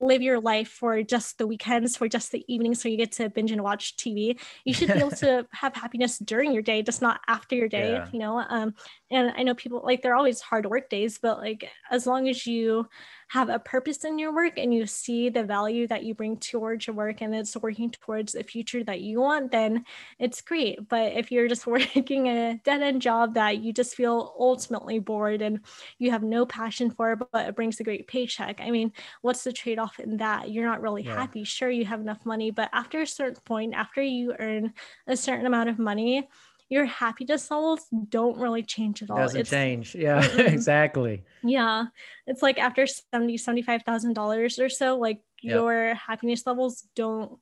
live 0.00 0.22
your 0.22 0.40
life 0.40 0.68
for 0.68 1.02
just 1.02 1.38
the 1.38 1.46
weekends, 1.46 1.96
for 1.96 2.08
just 2.08 2.32
the 2.32 2.44
evenings, 2.52 2.82
so 2.82 2.88
you 2.88 2.96
get 2.96 3.12
to 3.12 3.28
binge 3.28 3.52
and 3.52 3.62
watch 3.62 3.96
TV. 3.96 4.38
You 4.64 4.74
should 4.74 4.88
be 4.88 4.98
able 4.98 5.10
to 5.18 5.46
have 5.52 5.74
happiness 5.74 6.18
during 6.18 6.52
your 6.52 6.62
day, 6.62 6.82
just 6.82 7.02
not 7.02 7.20
after 7.28 7.54
your 7.54 7.68
day, 7.68 7.92
yeah. 7.92 8.08
you 8.12 8.18
know. 8.18 8.38
Um, 8.38 8.74
and 9.10 9.32
I 9.36 9.42
know 9.42 9.54
people 9.54 9.82
like 9.84 10.02
they're 10.02 10.14
always 10.16 10.40
hard 10.40 10.66
work 10.66 10.88
days, 10.88 11.18
but 11.18 11.38
like 11.38 11.68
as 11.90 12.06
long 12.06 12.28
as 12.28 12.46
you 12.46 12.86
have 13.30 13.48
a 13.48 13.60
purpose 13.60 14.04
in 14.04 14.18
your 14.18 14.34
work 14.34 14.54
and 14.56 14.74
you 14.74 14.84
see 14.86 15.28
the 15.28 15.44
value 15.44 15.86
that 15.86 16.02
you 16.02 16.14
bring 16.14 16.36
towards 16.36 16.88
your 16.88 16.96
work 16.96 17.20
and 17.20 17.32
it's 17.32 17.56
working 17.56 17.88
towards 17.88 18.32
the 18.32 18.42
future 18.42 18.82
that 18.82 19.02
you 19.02 19.20
want, 19.20 19.52
then 19.52 19.84
it's 20.18 20.40
great. 20.40 20.88
But 20.88 21.12
if 21.12 21.30
you're 21.30 21.46
just 21.46 21.64
working 21.66 22.26
a 22.26 22.60
dead 22.64 22.82
end 22.82 23.00
job 23.00 23.34
that 23.34 23.58
you 23.58 23.72
just 23.72 23.94
feel 23.94 24.34
ultimately 24.36 24.98
bored 24.98 25.42
and 25.42 25.60
you 25.98 26.10
have 26.10 26.24
no 26.24 26.44
passion 26.44 26.90
for, 26.90 27.14
but 27.14 27.48
it 27.48 27.54
brings 27.54 27.78
a 27.78 27.84
great 27.84 28.08
paycheck, 28.08 28.60
I 28.60 28.72
mean, 28.72 28.92
what's 29.22 29.44
the 29.44 29.52
trade 29.52 29.78
off 29.78 30.00
in 30.00 30.16
that? 30.16 30.50
You're 30.50 30.66
not 30.66 30.82
really 30.82 31.04
yeah. 31.04 31.14
happy. 31.14 31.44
Sure, 31.44 31.70
you 31.70 31.84
have 31.84 32.00
enough 32.00 32.26
money, 32.26 32.50
but 32.50 32.68
after 32.72 33.00
a 33.00 33.06
certain 33.06 33.40
point, 33.44 33.74
after 33.74 34.02
you 34.02 34.34
earn 34.40 34.74
a 35.06 35.16
certain 35.16 35.46
amount 35.46 35.68
of 35.68 35.78
money, 35.78 36.28
your 36.70 36.85
happiness 36.85 37.50
levels 37.50 37.85
don't 38.09 38.38
really 38.38 38.62
change 38.62 39.02
at 39.02 39.11
all. 39.11 39.18
Doesn't 39.18 39.40
it's, 39.40 39.50
change. 39.50 39.94
Yeah, 39.94 40.24
exactly. 40.38 41.24
Yeah. 41.42 41.87
It's 42.28 42.42
like 42.42 42.59
after 42.59 42.87
70, 42.87 43.37
$75,000 43.37 44.64
or 44.64 44.68
so, 44.68 44.96
like 44.96 45.20
yep. 45.42 45.54
your 45.56 45.94
happiness 45.94 46.46
levels 46.46 46.87
don't 46.94 47.38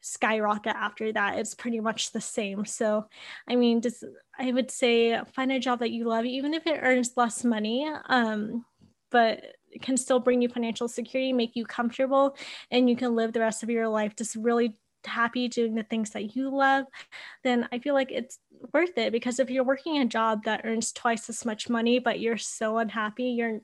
skyrocket 0.00 0.74
after 0.74 1.12
that. 1.12 1.38
It's 1.38 1.54
pretty 1.54 1.78
much 1.78 2.10
the 2.10 2.20
same. 2.20 2.66
So, 2.66 3.06
I 3.48 3.54
mean, 3.54 3.80
just 3.80 4.04
I 4.38 4.50
would 4.50 4.72
say 4.72 5.20
find 5.34 5.52
a 5.52 5.60
job 5.60 5.78
that 5.78 5.92
you 5.92 6.04
love, 6.04 6.24
even 6.24 6.52
if 6.52 6.66
it 6.66 6.80
earns 6.82 7.12
less 7.16 7.44
money. 7.44 7.88
Um, 8.06 8.64
but 9.12 9.44
can 9.80 9.96
still 9.96 10.18
bring 10.18 10.42
you 10.42 10.48
financial 10.48 10.88
security, 10.88 11.32
make 11.32 11.54
you 11.54 11.64
comfortable, 11.64 12.36
and 12.72 12.90
you 12.90 12.96
can 12.96 13.14
live 13.14 13.32
the 13.32 13.40
rest 13.40 13.62
of 13.62 13.70
your 13.70 13.88
life 13.88 14.16
just 14.16 14.34
really 14.34 14.74
happy 15.06 15.48
doing 15.48 15.74
the 15.74 15.82
things 15.82 16.10
that 16.10 16.36
you 16.36 16.54
love, 16.54 16.86
then 17.42 17.68
I 17.72 17.78
feel 17.78 17.94
like 17.94 18.10
it's 18.10 18.38
worth 18.72 18.96
it 18.96 19.12
because 19.12 19.38
if 19.38 19.50
you're 19.50 19.64
working 19.64 19.98
a 19.98 20.04
job 20.04 20.44
that 20.44 20.62
earns 20.64 20.92
twice 20.92 21.28
as 21.28 21.44
much 21.44 21.68
money 21.68 21.98
but 21.98 22.20
you're 22.20 22.38
so 22.38 22.78
unhappy, 22.78 23.24
you're 23.24 23.60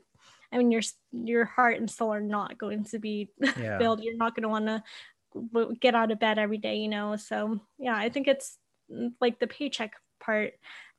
I 0.52 0.58
mean 0.58 0.70
your 0.70 0.82
your 1.12 1.44
heart 1.44 1.78
and 1.78 1.90
soul 1.90 2.12
are 2.12 2.20
not 2.20 2.58
going 2.58 2.84
to 2.84 2.98
be 2.98 3.28
yeah. 3.58 3.78
filled. 3.78 4.02
You're 4.02 4.16
not 4.16 4.34
going 4.34 4.42
to 4.42 4.48
want 4.48 4.66
to 4.66 5.76
get 5.80 5.94
out 5.94 6.10
of 6.10 6.18
bed 6.18 6.38
every 6.38 6.58
day, 6.58 6.76
you 6.76 6.88
know. 6.88 7.16
So, 7.16 7.60
yeah, 7.78 7.96
I 7.96 8.08
think 8.08 8.26
it's 8.26 8.58
mm, 8.92 9.12
like 9.20 9.38
the 9.38 9.46
paycheck 9.46 9.92
part 10.20 10.54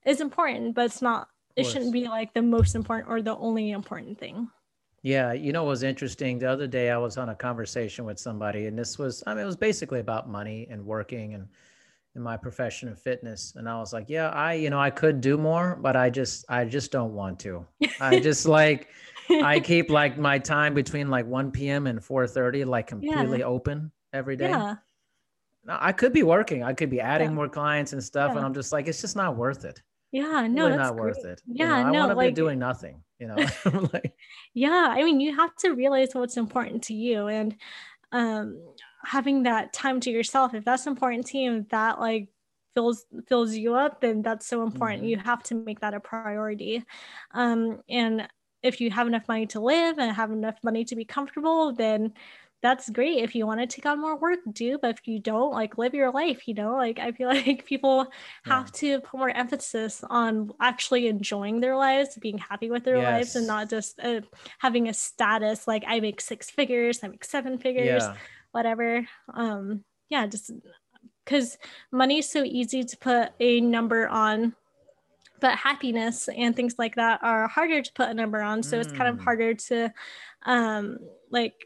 is 0.05 0.21
important, 0.21 0.75
but 0.75 0.85
it's 0.85 1.01
not 1.01 1.27
it 1.55 1.65
shouldn't 1.65 1.93
be 1.93 2.07
like 2.07 2.33
the 2.33 2.41
most 2.41 2.75
important 2.75 3.09
or 3.09 3.21
the 3.21 3.35
only 3.35 3.71
important 3.71 4.19
thing. 4.19 4.49
Yeah, 5.03 5.33
you 5.33 5.51
know, 5.51 5.65
it 5.65 5.67
was 5.67 5.83
interesting. 5.83 6.37
The 6.37 6.49
other 6.49 6.67
day, 6.67 6.91
I 6.91 6.97
was 6.97 7.17
on 7.17 7.29
a 7.29 7.35
conversation 7.35 8.05
with 8.05 8.19
somebody, 8.19 8.67
and 8.67 8.77
this 8.77 8.99
was, 8.99 9.23
I 9.25 9.33
mean, 9.33 9.43
it 9.43 9.47
was 9.47 9.55
basically 9.55 9.99
about 9.99 10.29
money 10.29 10.67
and 10.69 10.85
working 10.85 11.33
and 11.33 11.47
in 12.15 12.21
my 12.21 12.37
profession 12.37 12.89
of 12.89 12.99
fitness. 12.99 13.53
And 13.55 13.67
I 13.67 13.79
was 13.79 13.93
like, 13.93 14.09
yeah, 14.09 14.29
I, 14.29 14.53
you 14.53 14.69
know, 14.69 14.79
I 14.79 14.89
could 14.89 15.21
do 15.21 15.37
more, 15.37 15.77
but 15.81 15.95
I 15.95 16.09
just, 16.09 16.45
I 16.49 16.65
just 16.65 16.91
don't 16.91 17.13
want 17.13 17.39
to. 17.39 17.65
I 17.99 18.19
just 18.29 18.45
like, 18.45 18.89
I 19.29 19.59
keep 19.59 19.89
like 19.89 20.17
my 20.17 20.37
time 20.37 20.73
between 20.73 21.09
like 21.09 21.25
1 21.25 21.51
p.m. 21.51 21.87
and 21.87 21.99
4:30 21.99 22.65
like 22.65 22.87
completely 22.87 23.39
yeah. 23.39 23.45
open 23.45 23.91
every 24.13 24.35
day. 24.35 24.49
Yeah. 24.49 24.75
I 25.67 25.91
could 25.91 26.11
be 26.11 26.23
working. 26.23 26.63
I 26.63 26.73
could 26.73 26.89
be 26.89 26.99
adding 26.99 27.29
yeah. 27.29 27.35
more 27.35 27.47
clients 27.47 27.93
and 27.93 28.03
stuff, 28.03 28.31
yeah. 28.31 28.37
and 28.37 28.45
I'm 28.45 28.53
just 28.53 28.71
like, 28.71 28.87
it's 28.87 28.99
just 28.99 29.15
not 29.15 29.37
worth 29.37 29.63
it. 29.63 29.81
Yeah, 30.11 30.47
no, 30.47 30.65
really 30.65 30.77
not 30.77 30.95
great. 30.95 31.15
worth 31.15 31.25
it. 31.25 31.41
Yeah, 31.47 31.65
you 31.65 31.69
know, 31.69 31.89
I 31.89 31.91
no, 31.91 31.99
want 31.99 32.11
to 32.11 32.15
like, 32.17 32.29
be 32.31 32.33
doing 32.33 32.59
nothing. 32.59 33.01
You 33.21 33.27
know, 33.27 33.35
like, 33.93 34.15
yeah. 34.55 34.87
I 34.89 35.03
mean, 35.03 35.19
you 35.19 35.35
have 35.35 35.55
to 35.57 35.73
realize 35.73 36.09
what's 36.13 36.37
important 36.37 36.83
to 36.85 36.95
you, 36.95 37.27
and 37.27 37.55
um, 38.11 38.59
having 39.05 39.43
that 39.43 39.73
time 39.73 39.99
to 40.01 40.09
yourself. 40.09 40.55
If 40.55 40.65
that's 40.65 40.87
important 40.87 41.27
to 41.27 41.37
you, 41.37 41.65
that 41.69 41.99
like 41.99 42.29
fills 42.73 43.05
fills 43.27 43.55
you 43.55 43.75
up, 43.75 44.01
then 44.01 44.23
that's 44.23 44.47
so 44.47 44.63
important. 44.63 45.01
Mm-hmm. 45.01 45.09
You 45.09 45.17
have 45.19 45.43
to 45.43 45.55
make 45.55 45.81
that 45.81 45.93
a 45.93 45.99
priority. 45.99 46.83
Um, 47.35 47.81
and 47.87 48.27
if 48.63 48.81
you 48.81 48.89
have 48.89 49.05
enough 49.05 49.27
money 49.27 49.45
to 49.47 49.59
live 49.59 49.99
and 49.99 50.11
have 50.15 50.31
enough 50.31 50.57
money 50.63 50.83
to 50.85 50.95
be 50.95 51.05
comfortable, 51.05 51.73
then 51.73 52.13
that's 52.61 52.89
great 52.89 53.23
if 53.23 53.33
you 53.33 53.47
want 53.47 53.59
to 53.59 53.67
take 53.67 53.85
on 53.85 53.99
more 53.99 54.17
work 54.17 54.39
do 54.51 54.77
but 54.81 54.91
if 54.91 55.07
you 55.07 55.19
don't 55.19 55.51
like 55.51 55.77
live 55.77 55.93
your 55.93 56.11
life 56.11 56.47
you 56.47 56.53
know 56.53 56.75
like 56.75 56.99
i 56.99 57.11
feel 57.11 57.27
like 57.33 57.65
people 57.65 58.07
have 58.45 58.67
yeah. 58.67 58.71
to 58.73 58.99
put 59.01 59.17
more 59.17 59.29
emphasis 59.29 60.03
on 60.09 60.51
actually 60.59 61.07
enjoying 61.07 61.59
their 61.59 61.75
lives 61.75 62.17
being 62.21 62.37
happy 62.37 62.69
with 62.69 62.83
their 62.83 62.97
yes. 62.97 63.11
lives 63.11 63.35
and 63.35 63.47
not 63.47 63.69
just 63.69 63.99
uh, 64.01 64.21
having 64.59 64.87
a 64.87 64.93
status 64.93 65.67
like 65.67 65.83
i 65.87 65.99
make 65.99 66.21
six 66.21 66.49
figures 66.49 66.99
i 67.03 67.07
make 67.07 67.23
seven 67.23 67.57
figures 67.57 68.03
yeah. 68.03 68.15
whatever 68.51 69.05
um 69.33 69.83
yeah 70.09 70.27
just 70.27 70.51
because 71.25 71.57
money's 71.91 72.29
so 72.29 72.43
easy 72.43 72.83
to 72.83 72.97
put 72.97 73.29
a 73.39 73.61
number 73.61 74.07
on 74.07 74.53
but 75.39 75.57
happiness 75.57 76.29
and 76.37 76.55
things 76.55 76.75
like 76.77 76.95
that 76.95 77.19
are 77.23 77.47
harder 77.47 77.81
to 77.81 77.91
put 77.93 78.09
a 78.09 78.13
number 78.13 78.41
on 78.41 78.61
so 78.61 78.77
mm. 78.77 78.81
it's 78.81 78.91
kind 78.91 79.07
of 79.07 79.15
mm. 79.15 79.23
harder 79.23 79.53
to 79.55 79.91
um 80.45 80.97
like 81.31 81.65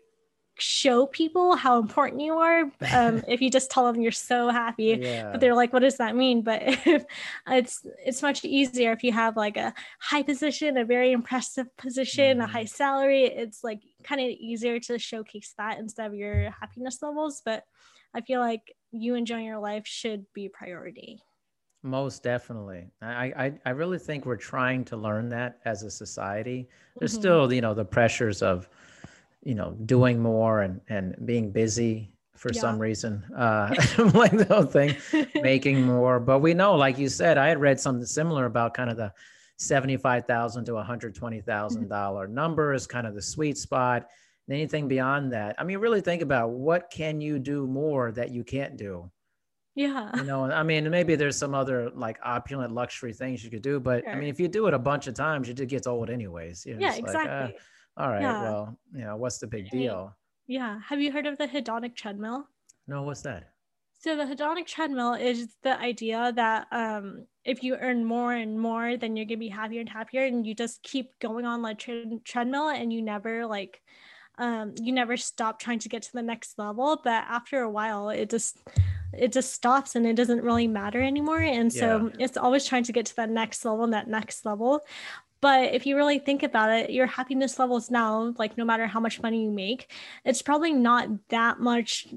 show 0.58 1.06
people 1.06 1.56
how 1.56 1.80
important 1.80 2.22
you 2.22 2.34
are 2.38 2.62
um, 2.94 3.22
if 3.28 3.42
you 3.42 3.50
just 3.50 3.70
tell 3.70 3.92
them 3.92 4.02
you're 4.02 4.12
so 4.12 4.50
happy 4.50 4.98
yeah. 5.02 5.32
but 5.32 5.42
they're 5.42 5.56
like 5.56 5.74
what 5.74 5.82
does 5.82 5.98
that 5.98 6.16
mean 6.16 6.42
but 6.42 6.62
if 6.66 7.06
it's 7.48 7.86
it's 8.06 8.22
much 8.22 8.46
easier 8.46 8.92
if 8.92 9.04
you 9.04 9.12
have 9.12 9.36
like 9.36 9.58
a 9.58 9.74
high 10.00 10.24
position 10.24 10.78
a 10.78 10.86
very 10.86 11.12
impressive 11.12 11.68
position 11.78 12.38
mm. 12.38 12.44
a 12.44 12.48
high 12.48 12.64
mm-hmm. 12.64 12.68
salary 12.68 13.24
it's 13.24 13.64
like 13.64 13.82
kind 14.04 14.22
of 14.22 14.28
easier 14.28 14.80
to 14.80 14.98
showcase 14.98 15.54
that 15.58 15.78
instead 15.78 16.08
of 16.08 16.16
your 16.16 16.50
happiness 16.52 17.00
levels 17.02 17.42
but 17.44 17.64
i 18.14 18.22
feel 18.22 18.40
like 18.40 18.74
you 18.92 19.16
enjoying 19.16 19.46
your 19.46 19.60
life 19.60 19.86
should 19.86 20.26
be 20.34 20.48
priority 20.48 21.22
most 21.84 22.24
definitely 22.24 22.88
I, 23.02 23.34
I 23.38 23.54
i 23.66 23.70
really 23.72 24.00
think 24.00 24.26
we're 24.26 24.38
trying 24.38 24.86
to 24.86 24.98
learn 24.98 25.30
that 25.30 25.60
as 25.66 25.84
a 25.84 25.92
society 25.92 26.70
there's 26.98 27.12
mm-hmm. 27.12 27.20
still 27.20 27.54
you 27.54 27.62
know 27.62 27.74
the 27.74 27.86
pressures 27.86 28.42
of 28.42 28.70
you 29.46 29.56
know 29.56 29.72
doing 29.86 30.20
more 30.20 30.62
and 30.62 30.82
and 30.90 31.16
being 31.26 31.52
busy 31.52 32.12
for 32.36 32.52
yeah. 32.52 32.60
some 32.60 32.80
reason 32.80 33.24
uh 33.38 33.74
like 34.14 34.32
the 34.32 34.48
whole 34.50 34.64
thing 34.64 34.96
making 35.42 35.82
more. 35.84 36.20
But 36.20 36.40
we 36.40 36.54
know 36.54 36.76
like 36.76 36.98
you 36.98 37.08
said 37.08 37.38
i 37.38 37.48
had 37.48 37.62
read 37.62 37.80
something 37.80 38.06
similar 38.06 38.46
about 38.46 38.74
kind 38.74 38.90
of 38.90 38.98
the 38.98 39.14
75000 39.58 40.66
to 40.66 40.74
120000 40.74 41.88
dollar 41.88 42.28
number 42.28 42.74
is 42.74 42.86
kind 42.86 43.08
of 43.08 43.16
the 43.16 43.22
sweet 43.22 43.58
spot. 43.58 44.10
And 44.48 44.56
anything 44.56 44.88
beyond 44.88 45.32
that 45.32 45.56
i 45.58 45.64
mean 45.64 45.78
really 45.78 46.02
think 46.02 46.22
about 46.22 46.50
what 46.50 46.90
can 46.90 47.22
you 47.22 47.40
do 47.40 47.66
more 47.68 48.12
that 48.12 48.32
you 48.32 48.44
can't 48.44 48.76
do? 48.76 49.10
Yeah. 49.76 50.16
You 50.16 50.24
know 50.24 50.46
i 50.46 50.64
mean 50.64 50.90
maybe 50.90 51.16
there's 51.16 51.38
some 51.38 51.54
other 51.54 51.92
like 51.92 52.18
opulent 52.24 52.74
luxury 52.74 53.14
things 53.14 53.44
you 53.44 53.52
could 53.52 53.62
do 53.62 53.80
but 53.80 54.04
sure. 54.04 54.12
i 54.12 54.16
mean 54.16 54.30
if 54.30 54.40
you 54.40 54.48
do 54.48 54.68
it 54.68 54.74
a 54.74 54.80
bunch 54.80 55.08
of 55.08 55.14
times 55.14 55.50
it 55.50 55.68
gets 55.68 55.86
old 55.86 56.10
anyways. 56.10 56.66
You 56.66 56.76
know, 56.76 56.82
yeah 56.82 56.96
exactly 56.96 57.32
like, 57.32 57.56
uh, 57.56 57.60
all 57.98 58.10
right. 58.10 58.22
Yeah. 58.22 58.42
Well, 58.42 58.78
you 58.94 59.02
know, 59.02 59.16
what's 59.16 59.38
the 59.38 59.48
big 59.48 59.70
deal? 59.70 60.16
Yeah. 60.48 60.80
Have 60.88 61.02
you 61.02 61.12
heard 61.12 61.26
of 61.26 61.38
the 61.38 61.48
hedonic 61.48 61.96
treadmill? 61.96 62.48
No, 62.88 63.04
what's 63.04 63.22
that? 63.22 63.52
So 64.00 64.16
the 64.16 64.24
hedonic 64.24 64.68
treadmill 64.68 65.14
is 65.14 65.56
the 65.64 65.80
idea 65.80 66.32
that 66.36 66.68
um, 66.72 67.26
if 67.44 67.64
you 67.64 67.76
earn 67.76 68.06
more 68.06 68.34
and 68.34 68.60
more, 68.60 68.98
then 68.98 69.16
you're 69.16 69.26
gonna 69.26 69.38
be 69.38 69.48
happier 69.48 69.80
and 69.80 69.90
happier, 69.90 70.26
and 70.26 70.46
you 70.46 70.54
just 70.54 70.84
keep 70.84 71.18
going 71.20 71.46
on 71.46 71.62
like 71.62 71.80
tre- 71.80 72.20
treadmill, 72.24 72.70
and 72.70 72.94
you 72.94 73.02
never 73.02 73.48
like, 73.48 73.82
um, 74.38 74.76
you 74.80 74.92
never 74.92 75.18
stop 75.18 75.60
trying 75.60 75.80
to 75.80 75.90
get 75.90 76.04
to 76.04 76.14
the 76.14 76.22
next 76.22 76.60
level. 76.60 77.02
But 77.04 77.24
after 77.28 77.62
a 77.62 77.70
while, 77.70 78.10
it 78.10 78.30
just 78.30 78.60
it 79.18 79.32
just 79.32 79.54
stops 79.54 79.96
and 79.96 80.06
it 80.06 80.16
doesn't 80.16 80.44
really 80.44 80.68
matter 80.68 81.02
anymore. 81.02 81.40
And 81.40 81.72
so 81.72 82.12
yeah. 82.18 82.26
it's 82.26 82.38
always 82.38 82.66
trying 82.66 82.84
to 82.84 82.92
get 82.92 83.06
to 83.08 83.16
that 83.16 83.30
next 83.30 83.64
level 83.66 83.84
and 83.84 83.94
that 83.94 84.08
next 84.08 84.46
level. 84.46 84.82
But 85.46 85.76
if 85.76 85.86
you 85.86 85.96
really 85.96 86.18
think 86.18 86.42
about 86.42 86.72
it, 86.72 86.90
your 86.90 87.06
happiness 87.06 87.60
levels 87.60 87.92
now, 87.92 88.34
like 88.40 88.58
no 88.58 88.66
matter 88.66 88.88
how 88.88 89.00
much 89.00 89.22
money 89.22 89.44
you 89.44 89.52
make, 89.52 89.94
it's 90.24 90.42
probably 90.42 90.74
not 90.74 91.08
that 91.30 91.60
much 91.60 92.08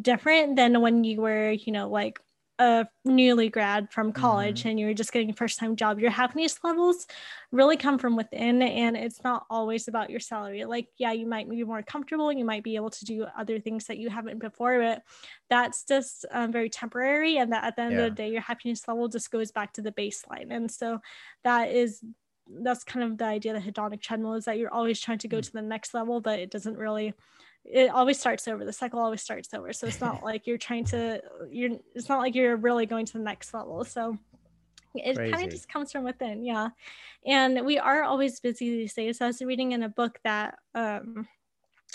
different 0.00 0.56
than 0.56 0.80
when 0.80 1.04
you 1.04 1.20
were, 1.20 1.50
you 1.50 1.70
know, 1.70 1.90
like 1.90 2.18
a 2.58 2.86
newly 3.04 3.50
grad 3.50 3.92
from 3.92 4.10
college 4.10 4.60
mm-hmm. 4.60 4.70
and 4.70 4.80
you're 4.80 4.94
just 4.94 5.12
getting 5.12 5.28
a 5.28 5.34
first 5.34 5.60
time 5.60 5.76
job 5.76 6.00
your 6.00 6.10
happiness 6.10 6.58
levels 6.64 7.06
really 7.52 7.76
come 7.76 7.98
from 7.98 8.16
within 8.16 8.60
and 8.62 8.96
it's 8.96 9.22
not 9.22 9.46
always 9.48 9.86
about 9.86 10.10
your 10.10 10.18
salary 10.18 10.64
like 10.64 10.88
yeah 10.98 11.12
you 11.12 11.24
might 11.24 11.48
be 11.48 11.62
more 11.62 11.84
comfortable 11.84 12.32
you 12.32 12.44
might 12.44 12.64
be 12.64 12.74
able 12.74 12.90
to 12.90 13.04
do 13.04 13.24
other 13.38 13.60
things 13.60 13.86
that 13.86 13.98
you 13.98 14.10
haven't 14.10 14.40
before 14.40 14.80
but 14.80 15.02
that's 15.48 15.84
just 15.84 16.26
um, 16.32 16.50
very 16.50 16.68
temporary 16.68 17.36
and 17.36 17.52
that 17.52 17.62
at 17.62 17.76
the 17.76 17.82
end 17.82 17.92
yeah. 17.92 17.98
of 18.00 18.04
the 18.06 18.22
day 18.22 18.28
your 18.28 18.40
happiness 18.40 18.88
level 18.88 19.06
just 19.06 19.30
goes 19.30 19.52
back 19.52 19.72
to 19.72 19.80
the 19.80 19.92
baseline 19.92 20.48
and 20.50 20.68
so 20.68 20.98
that 21.44 21.70
is 21.70 22.02
that's 22.62 22.84
kind 22.84 23.04
of 23.04 23.18
the 23.18 23.24
idea 23.24 23.52
the 23.52 23.60
hedonic 23.60 24.00
treadmill 24.00 24.34
is 24.34 24.46
that 24.46 24.58
you're 24.58 24.72
always 24.72 25.00
trying 25.00 25.18
to 25.18 25.28
go 25.28 25.38
mm. 25.38 25.42
to 25.42 25.52
the 25.52 25.62
next 25.62 25.94
level 25.94 26.20
but 26.20 26.38
it 26.38 26.50
doesn't 26.50 26.76
really 26.76 27.12
it 27.70 27.90
always 27.90 28.18
starts 28.18 28.48
over 28.48 28.64
the 28.64 28.72
cycle 28.72 28.98
always 28.98 29.22
starts 29.22 29.52
over. 29.52 29.72
So 29.72 29.86
it's 29.86 30.00
not 30.00 30.22
like 30.24 30.46
you're 30.46 30.58
trying 30.58 30.84
to 30.86 31.22
you're 31.50 31.78
it's 31.94 32.08
not 32.08 32.20
like 32.20 32.34
you're 32.34 32.56
really 32.56 32.86
going 32.86 33.06
to 33.06 33.12
the 33.12 33.18
next 33.18 33.52
level. 33.54 33.84
So 33.84 34.18
it 34.94 35.16
kind 35.16 35.44
of 35.44 35.50
just 35.50 35.68
comes 35.68 35.92
from 35.92 36.04
within 36.04 36.44
yeah. 36.44 36.68
And 37.26 37.64
we 37.66 37.78
are 37.78 38.02
always 38.02 38.40
busy 38.40 38.70
these 38.70 38.94
days. 38.94 39.20
I 39.20 39.26
was 39.26 39.42
reading 39.42 39.72
in 39.72 39.82
a 39.82 39.88
book 39.88 40.18
that 40.24 40.58
um 40.74 41.28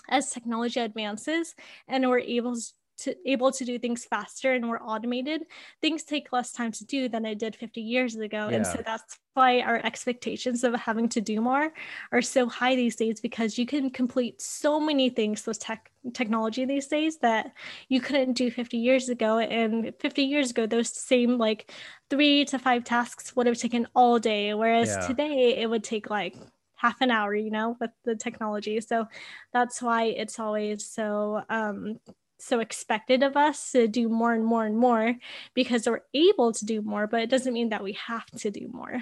as 0.10 0.32
technology 0.32 0.80
advances 0.80 1.56
and 1.88 2.08
we're 2.10 2.20
able 2.20 2.56
to 2.98 3.16
able 3.26 3.52
to 3.52 3.66
do 3.66 3.80
things 3.80 4.06
faster 4.06 4.54
and 4.54 4.66
more 4.66 4.82
automated 4.84 5.44
things 5.82 6.04
take 6.04 6.32
less 6.32 6.52
time 6.52 6.72
to 6.72 6.86
do 6.86 7.10
than 7.10 7.26
it 7.26 7.40
did 7.40 7.56
50 7.56 7.82
years 7.82 8.16
ago 8.16 8.50
yeah. 8.50 8.58
and 8.58 8.68
so 8.68 8.82
that's 8.86 9.20
why 9.34 9.62
our 9.62 9.78
expectations 9.84 10.64
of 10.64 10.76
having 10.76 11.10
to 11.10 11.22
do 11.22 11.42
more 11.42 11.74
are 12.12 12.22
so 12.22 12.48
high 12.48 12.76
these 12.76 12.96
days 12.96 13.20
because 13.20 13.58
you 13.58 13.66
can 13.66 13.90
complete 13.90 14.40
so 14.42 14.80
many 14.80 15.10
things 15.10 15.46
with 15.48 15.60
tech 15.60 15.92
technology 16.14 16.66
these 16.66 16.88
days 16.88 17.18
that 17.18 17.54
you 17.90 18.00
couldn't 18.00 18.34
do 18.34 18.52
50 18.52 18.78
years 18.78 19.10
ago 19.10 19.40
and 19.40 19.94
50 20.00 20.24
years 20.24 20.52
ago 20.52 20.66
those 20.66 20.90
same 20.90 21.38
like 21.38 21.72
three 22.10 22.46
to 22.46 22.60
five 22.60 22.84
tasks 22.84 23.36
would 23.36 23.48
have 23.48 23.58
taken 23.58 23.88
all 23.96 24.20
day 24.20 24.54
whereas 24.54 24.90
yeah. 24.90 25.08
today 25.08 25.58
it 25.58 25.70
would 25.70 25.84
take 25.84 26.10
like 26.10 26.36
half 26.76 27.00
an 27.00 27.10
hour 27.10 27.34
you 27.34 27.50
know 27.50 27.78
with 27.80 27.92
the 28.04 28.16
technology 28.16 28.82
so 28.82 29.08
that's 29.54 29.82
why 29.82 30.04
it's 30.04 30.38
always 30.38 30.86
so 30.86 31.42
um 31.50 31.98
so 32.44 32.60
expected 32.60 33.24
of 33.24 33.38
us 33.38 33.72
to 33.72 33.88
do 33.88 34.10
more 34.10 34.34
and 34.34 34.46
more 34.46 34.66
and 34.66 34.78
more 34.78 35.16
because 35.54 35.88
we're 35.88 36.02
able 36.14 36.52
to 36.54 36.66
do 36.66 36.82
more, 36.82 37.08
but 37.08 37.22
it 37.22 37.30
doesn't 37.30 37.54
mean 37.54 37.70
that 37.70 37.84
we 37.84 37.94
have 37.94 38.26
to 38.38 38.52
do 38.52 38.70
more. 38.72 39.02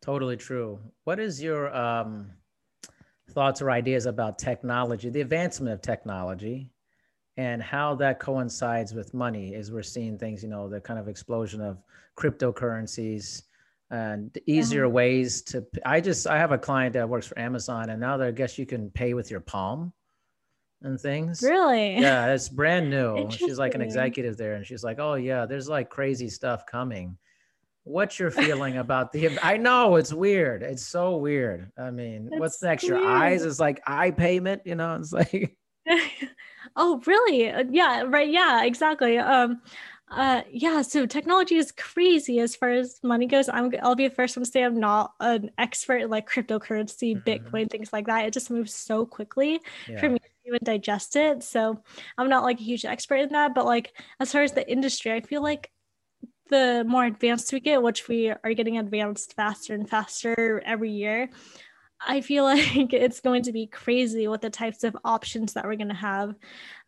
Totally 0.00 0.36
true. 0.36 0.80
What 1.04 1.20
is 1.20 1.42
your 1.42 1.74
um, 1.74 2.30
thoughts 3.30 3.62
or 3.62 3.70
ideas 3.70 4.06
about 4.06 4.38
technology, 4.38 5.10
the 5.10 5.20
advancement 5.20 5.72
of 5.72 5.82
technology, 5.82 6.70
and 7.36 7.62
how 7.62 7.94
that 7.96 8.18
coincides 8.18 8.92
with 8.94 9.14
money 9.14 9.54
as 9.54 9.70
we're 9.70 9.82
seeing 9.82 10.18
things, 10.18 10.42
you 10.42 10.48
know, 10.48 10.68
the 10.68 10.80
kind 10.80 10.98
of 10.98 11.08
explosion 11.08 11.60
of 11.60 11.78
cryptocurrencies 12.16 13.42
and 13.90 14.36
easier 14.46 14.86
yeah. 14.86 14.90
ways 14.90 15.42
to 15.42 15.64
I 15.84 16.00
just 16.00 16.26
I 16.26 16.38
have 16.38 16.50
a 16.50 16.58
client 16.58 16.94
that 16.94 17.08
works 17.08 17.26
for 17.26 17.38
Amazon 17.38 17.90
and 17.90 18.00
now 18.00 18.16
that 18.16 18.26
I 18.26 18.30
guess 18.30 18.58
you 18.58 18.64
can 18.64 18.90
pay 18.90 19.12
with 19.12 19.30
your 19.30 19.40
palm 19.40 19.92
and 20.84 21.00
things. 21.00 21.42
Really? 21.42 21.98
Yeah, 21.98 22.32
it's 22.32 22.48
brand 22.48 22.90
new. 22.90 23.30
She's 23.30 23.58
like 23.58 23.74
an 23.74 23.80
executive 23.80 24.36
there, 24.36 24.54
and 24.54 24.66
she's 24.66 24.84
like, 24.84 24.98
"Oh 24.98 25.14
yeah, 25.14 25.46
there's 25.46 25.68
like 25.68 25.90
crazy 25.90 26.28
stuff 26.28 26.66
coming." 26.66 27.16
What's 27.84 28.18
your 28.18 28.30
feeling 28.30 28.76
about 28.76 29.12
the? 29.12 29.38
I 29.42 29.56
know 29.56 29.96
it's 29.96 30.12
weird. 30.12 30.62
It's 30.62 30.86
so 30.86 31.16
weird. 31.16 31.70
I 31.76 31.90
mean, 31.90 32.28
it's 32.30 32.40
what's 32.40 32.62
next? 32.62 32.84
Weird. 32.84 33.00
Your 33.00 33.08
eyes 33.08 33.44
is 33.44 33.58
like 33.58 33.82
eye 33.86 34.10
payment. 34.10 34.62
You 34.64 34.74
know, 34.74 34.96
it's 34.96 35.12
like. 35.12 35.56
oh 36.76 37.02
really? 37.06 37.50
Uh, 37.50 37.64
yeah. 37.70 38.02
Right. 38.06 38.30
Yeah. 38.30 38.64
Exactly. 38.64 39.18
Um. 39.18 39.60
Uh, 40.14 40.42
yeah, 40.50 40.82
so 40.82 41.06
technology 41.06 41.56
is 41.56 41.72
crazy 41.72 42.38
as 42.38 42.54
far 42.54 42.68
as 42.68 43.00
money 43.02 43.26
goes. 43.26 43.48
I'm 43.48 43.72
I'll 43.82 43.94
be 43.94 44.08
the 44.08 44.14
first 44.14 44.36
one 44.36 44.44
to 44.44 44.50
say 44.50 44.62
I'm 44.62 44.78
not 44.78 45.14
an 45.20 45.50
expert 45.56 46.02
in 46.02 46.10
like 46.10 46.28
cryptocurrency, 46.28 47.16
mm-hmm. 47.16 47.26
Bitcoin, 47.26 47.70
things 47.70 47.94
like 47.94 48.06
that. 48.08 48.26
It 48.26 48.34
just 48.34 48.50
moves 48.50 48.74
so 48.74 49.06
quickly 49.06 49.58
yeah. 49.88 49.98
for 49.98 50.10
me 50.10 50.18
even 50.46 50.60
digest 50.62 51.16
it. 51.16 51.42
So 51.42 51.82
I'm 52.18 52.28
not 52.28 52.44
like 52.44 52.60
a 52.60 52.64
huge 52.64 52.84
expert 52.84 53.16
in 53.16 53.30
that, 53.30 53.54
but 53.54 53.66
like 53.66 53.92
as 54.20 54.32
far 54.32 54.42
as 54.42 54.52
the 54.52 54.70
industry, 54.70 55.12
I 55.12 55.20
feel 55.20 55.42
like 55.42 55.70
the 56.50 56.84
more 56.86 57.04
advanced 57.04 57.52
we 57.52 57.60
get, 57.60 57.82
which 57.82 58.08
we 58.08 58.30
are 58.30 58.54
getting 58.54 58.78
advanced 58.78 59.34
faster 59.34 59.74
and 59.74 59.88
faster 59.88 60.62
every 60.64 60.90
year, 60.90 61.30
I 62.06 62.20
feel 62.20 62.44
like 62.44 62.92
it's 62.92 63.20
going 63.20 63.42
to 63.44 63.52
be 63.52 63.66
crazy 63.66 64.28
with 64.28 64.40
the 64.40 64.50
types 64.50 64.84
of 64.84 64.96
options 65.04 65.54
that 65.54 65.64
we're 65.64 65.76
going 65.76 65.88
to 65.88 65.94
have 65.94 66.34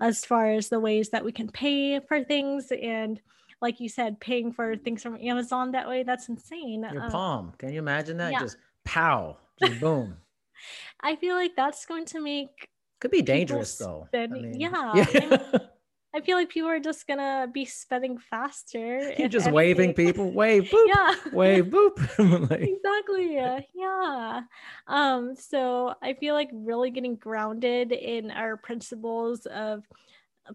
as 0.01 0.25
far 0.25 0.51
as 0.51 0.69
the 0.69 0.81
ways 0.81 1.11
that 1.11 1.25
we 1.25 1.33
can 1.33 1.49
pay 1.49 2.01
for 2.01 2.23
things 2.23 2.71
and 2.71 3.21
like 3.63 3.81
you 3.81 3.89
said, 3.89 4.21
paying 4.21 4.53
for 4.53 4.77
things 4.77 5.03
from 5.03 5.17
Amazon 5.17 5.71
that 5.71 5.89
way, 5.89 6.03
that's 6.03 6.29
insane. 6.29 6.87
Your 6.93 7.05
um, 7.05 7.11
palm. 7.11 7.53
Can 7.57 7.73
you 7.73 7.79
imagine 7.79 8.19
that? 8.19 8.33
Yeah. 8.33 8.41
Just 8.41 8.59
pow, 8.85 9.39
just 9.59 9.81
boom. 9.81 10.19
I 11.01 11.17
feel 11.17 11.35
like 11.35 11.57
that's 11.57 11.87
going 11.87 12.05
to 12.07 12.21
make 12.21 12.69
could 13.05 13.11
be 13.11 13.21
dangerous 13.21 13.77
though. 13.77 14.09
I 14.15 14.27
mean, 14.29 14.59
yeah. 14.59 14.95
yeah. 14.95 15.37
I, 16.15 16.23
feel 16.23 16.39
like 16.39 16.49
people 16.49 16.71
are 16.71 16.81
just 16.81 17.07
gonna 17.07 17.47
be 17.53 17.67
spending 17.67 18.17
faster. 18.17 19.13
You're 19.19 19.29
just 19.29 19.47
anything. 19.47 19.53
waving 19.53 19.93
people, 19.93 20.31
wave, 20.31 20.71
boop, 20.73 20.87
yeah, 20.87 21.15
wave, 21.31 21.67
boop. 21.67 21.99
like... 22.51 22.63
Exactly. 22.63 23.35
Yeah. 23.35 23.61
yeah. 23.75 24.41
Um. 24.87 25.37
So 25.37 25.95
I 26.03 26.15
feel 26.15 26.33
like 26.33 26.49
really 26.55 26.91
getting 26.91 27.17
grounded 27.17 27.93
in 27.93 28.31
our 28.31 28.57
principles 28.57 29.45
of 29.45 29.83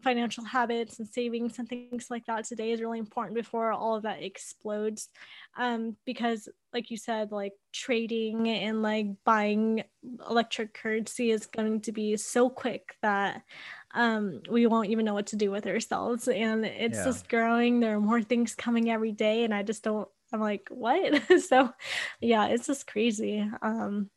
financial 0.01 0.43
habits 0.43 0.99
and 0.99 1.07
savings 1.07 1.57
and 1.57 1.67
things 1.67 2.07
like 2.09 2.25
that 2.25 2.45
today 2.45 2.71
is 2.71 2.81
really 2.81 2.99
important 2.99 3.35
before 3.35 3.71
all 3.71 3.95
of 3.95 4.03
that 4.03 4.21
explodes. 4.21 5.09
Um, 5.57 5.97
because 6.05 6.47
like 6.73 6.91
you 6.91 6.97
said 6.97 7.31
like 7.31 7.53
trading 7.73 8.47
and 8.47 8.81
like 8.81 9.07
buying 9.25 9.83
electric 10.29 10.73
currency 10.73 11.31
is 11.31 11.47
going 11.47 11.81
to 11.81 11.91
be 11.91 12.17
so 12.17 12.49
quick 12.49 12.95
that 13.01 13.41
um, 13.95 14.41
we 14.49 14.67
won't 14.67 14.89
even 14.89 15.05
know 15.05 15.15
what 15.15 15.27
to 15.27 15.35
do 15.35 15.49
with 15.49 15.65
ourselves. 15.65 16.27
And 16.27 16.65
it's 16.65 16.99
yeah. 16.99 17.05
just 17.05 17.27
growing. 17.27 17.79
There 17.79 17.95
are 17.95 18.01
more 18.01 18.21
things 18.21 18.53
coming 18.53 18.91
every 18.91 19.11
day 19.11 19.43
and 19.43 19.53
i 19.53 19.63
just 19.63 19.83
don't 19.83 20.07
i'm 20.31 20.39
like 20.39 20.67
what? 20.69 21.21
So 21.41 21.71
yeah 22.21 22.47
it's 22.47 22.67
just 22.67 22.85
crazy. 22.85 23.49
Um, 23.61 24.09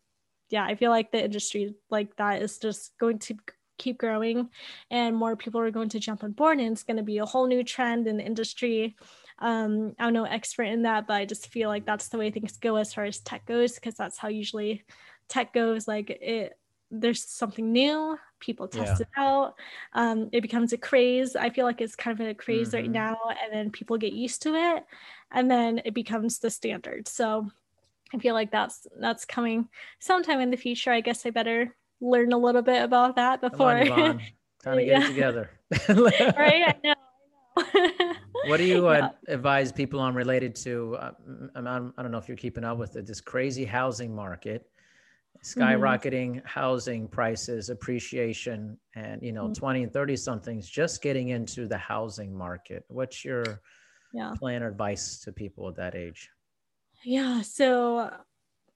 yeah 0.53 0.65
i 0.65 0.75
feel 0.75 0.91
like 0.91 1.11
the 1.11 1.25
industry 1.25 1.75
like 1.91 2.15
that 2.17 2.43
is 2.43 2.59
just 2.59 2.93
going 3.01 3.19
to 3.19 3.35
keep 3.83 3.99
growing 3.99 4.49
and 4.91 5.17
more 5.17 5.37
people 5.37 5.61
are 5.61 5.71
going 5.71 5.89
to 5.91 6.01
jump 6.01 6.25
on 6.25 6.33
board 6.33 6.59
and 6.59 6.73
it's 6.73 6.83
going 6.83 6.97
to 6.97 7.03
be 7.03 7.19
a 7.19 7.27
whole 7.27 7.47
new 7.47 7.63
trend 7.63 8.07
in 8.07 8.17
the 8.17 8.25
industry. 8.25 8.97
Um, 9.39 9.97
i'm 9.99 10.13
no 10.13 10.25
expert 10.25 10.65
in 10.65 10.83
that 10.83 11.09
but 11.09 11.15
i 11.15 11.25
just 11.25 11.49
feel 11.49 11.69
like 11.69 11.85
that's 11.85 12.09
the 12.09 12.19
way 12.19 12.31
things 12.31 12.59
go 12.59 12.77
as 12.77 12.95
far 12.95 13.05
as 13.05 13.19
tech 13.19 13.45
goes 13.45 13.75
because 13.75 13.97
that's 13.97 14.19
how 14.19 14.29
usually 14.29 14.85
tech 15.33 15.53
goes. 15.53 15.89
Like 15.89 16.11
it 16.11 16.59
there's 16.91 17.25
something 17.25 17.73
new 17.73 18.19
people 18.39 18.69
test 18.69 19.01
yeah. 19.01 19.07
it 19.07 19.09
out. 19.17 19.55
Um, 19.95 20.29
it 20.31 20.43
becomes 20.43 20.75
a 20.75 20.77
craze. 20.77 21.35
I 21.35 21.49
feel 21.49 21.65
like 21.65 21.81
it's 21.81 21.97
kind 21.97 22.21
of 22.21 22.27
a 22.27 22.35
craze 22.35 22.69
mm-hmm. 22.69 22.77
right 22.77 22.91
now 22.91 23.17
and 23.43 23.51
then 23.51 23.71
people 23.71 23.97
get 23.97 24.13
used 24.13 24.43
to 24.43 24.55
it 24.55 24.85
and 25.31 25.51
then 25.51 25.81
it 25.87 25.95
becomes 25.95 26.39
the 26.39 26.51
standard. 26.51 27.09
So 27.09 27.51
i 28.15 28.19
feel 28.19 28.35
like 28.35 28.51
that's 28.51 28.87
that's 29.01 29.25
coming 29.25 29.67
sometime 29.99 30.39
in 30.39 30.51
the 30.51 30.57
future 30.59 30.93
i 30.93 31.01
guess 31.01 31.25
i 31.25 31.31
better 31.31 31.75
learn 32.03 32.33
a 32.33 32.39
little 32.39 32.63
bit 32.63 32.83
about 32.83 33.17
that 33.17 33.41
before. 33.41 33.77
On, 33.77 34.21
Time 34.63 34.79
to 34.79 34.85
get 34.85 34.87
yeah. 34.87 35.05
it 35.05 35.09
together. 35.09 35.51
right? 35.89 36.65
I 36.69 36.77
know. 36.85 38.15
what 38.47 38.59
do 38.59 38.65
you 38.65 38.87
uh, 38.89 39.11
yeah. 39.27 39.35
advise 39.35 39.73
people 39.73 39.99
on 39.99 40.15
related 40.15 40.55
to? 40.57 40.97
Uh, 40.97 41.11
I 41.57 41.61
don't 41.61 42.11
know 42.11 42.19
if 42.19 42.29
you're 42.29 42.37
keeping 42.37 42.65
up 42.65 42.79
with 42.79 42.97
it. 42.97 43.07
This 43.07 43.21
crazy 43.21 43.65
housing 43.65 44.15
market, 44.15 44.71
skyrocketing 45.45 46.37
mm-hmm. 46.37 46.47
housing 46.47 47.09
prices, 47.09 47.71
appreciation, 47.71 48.79
and 48.95 49.21
you 49.21 49.33
know, 49.33 49.45
mm-hmm. 49.45 49.55
20 49.55 49.83
and 49.85 49.93
30 49.93 50.17
somethings 50.17 50.69
just 50.69 51.03
getting 51.03 51.31
into 51.31 51.67
the 51.67 51.79
housing 51.79 52.37
market. 52.37 52.85
What's 52.87 53.25
your 53.25 53.61
yeah. 54.15 54.33
plan 54.39 54.63
or 54.63 54.69
advice 54.69 55.19
to 55.25 55.33
people 55.33 55.69
at 55.69 55.77
that 55.77 55.97
age? 55.97 56.31
Yeah. 57.05 57.43
So 57.43 58.13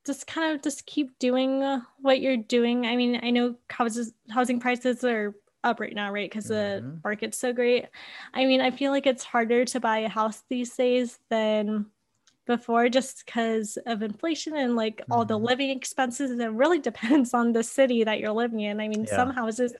just 0.06 0.26
kind 0.26 0.54
of 0.54 0.62
just 0.62 0.86
keep 0.86 1.18
doing 1.18 1.82
what 2.00 2.20
you're 2.20 2.36
doing. 2.36 2.86
I 2.86 2.96
mean, 2.96 3.20
I 3.22 3.30
know 3.30 3.56
houses 3.68 4.12
housing 4.30 4.60
prices 4.60 5.04
are 5.04 5.34
up 5.64 5.80
right 5.80 5.94
now, 5.94 6.10
right? 6.10 6.30
Because 6.30 6.50
mm-hmm. 6.50 6.86
the 6.86 7.00
market's 7.04 7.38
so 7.38 7.52
great. 7.52 7.86
I 8.32 8.46
mean, 8.46 8.60
I 8.60 8.70
feel 8.70 8.92
like 8.92 9.06
it's 9.06 9.24
harder 9.24 9.64
to 9.66 9.80
buy 9.80 9.98
a 9.98 10.08
house 10.08 10.42
these 10.48 10.74
days 10.74 11.18
than 11.28 11.86
before 12.46 12.88
just 12.88 13.26
because 13.26 13.76
of 13.86 14.02
inflation 14.02 14.56
and 14.56 14.76
like 14.76 14.98
mm-hmm. 14.98 15.12
all 15.12 15.24
the 15.24 15.34
mm-hmm. 15.34 15.46
living 15.46 15.70
expenses. 15.70 16.30
It 16.38 16.46
really 16.46 16.78
depends 16.90 17.34
on 17.34 17.52
the 17.52 17.64
city 17.64 18.04
that 18.04 18.20
you're 18.20 18.32
living 18.32 18.60
in. 18.60 18.80
I 18.80 18.88
mean, 18.88 19.04
yeah. 19.04 19.16
some 19.16 19.30
houses 19.30 19.72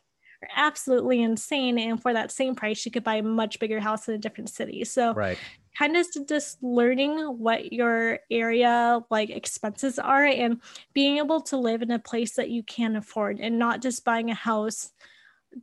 are 0.43 0.49
absolutely 0.57 1.22
insane. 1.22 1.79
And 1.79 2.03
for 2.03 2.12
that 2.12 2.33
same 2.33 2.55
price, 2.55 2.85
you 2.85 2.91
could 2.91 3.05
buy 3.05 3.16
a 3.16 3.22
much 3.22 3.61
bigger 3.61 3.81
house 3.81 4.09
in 4.09 4.14
a 4.14 4.18
different 4.18 4.51
city. 4.51 4.85
So 4.85 5.14
right 5.14 5.39
kind 5.77 5.97
of 5.97 6.07
just 6.27 6.62
learning 6.62 7.18
what 7.39 7.72
your 7.72 8.18
area 8.31 9.01
like 9.11 9.31
expenses 9.31 9.99
are 9.99 10.24
and 10.24 10.61
being 10.95 11.18
able 11.18 11.41
to 11.41 11.57
live 11.57 11.83
in 11.83 11.91
a 11.91 11.99
place 11.99 12.37
that 12.37 12.51
you 12.51 12.62
can 12.62 12.97
afford 12.97 13.41
and 13.41 13.59
not 13.59 13.83
just 13.83 14.05
buying 14.05 14.31
a 14.31 14.35
house 14.35 14.91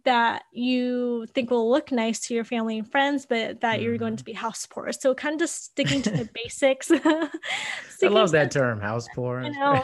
that 0.05 0.43
you 0.51 1.25
think 1.33 1.51
will 1.51 1.69
look 1.69 1.91
nice 1.91 2.19
to 2.19 2.33
your 2.33 2.43
family 2.43 2.79
and 2.79 2.91
friends, 2.91 3.25
but 3.25 3.61
that 3.61 3.79
mm. 3.79 3.83
you're 3.83 3.97
going 3.97 4.15
to 4.15 4.23
mm-hmm. 4.23 4.31
be 4.31 4.33
house 4.33 4.65
poor. 4.65 4.91
So 4.91 5.13
kind 5.13 5.33
of 5.33 5.39
just 5.39 5.63
sticking 5.65 6.01
to 6.03 6.09
the 6.09 6.29
basics. 6.33 6.91
I 6.91 8.07
love 8.07 8.31
that 8.31 8.51
term, 8.51 8.79
house 8.79 9.07
poor. 9.13 9.43
You 9.43 9.51
know, 9.51 9.83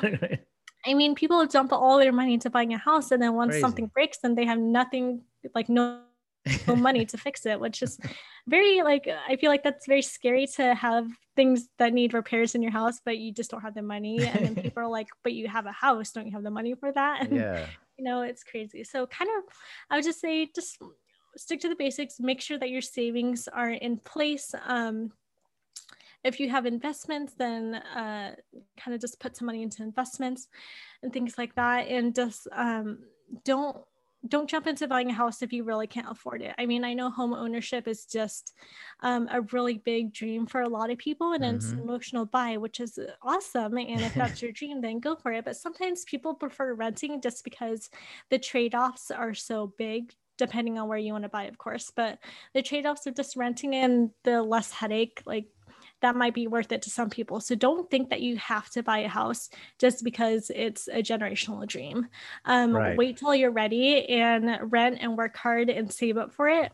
I 0.85 0.93
mean, 0.93 1.13
people 1.13 1.45
dump 1.45 1.73
all 1.73 1.99
their 1.99 2.11
money 2.11 2.33
into 2.33 2.49
buying 2.49 2.73
a 2.73 2.77
house, 2.77 3.11
and 3.11 3.21
then 3.21 3.33
once 3.33 3.51
Crazy. 3.51 3.61
something 3.61 3.87
breaks, 3.87 4.19
then 4.19 4.35
they 4.35 4.45
have 4.45 4.59
nothing, 4.59 5.21
like 5.53 5.69
no 5.69 6.01
money 6.67 7.05
to 7.05 7.17
fix 7.17 7.45
it, 7.45 7.59
which 7.59 7.81
is 7.81 7.99
very 8.47 8.81
like 8.81 9.07
I 9.27 9.35
feel 9.35 9.49
like 9.49 9.63
that's 9.63 9.87
very 9.87 10.01
scary 10.01 10.47
to 10.55 10.73
have 10.73 11.07
things 11.35 11.69
that 11.77 11.93
need 11.93 12.13
repairs 12.13 12.55
in 12.55 12.61
your 12.61 12.71
house, 12.71 12.99
but 13.03 13.17
you 13.17 13.33
just 13.33 13.51
don't 13.51 13.61
have 13.61 13.75
the 13.75 13.81
money. 13.81 14.25
And 14.25 14.45
then 14.45 14.55
people 14.55 14.83
are 14.83 14.87
like, 14.87 15.07
but 15.23 15.33
you 15.33 15.47
have 15.47 15.65
a 15.65 15.71
house, 15.71 16.11
don't 16.11 16.25
you 16.25 16.33
have 16.33 16.43
the 16.43 16.51
money 16.51 16.75
for 16.75 16.91
that? 16.91 17.21
And, 17.29 17.35
yeah. 17.35 17.65
You 17.97 18.05
know, 18.05 18.21
it's 18.21 18.43
crazy. 18.43 18.85
So 18.85 19.05
kind 19.07 19.29
of 19.37 19.43
I 19.89 19.95
would 19.95 20.05
just 20.05 20.21
say 20.21 20.49
just 20.55 20.77
stick 21.35 21.59
to 21.61 21.69
the 21.69 21.75
basics, 21.75 22.19
make 22.19 22.41
sure 22.41 22.57
that 22.57 22.69
your 22.69 22.81
savings 22.81 23.47
are 23.47 23.69
in 23.69 23.97
place. 23.97 24.53
Um, 24.65 25.11
if 26.23 26.39
you 26.39 26.49
have 26.49 26.65
investments, 26.65 27.33
then 27.37 27.75
uh, 27.75 28.35
kind 28.77 28.95
of 28.95 28.99
just 28.99 29.19
put 29.19 29.37
some 29.37 29.45
money 29.45 29.63
into 29.63 29.83
investments 29.83 30.47
and 31.01 31.13
things 31.13 31.37
like 31.37 31.55
that. 31.55 31.87
And 31.87 32.13
just 32.13 32.47
um, 32.51 32.99
don't 33.45 33.77
don't 34.27 34.49
jump 34.49 34.67
into 34.67 34.87
buying 34.87 35.09
a 35.09 35.13
house 35.13 35.41
if 35.41 35.53
you 35.53 35.63
really 35.63 35.87
can't 35.87 36.09
afford 36.09 36.41
it. 36.41 36.53
I 36.57 36.65
mean, 36.65 36.83
I 36.83 36.93
know 36.93 37.09
home 37.09 37.33
ownership 37.33 37.87
is 37.87 38.05
just 38.05 38.53
um, 39.01 39.29
a 39.31 39.41
really 39.41 39.77
big 39.77 40.13
dream 40.13 40.45
for 40.45 40.61
a 40.61 40.69
lot 40.69 40.91
of 40.91 40.97
people 40.97 41.31
and 41.31 41.43
mm-hmm. 41.43 41.55
it's 41.55 41.71
an 41.71 41.79
emotional 41.79 42.25
buy, 42.25 42.57
which 42.57 42.79
is 42.79 42.99
awesome. 43.21 43.77
And 43.77 44.01
if 44.01 44.13
that's 44.13 44.41
your 44.41 44.51
dream, 44.53 44.81
then 44.81 44.99
go 44.99 45.15
for 45.15 45.31
it. 45.31 45.45
But 45.45 45.55
sometimes 45.55 46.03
people 46.03 46.33
prefer 46.33 46.73
renting 46.73 47.21
just 47.21 47.43
because 47.43 47.89
the 48.29 48.39
trade 48.39 48.75
offs 48.75 49.09
are 49.09 49.33
so 49.33 49.73
big 49.77 50.13
depending 50.37 50.79
on 50.79 50.87
where 50.87 50.97
you 50.97 51.11
want 51.11 51.23
to 51.23 51.29
buy, 51.29 51.43
of 51.43 51.57
course. 51.57 51.91
But 51.93 52.17
the 52.53 52.61
trade 52.61 52.85
offs 52.85 53.05
of 53.05 53.15
just 53.15 53.35
renting 53.35 53.75
and 53.75 54.09
the 54.23 54.41
less 54.41 54.71
headache, 54.71 55.21
like 55.25 55.47
that 56.01 56.15
might 56.15 56.33
be 56.33 56.47
worth 56.47 56.71
it 56.71 56.81
to 56.83 56.89
some 56.89 57.09
people. 57.09 57.39
So 57.39 57.55
don't 57.55 57.89
think 57.89 58.09
that 58.09 58.21
you 58.21 58.37
have 58.37 58.69
to 58.71 58.83
buy 58.83 58.99
a 58.99 59.07
house 59.07 59.49
just 59.77 60.03
because 60.03 60.51
it's 60.53 60.87
a 60.87 61.01
generational 61.01 61.67
dream. 61.67 62.07
Um, 62.45 62.75
right. 62.75 62.97
Wait 62.97 63.17
till 63.17 63.35
you're 63.35 63.51
ready 63.51 64.07
and 64.09 64.71
rent 64.71 64.99
and 65.01 65.17
work 65.17 65.35
hard 65.35 65.69
and 65.69 65.91
save 65.91 66.17
up 66.17 66.33
for 66.33 66.47
it. 66.47 66.71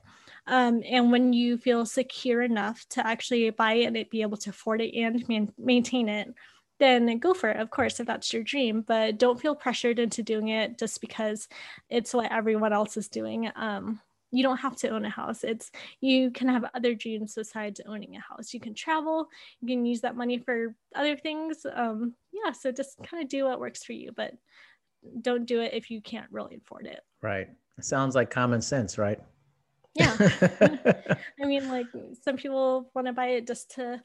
Um, 0.47 0.83
and 0.85 1.11
when 1.11 1.33
you 1.33 1.57
feel 1.57 1.85
secure 1.85 2.41
enough 2.41 2.85
to 2.89 3.05
actually 3.05 3.49
buy 3.49 3.73
it 3.73 3.95
and 3.95 4.09
be 4.09 4.21
able 4.21 4.37
to 4.37 4.51
afford 4.51 4.81
it 4.81 4.95
and 4.95 5.27
man- 5.27 5.53
maintain 5.57 6.07
it, 6.07 6.33
then 6.77 7.19
go 7.19 7.33
for 7.33 7.49
it, 7.49 7.59
of 7.59 7.69
course, 7.69 7.99
if 7.99 8.07
that's 8.07 8.33
your 8.33 8.43
dream. 8.43 8.81
But 8.81 9.17
don't 9.17 9.39
feel 9.39 9.55
pressured 9.55 9.97
into 9.97 10.23
doing 10.23 10.49
it 10.49 10.77
just 10.77 11.01
because 11.01 11.47
it's 11.89 12.13
what 12.13 12.31
everyone 12.31 12.73
else 12.73 12.97
is 12.97 13.07
doing. 13.07 13.49
Um, 13.55 14.01
you 14.35 14.43
don't 14.43 14.57
have 14.57 14.75
to 14.77 14.89
own 14.89 15.05
a 15.05 15.09
house. 15.09 15.43
It's 15.43 15.71
you 16.01 16.31
can 16.31 16.47
have 16.49 16.65
other 16.73 16.93
dreams 16.93 17.35
besides 17.35 17.81
owning 17.85 18.15
a 18.15 18.19
house. 18.19 18.53
You 18.53 18.59
can 18.59 18.73
travel 18.73 19.27
you 19.61 19.67
can 19.67 19.85
use 19.85 20.01
that 20.01 20.15
money 20.15 20.37
for 20.37 20.75
other 20.95 21.15
things. 21.15 21.65
Um 21.73 22.13
yeah 22.31 22.51
so 22.51 22.71
just 22.71 22.97
kind 23.03 23.23
of 23.23 23.29
do 23.29 23.45
what 23.45 23.59
works 23.59 23.83
for 23.83 23.93
you 23.93 24.11
but 24.15 24.33
don't 25.21 25.45
do 25.45 25.61
it 25.61 25.73
if 25.73 25.89
you 25.89 26.01
can't 26.01 26.31
really 26.31 26.55
afford 26.55 26.85
it. 26.87 27.01
Right. 27.21 27.47
Sounds 27.81 28.15
like 28.15 28.29
common 28.29 28.61
sense 28.61 28.97
right 28.97 29.19
yeah. 29.95 30.15
I 31.41 31.45
mean 31.45 31.69
like 31.69 31.87
some 32.21 32.35
people 32.35 32.91
want 32.93 33.07
to 33.07 33.13
buy 33.13 33.27
it 33.27 33.47
just 33.47 33.71
to 33.75 34.01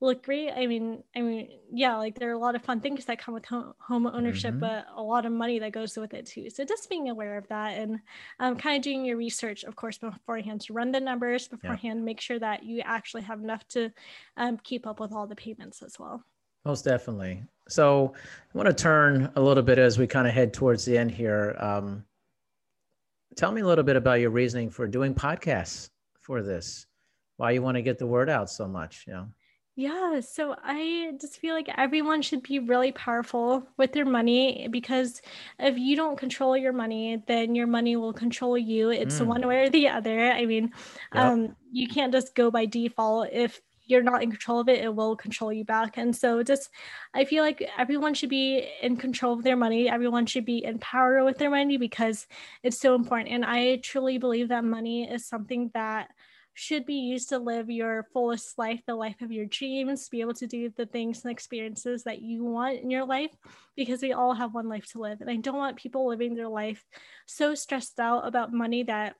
look 0.00 0.24
great. 0.24 0.50
I 0.50 0.66
mean 0.66 1.02
i 1.14 1.20
mean 1.20 1.48
yeah 1.70 1.96
like 1.96 2.18
there 2.18 2.30
are 2.30 2.34
a 2.34 2.38
lot 2.38 2.54
of 2.54 2.62
fun 2.62 2.80
things 2.80 3.04
that 3.04 3.18
come 3.18 3.34
with 3.34 3.44
home, 3.44 3.74
home 3.78 4.06
ownership 4.06 4.52
mm-hmm. 4.52 4.60
but 4.60 4.86
a 4.96 5.02
lot 5.02 5.26
of 5.26 5.32
money 5.32 5.58
that 5.58 5.72
goes 5.72 5.96
with 5.96 6.14
it 6.14 6.26
too. 6.26 6.50
So 6.50 6.64
just 6.64 6.88
being 6.88 7.10
aware 7.10 7.36
of 7.36 7.46
that 7.48 7.78
and 7.78 8.00
um, 8.40 8.56
kind 8.56 8.76
of 8.76 8.82
doing 8.82 9.04
your 9.04 9.16
research 9.16 9.64
of 9.64 9.76
course 9.76 9.98
beforehand 9.98 10.62
to 10.62 10.72
run 10.72 10.92
the 10.92 11.00
numbers 11.00 11.48
beforehand 11.48 12.00
yeah. 12.00 12.04
make 12.04 12.20
sure 12.20 12.38
that 12.38 12.64
you 12.64 12.80
actually 12.80 13.22
have 13.22 13.40
enough 13.40 13.66
to 13.68 13.90
um, 14.36 14.58
keep 14.62 14.86
up 14.86 14.98
with 14.98 15.12
all 15.12 15.26
the 15.26 15.36
payments 15.36 15.82
as 15.82 15.98
well. 15.98 16.24
Most 16.64 16.84
definitely. 16.84 17.42
So 17.68 18.14
i 18.16 18.58
want 18.58 18.68
to 18.68 18.74
turn 18.74 19.30
a 19.36 19.40
little 19.40 19.62
bit 19.62 19.78
as 19.78 19.98
we 19.98 20.06
kind 20.06 20.26
of 20.26 20.32
head 20.32 20.52
towards 20.54 20.84
the 20.84 20.96
end 20.96 21.10
here 21.10 21.56
um, 21.58 22.04
tell 23.36 23.52
me 23.52 23.60
a 23.60 23.66
little 23.66 23.84
bit 23.84 23.96
about 23.96 24.20
your 24.20 24.30
reasoning 24.30 24.70
for 24.70 24.86
doing 24.86 25.14
podcasts 25.14 25.90
for 26.20 26.42
this 26.42 26.86
why 27.36 27.50
you 27.50 27.62
want 27.62 27.76
to 27.76 27.82
get 27.82 27.98
the 27.98 28.06
word 28.06 28.30
out 28.30 28.48
so 28.50 28.66
much 28.66 29.04
you 29.06 29.12
know 29.12 29.28
yeah, 29.76 30.20
so 30.20 30.54
I 30.62 31.14
just 31.20 31.40
feel 31.40 31.56
like 31.56 31.68
everyone 31.76 32.22
should 32.22 32.44
be 32.44 32.60
really 32.60 32.92
powerful 32.92 33.66
with 33.76 33.92
their 33.92 34.04
money 34.04 34.68
because 34.70 35.20
if 35.58 35.76
you 35.76 35.96
don't 35.96 36.16
control 36.16 36.56
your 36.56 36.72
money, 36.72 37.20
then 37.26 37.56
your 37.56 37.66
money 37.66 37.96
will 37.96 38.12
control 38.12 38.56
you. 38.56 38.90
It's 38.90 39.18
mm. 39.18 39.26
one 39.26 39.46
way 39.48 39.64
or 39.64 39.70
the 39.70 39.88
other. 39.88 40.30
I 40.30 40.46
mean, 40.46 40.72
yep. 41.12 41.24
um, 41.24 41.56
you 41.72 41.88
can't 41.88 42.12
just 42.12 42.36
go 42.36 42.52
by 42.52 42.66
default. 42.66 43.30
If 43.32 43.60
you're 43.86 44.02
not 44.02 44.22
in 44.22 44.30
control 44.30 44.60
of 44.60 44.68
it, 44.68 44.82
it 44.82 44.94
will 44.94 45.16
control 45.16 45.52
you 45.52 45.64
back. 45.64 45.96
And 45.98 46.14
so 46.14 46.42
just 46.42 46.70
I 47.14 47.24
feel 47.24 47.42
like 47.42 47.68
everyone 47.78 48.14
should 48.14 48.30
be 48.30 48.68
in 48.82 48.96
control 48.96 49.34
of 49.34 49.44
their 49.44 49.56
money. 49.56 49.88
Everyone 49.88 50.26
should 50.26 50.44
be 50.44 50.64
in 50.64 50.78
power 50.78 51.24
with 51.24 51.38
their 51.38 51.50
money 51.50 51.76
because 51.76 52.26
it's 52.62 52.78
so 52.78 52.94
important. 52.94 53.30
And 53.30 53.44
I 53.44 53.76
truly 53.76 54.18
believe 54.18 54.48
that 54.48 54.64
money 54.64 55.08
is 55.10 55.26
something 55.26 55.70
that 55.74 56.08
should 56.56 56.86
be 56.86 56.94
used 56.94 57.30
to 57.30 57.38
live 57.38 57.68
your 57.68 58.06
fullest 58.12 58.56
life, 58.58 58.80
the 58.86 58.94
life 58.94 59.20
of 59.22 59.32
your 59.32 59.44
dreams, 59.46 60.08
be 60.08 60.20
able 60.20 60.34
to 60.34 60.46
do 60.46 60.70
the 60.76 60.86
things 60.86 61.24
and 61.24 61.32
experiences 61.32 62.04
that 62.04 62.22
you 62.22 62.44
want 62.44 62.78
in 62.78 62.90
your 62.90 63.04
life, 63.04 63.32
because 63.74 64.00
we 64.02 64.12
all 64.12 64.32
have 64.32 64.54
one 64.54 64.68
life 64.68 64.86
to 64.92 65.00
live. 65.00 65.20
And 65.20 65.28
I 65.28 65.34
don't 65.34 65.56
want 65.56 65.76
people 65.76 66.06
living 66.06 66.36
their 66.36 66.48
life 66.48 66.84
so 67.26 67.56
stressed 67.56 67.98
out 67.98 68.24
about 68.24 68.52
money 68.52 68.84
that 68.84 69.16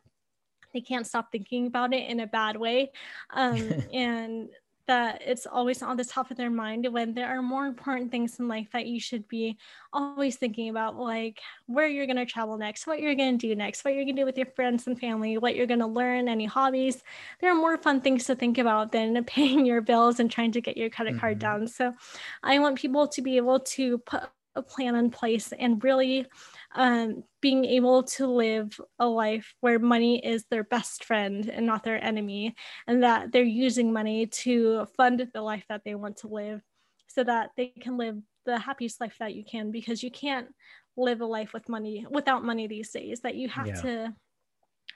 they 0.75 0.83
can't 0.83 1.07
stop 1.07 1.33
thinking 1.33 1.67
about 1.67 1.95
it 1.95 2.11
in 2.11 2.21
a 2.21 2.27
bad 2.27 2.57
way. 2.57 2.93
Um, 3.33 3.73
and 3.95 4.51
that 4.87 5.23
it's 5.25 5.47
always 5.47 5.83
on 5.83 5.97
the 5.97 6.05
top 6.05 6.31
of 6.31 6.37
their 6.37 6.51
mind 6.51 6.87
when 6.91 7.15
there 7.15 7.29
are 7.29 7.41
more 7.41 7.67
important 7.67 8.11
things 8.11 8.39
in 8.39 8.49
life 8.49 8.69
that 8.73 8.87
you 8.87 9.01
should 9.01 9.27
be 9.29 9.57
always 9.93 10.37
thinking 10.37 10.69
about, 10.69 10.97
like 10.97 11.41
where 11.67 11.87
you're 11.87 12.07
going 12.07 12.17
to 12.17 12.27
travel 12.27 12.59
next, 12.59 12.87
what 12.87 13.01
you're 13.01 13.15
going 13.15 13.39
to 13.39 13.49
do 13.49 13.55
next, 13.55 13.85
what 13.85 13.95
you're 13.95 14.05
going 14.05 14.17
to 14.17 14.23
do 14.23 14.27
with 14.27 14.37
your 14.37 14.47
friends 14.55 14.87
and 14.87 14.99
family, 14.99 15.39
what 15.39 15.57
you're 15.57 15.67
going 15.67 15.81
to 15.81 15.87
learn, 15.87 16.29
any 16.29 16.45
hobbies. 16.45 17.03
There 17.41 17.51
are 17.51 17.55
more 17.55 17.79
fun 17.79 18.01
things 18.01 18.25
to 18.25 18.35
think 18.35 18.59
about 18.59 18.93
than 18.93 19.23
paying 19.27 19.65
your 19.65 19.81
bills 19.81 20.21
and 20.21 20.31
trying 20.31 20.53
to 20.53 20.61
get 20.61 20.77
your 20.77 20.91
credit 20.91 21.19
card 21.19 21.39
mm-hmm. 21.39 21.61
down. 21.61 21.69
So 21.69 21.95
I 22.43 22.59
want 22.59 22.79
people 22.79 23.09
to 23.09 23.23
be 23.23 23.37
able 23.37 23.61
to 23.61 23.99
put 23.99 24.25
a 24.57 24.63
plan 24.63 24.95
in 24.95 25.11
place 25.11 25.53
and 25.59 25.83
really 25.83 26.27
um, 26.75 27.25
being 27.41 27.65
able 27.65 28.03
to 28.03 28.27
live 28.27 28.79
a 28.99 29.07
life 29.07 29.55
where 29.61 29.79
money 29.79 30.25
is 30.25 30.45
their 30.51 30.65
best 30.65 31.05
friend 31.05 31.49
and 31.49 31.67
not 31.67 31.85
their 31.85 32.03
enemy, 32.03 32.55
and 32.87 33.03
that 33.03 33.33
they're 33.33 33.43
using 33.43 33.93
money 33.93 34.27
to 34.27 34.87
fund 34.97 35.27
the 35.33 35.43
life 35.43 35.65
that 35.69 35.83
they 35.85 35.95
want 35.95 36.19
to 36.19 36.29
live 36.29 36.63
so 37.09 37.23
that 37.25 37.51
they 37.57 37.69
can 37.69 37.97
live 37.97 38.17
the 38.45 38.59
happiest 38.59 39.01
life 39.01 39.17
that 39.21 39.35
you 39.35 39.45
can 39.45 39.71
because 39.71 40.03
you 40.03 40.11
can't 40.11 40.49
live 40.97 41.21
a 41.21 41.27
life 41.27 41.53
with 41.53 41.69
money 41.69 42.07
without 42.11 42.45
money 42.45 42.67
these 42.67 42.91
days 42.91 43.21
that 43.21 43.35
you 43.35 43.49
have 43.49 43.67
yeah. 43.67 43.81
to 43.81 44.15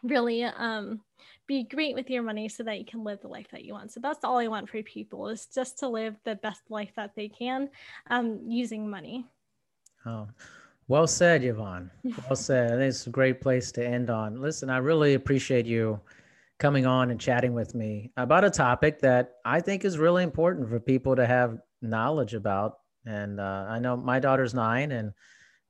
really 0.03 0.45
um, 0.45 1.01
be 1.47 1.64
great 1.64 1.95
with 1.95 2.09
your 2.09 2.22
money 2.22 2.49
so 2.49 2.62
that 2.62 2.79
you 2.79 2.85
can 2.85 3.03
live 3.03 3.20
the 3.20 3.29
life 3.29 3.49
that 3.51 3.64
you 3.64 3.72
want 3.72 3.91
so 3.91 4.01
that's 4.01 4.22
all 4.22 4.39
i 4.39 4.47
want 4.47 4.68
for 4.68 4.83
people 4.83 5.29
is 5.29 5.47
just 5.47 5.79
to 5.79 5.89
live 5.89 6.14
the 6.24 6.37
best 6.37 6.61
life 6.68 6.93
that 6.95 7.12
they 7.16 7.29
can 7.29 7.68
um, 8.11 8.41
using 8.47 8.89
money 8.89 9.26
oh 10.07 10.29
well 10.89 11.07
said, 11.07 11.45
Yvonne. 11.45 11.91
Well 12.05 12.36
said. 12.36 12.72
I 12.72 12.76
think 12.76 12.89
it's 12.89 13.07
a 13.07 13.11
great 13.11 13.41
place 13.41 13.70
to 13.72 13.86
end 13.86 14.11
on. 14.11 14.41
Listen, 14.41 14.70
I 14.70 14.78
really 14.78 15.14
appreciate 15.14 15.66
you 15.66 16.01
coming 16.59 16.86
on 16.86 17.11
and 17.11 17.20
chatting 17.20 17.55
with 17.55 17.74
me 17.74 18.11
about 18.16 18.45
a 18.45 18.51
topic 18.51 18.99
that 19.01 19.34
I 19.45 19.61
think 19.61 19.84
is 19.84 19.99
really 19.99 20.24
important 20.24 20.68
for 20.68 20.80
people 20.80 21.14
to 21.16 21.26
have 21.26 21.59
knowledge 21.82 22.34
about. 22.34 22.78
And 23.07 23.39
uh, 23.39 23.66
I 23.68 23.78
know 23.78 23.97
my 23.97 24.18
daughter's 24.18 24.55
nine, 24.55 24.93
and 24.93 25.12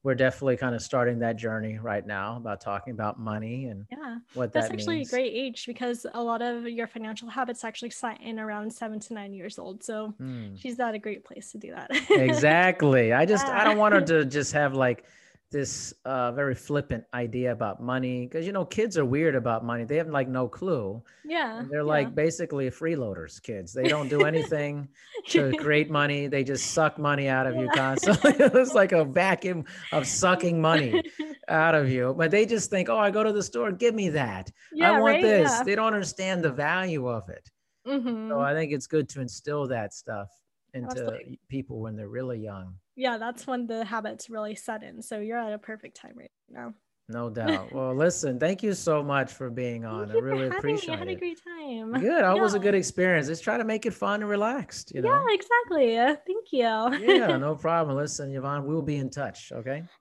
we're 0.03 0.15
definitely 0.15 0.57
kind 0.57 0.75
of 0.75 0.83
starting 0.83 1.19
that 1.19 1.37
journey 1.37 1.79
right 1.79 2.07
now 2.07 2.37
about 2.37 2.61
talking 2.61 2.93
about 2.93 3.19
money 3.19 3.67
and 3.67 3.87
yeah 3.91 4.19
what 4.35 4.53
that's 4.53 4.69
that 4.69 4.73
actually 4.73 4.97
means. 4.97 5.09
a 5.09 5.11
great 5.11 5.33
age 5.33 5.67
because 5.67 6.07
a 6.15 6.23
lot 6.23 6.41
of 6.41 6.69
your 6.69 6.87
financial 6.87 7.29
habits 7.29 7.65
actually 7.65 7.91
set 7.91 8.21
in 8.21 8.39
around 8.39 8.73
seven 8.73 9.01
to 9.01 9.15
nine 9.15 9.33
years 9.33 9.59
old 9.59 9.83
so 9.83 10.15
mm. 10.21 10.59
she's 10.61 10.79
at 10.79 10.95
a 10.95 10.99
great 10.99 11.25
place 11.25 11.51
to 11.51 11.59
do 11.59 11.71
that 11.71 11.91
exactly 12.11 13.13
i 13.13 13.25
just 13.25 13.47
yeah. 13.47 13.61
i 13.61 13.65
don't 13.65 13.79
want 13.79 13.95
her 13.95 14.01
to 14.01 14.25
just 14.25 14.53
have 14.53 14.75
like 14.75 15.05
this 15.51 15.95
uh, 16.05 16.31
very 16.33 16.55
flippant 16.55 17.05
idea 17.15 17.53
about 17.53 17.83
money 17.83 18.27
because 18.27 18.47
you 18.47 18.53
know 18.53 18.65
kids 18.65 18.99
are 18.99 19.05
weird 19.05 19.35
about 19.35 19.65
money 19.65 19.85
they 19.85 19.97
have 19.97 20.09
like 20.09 20.29
no 20.29 20.47
clue 20.47 21.03
yeah 21.25 21.61
and 21.61 21.71
they're 21.71 21.81
yeah. 21.81 21.87
like 21.87 22.15
basically 22.15 22.69
freeloaders 22.71 23.43
kids 23.43 23.73
they 23.73 23.89
don't 23.89 24.09
do 24.09 24.21
anything 24.25 24.87
to 25.27 25.53
create 25.59 25.91
money 25.91 26.27
they 26.27 26.45
just 26.45 26.73
suck 26.73 26.99
money 26.99 27.29
out 27.29 27.47
of 27.47 27.55
yeah. 27.55 27.63
you 27.63 27.69
constantly 27.75 28.33
it's 28.39 28.75
like 28.75 28.93
a 28.93 29.05
vacuum 29.05 29.65
of 29.93 30.07
sucking 30.07 30.61
money 30.61 31.03
out 31.49 31.75
of 31.75 31.89
you 31.89 32.15
but 32.19 32.31
they 32.31 32.45
just 32.45 32.69
think 32.69 32.91
oh 32.91 32.99
i 32.99 33.11
go 33.11 33.23
to 33.23 33.33
the 33.33 33.43
store 33.43 33.73
give 33.73 33.95
me 33.95 34.11
that 34.11 34.51
yeah, 34.73 34.93
i 34.93 35.01
want 35.01 35.15
right? 35.15 35.23
this 35.23 35.61
they 35.61 35.75
don't 35.75 35.95
understand 35.95 36.45
the 36.45 36.53
value 36.53 37.09
of 37.09 37.29
it 37.31 37.51
mm-hmm. 37.87 38.29
so 38.29 38.39
i 38.39 38.53
think 38.53 38.71
it's 38.71 38.87
good 38.87 39.09
to 39.09 39.23
instill 39.23 39.67
that 39.67 39.95
stuff 39.95 40.29
into 40.75 40.91
Absolutely. 40.91 41.41
people 41.49 41.81
when 41.81 41.97
they're 41.97 42.09
really 42.09 42.39
young 42.39 42.75
yeah, 42.99 43.17
that's 43.17 43.47
when 43.47 43.67
the 43.69 43.85
habits 43.85 44.29
really 44.29 44.57
set 44.57 44.83
in. 44.83 45.01
So 45.01 45.21
you're 45.21 45.39
at 45.39 45.53
a 45.53 45.59
perfect 45.59 45.97
time 45.97 46.15
right 46.17 46.33
now. 46.51 46.75
No 47.09 47.31
doubt. 47.41 47.73
Well, 47.73 47.95
listen, 47.95 48.39
thank 48.41 48.63
you 48.63 48.75
so 48.75 49.03
much 49.03 49.33
for 49.33 49.51
being 49.51 49.85
on. 49.85 50.11
I 50.11 50.15
really 50.15 50.49
appreciate 50.49 50.95
it. 50.95 50.97
I 50.97 50.99
had 50.99 51.09
a 51.09 51.15
great 51.15 51.41
time. 51.43 51.93
Good. 51.93 52.25
That 52.25 52.37
yeah. 52.37 52.43
was 52.43 52.55
a 52.55 52.59
good 52.59 52.75
experience. 52.75 53.29
Let's 53.29 53.41
try 53.41 53.57
to 53.57 53.65
make 53.65 53.87
it 53.87 53.95
fun 53.95 54.21
and 54.21 54.29
relaxed. 54.29 54.93
You 54.95 55.03
know? 55.03 55.11
Yeah, 55.11 55.35
exactly. 55.35 55.97
Uh, 55.97 56.17
thank 56.27 56.53
you. 56.53 57.15
yeah, 57.15 57.37
no 57.39 57.55
problem. 57.55 57.97
Listen, 57.97 58.35
Yvonne, 58.35 58.67
we'll 58.67 58.83
be 58.83 58.97
in 58.97 59.11
touch. 59.11 59.53
Okay. 59.53 59.85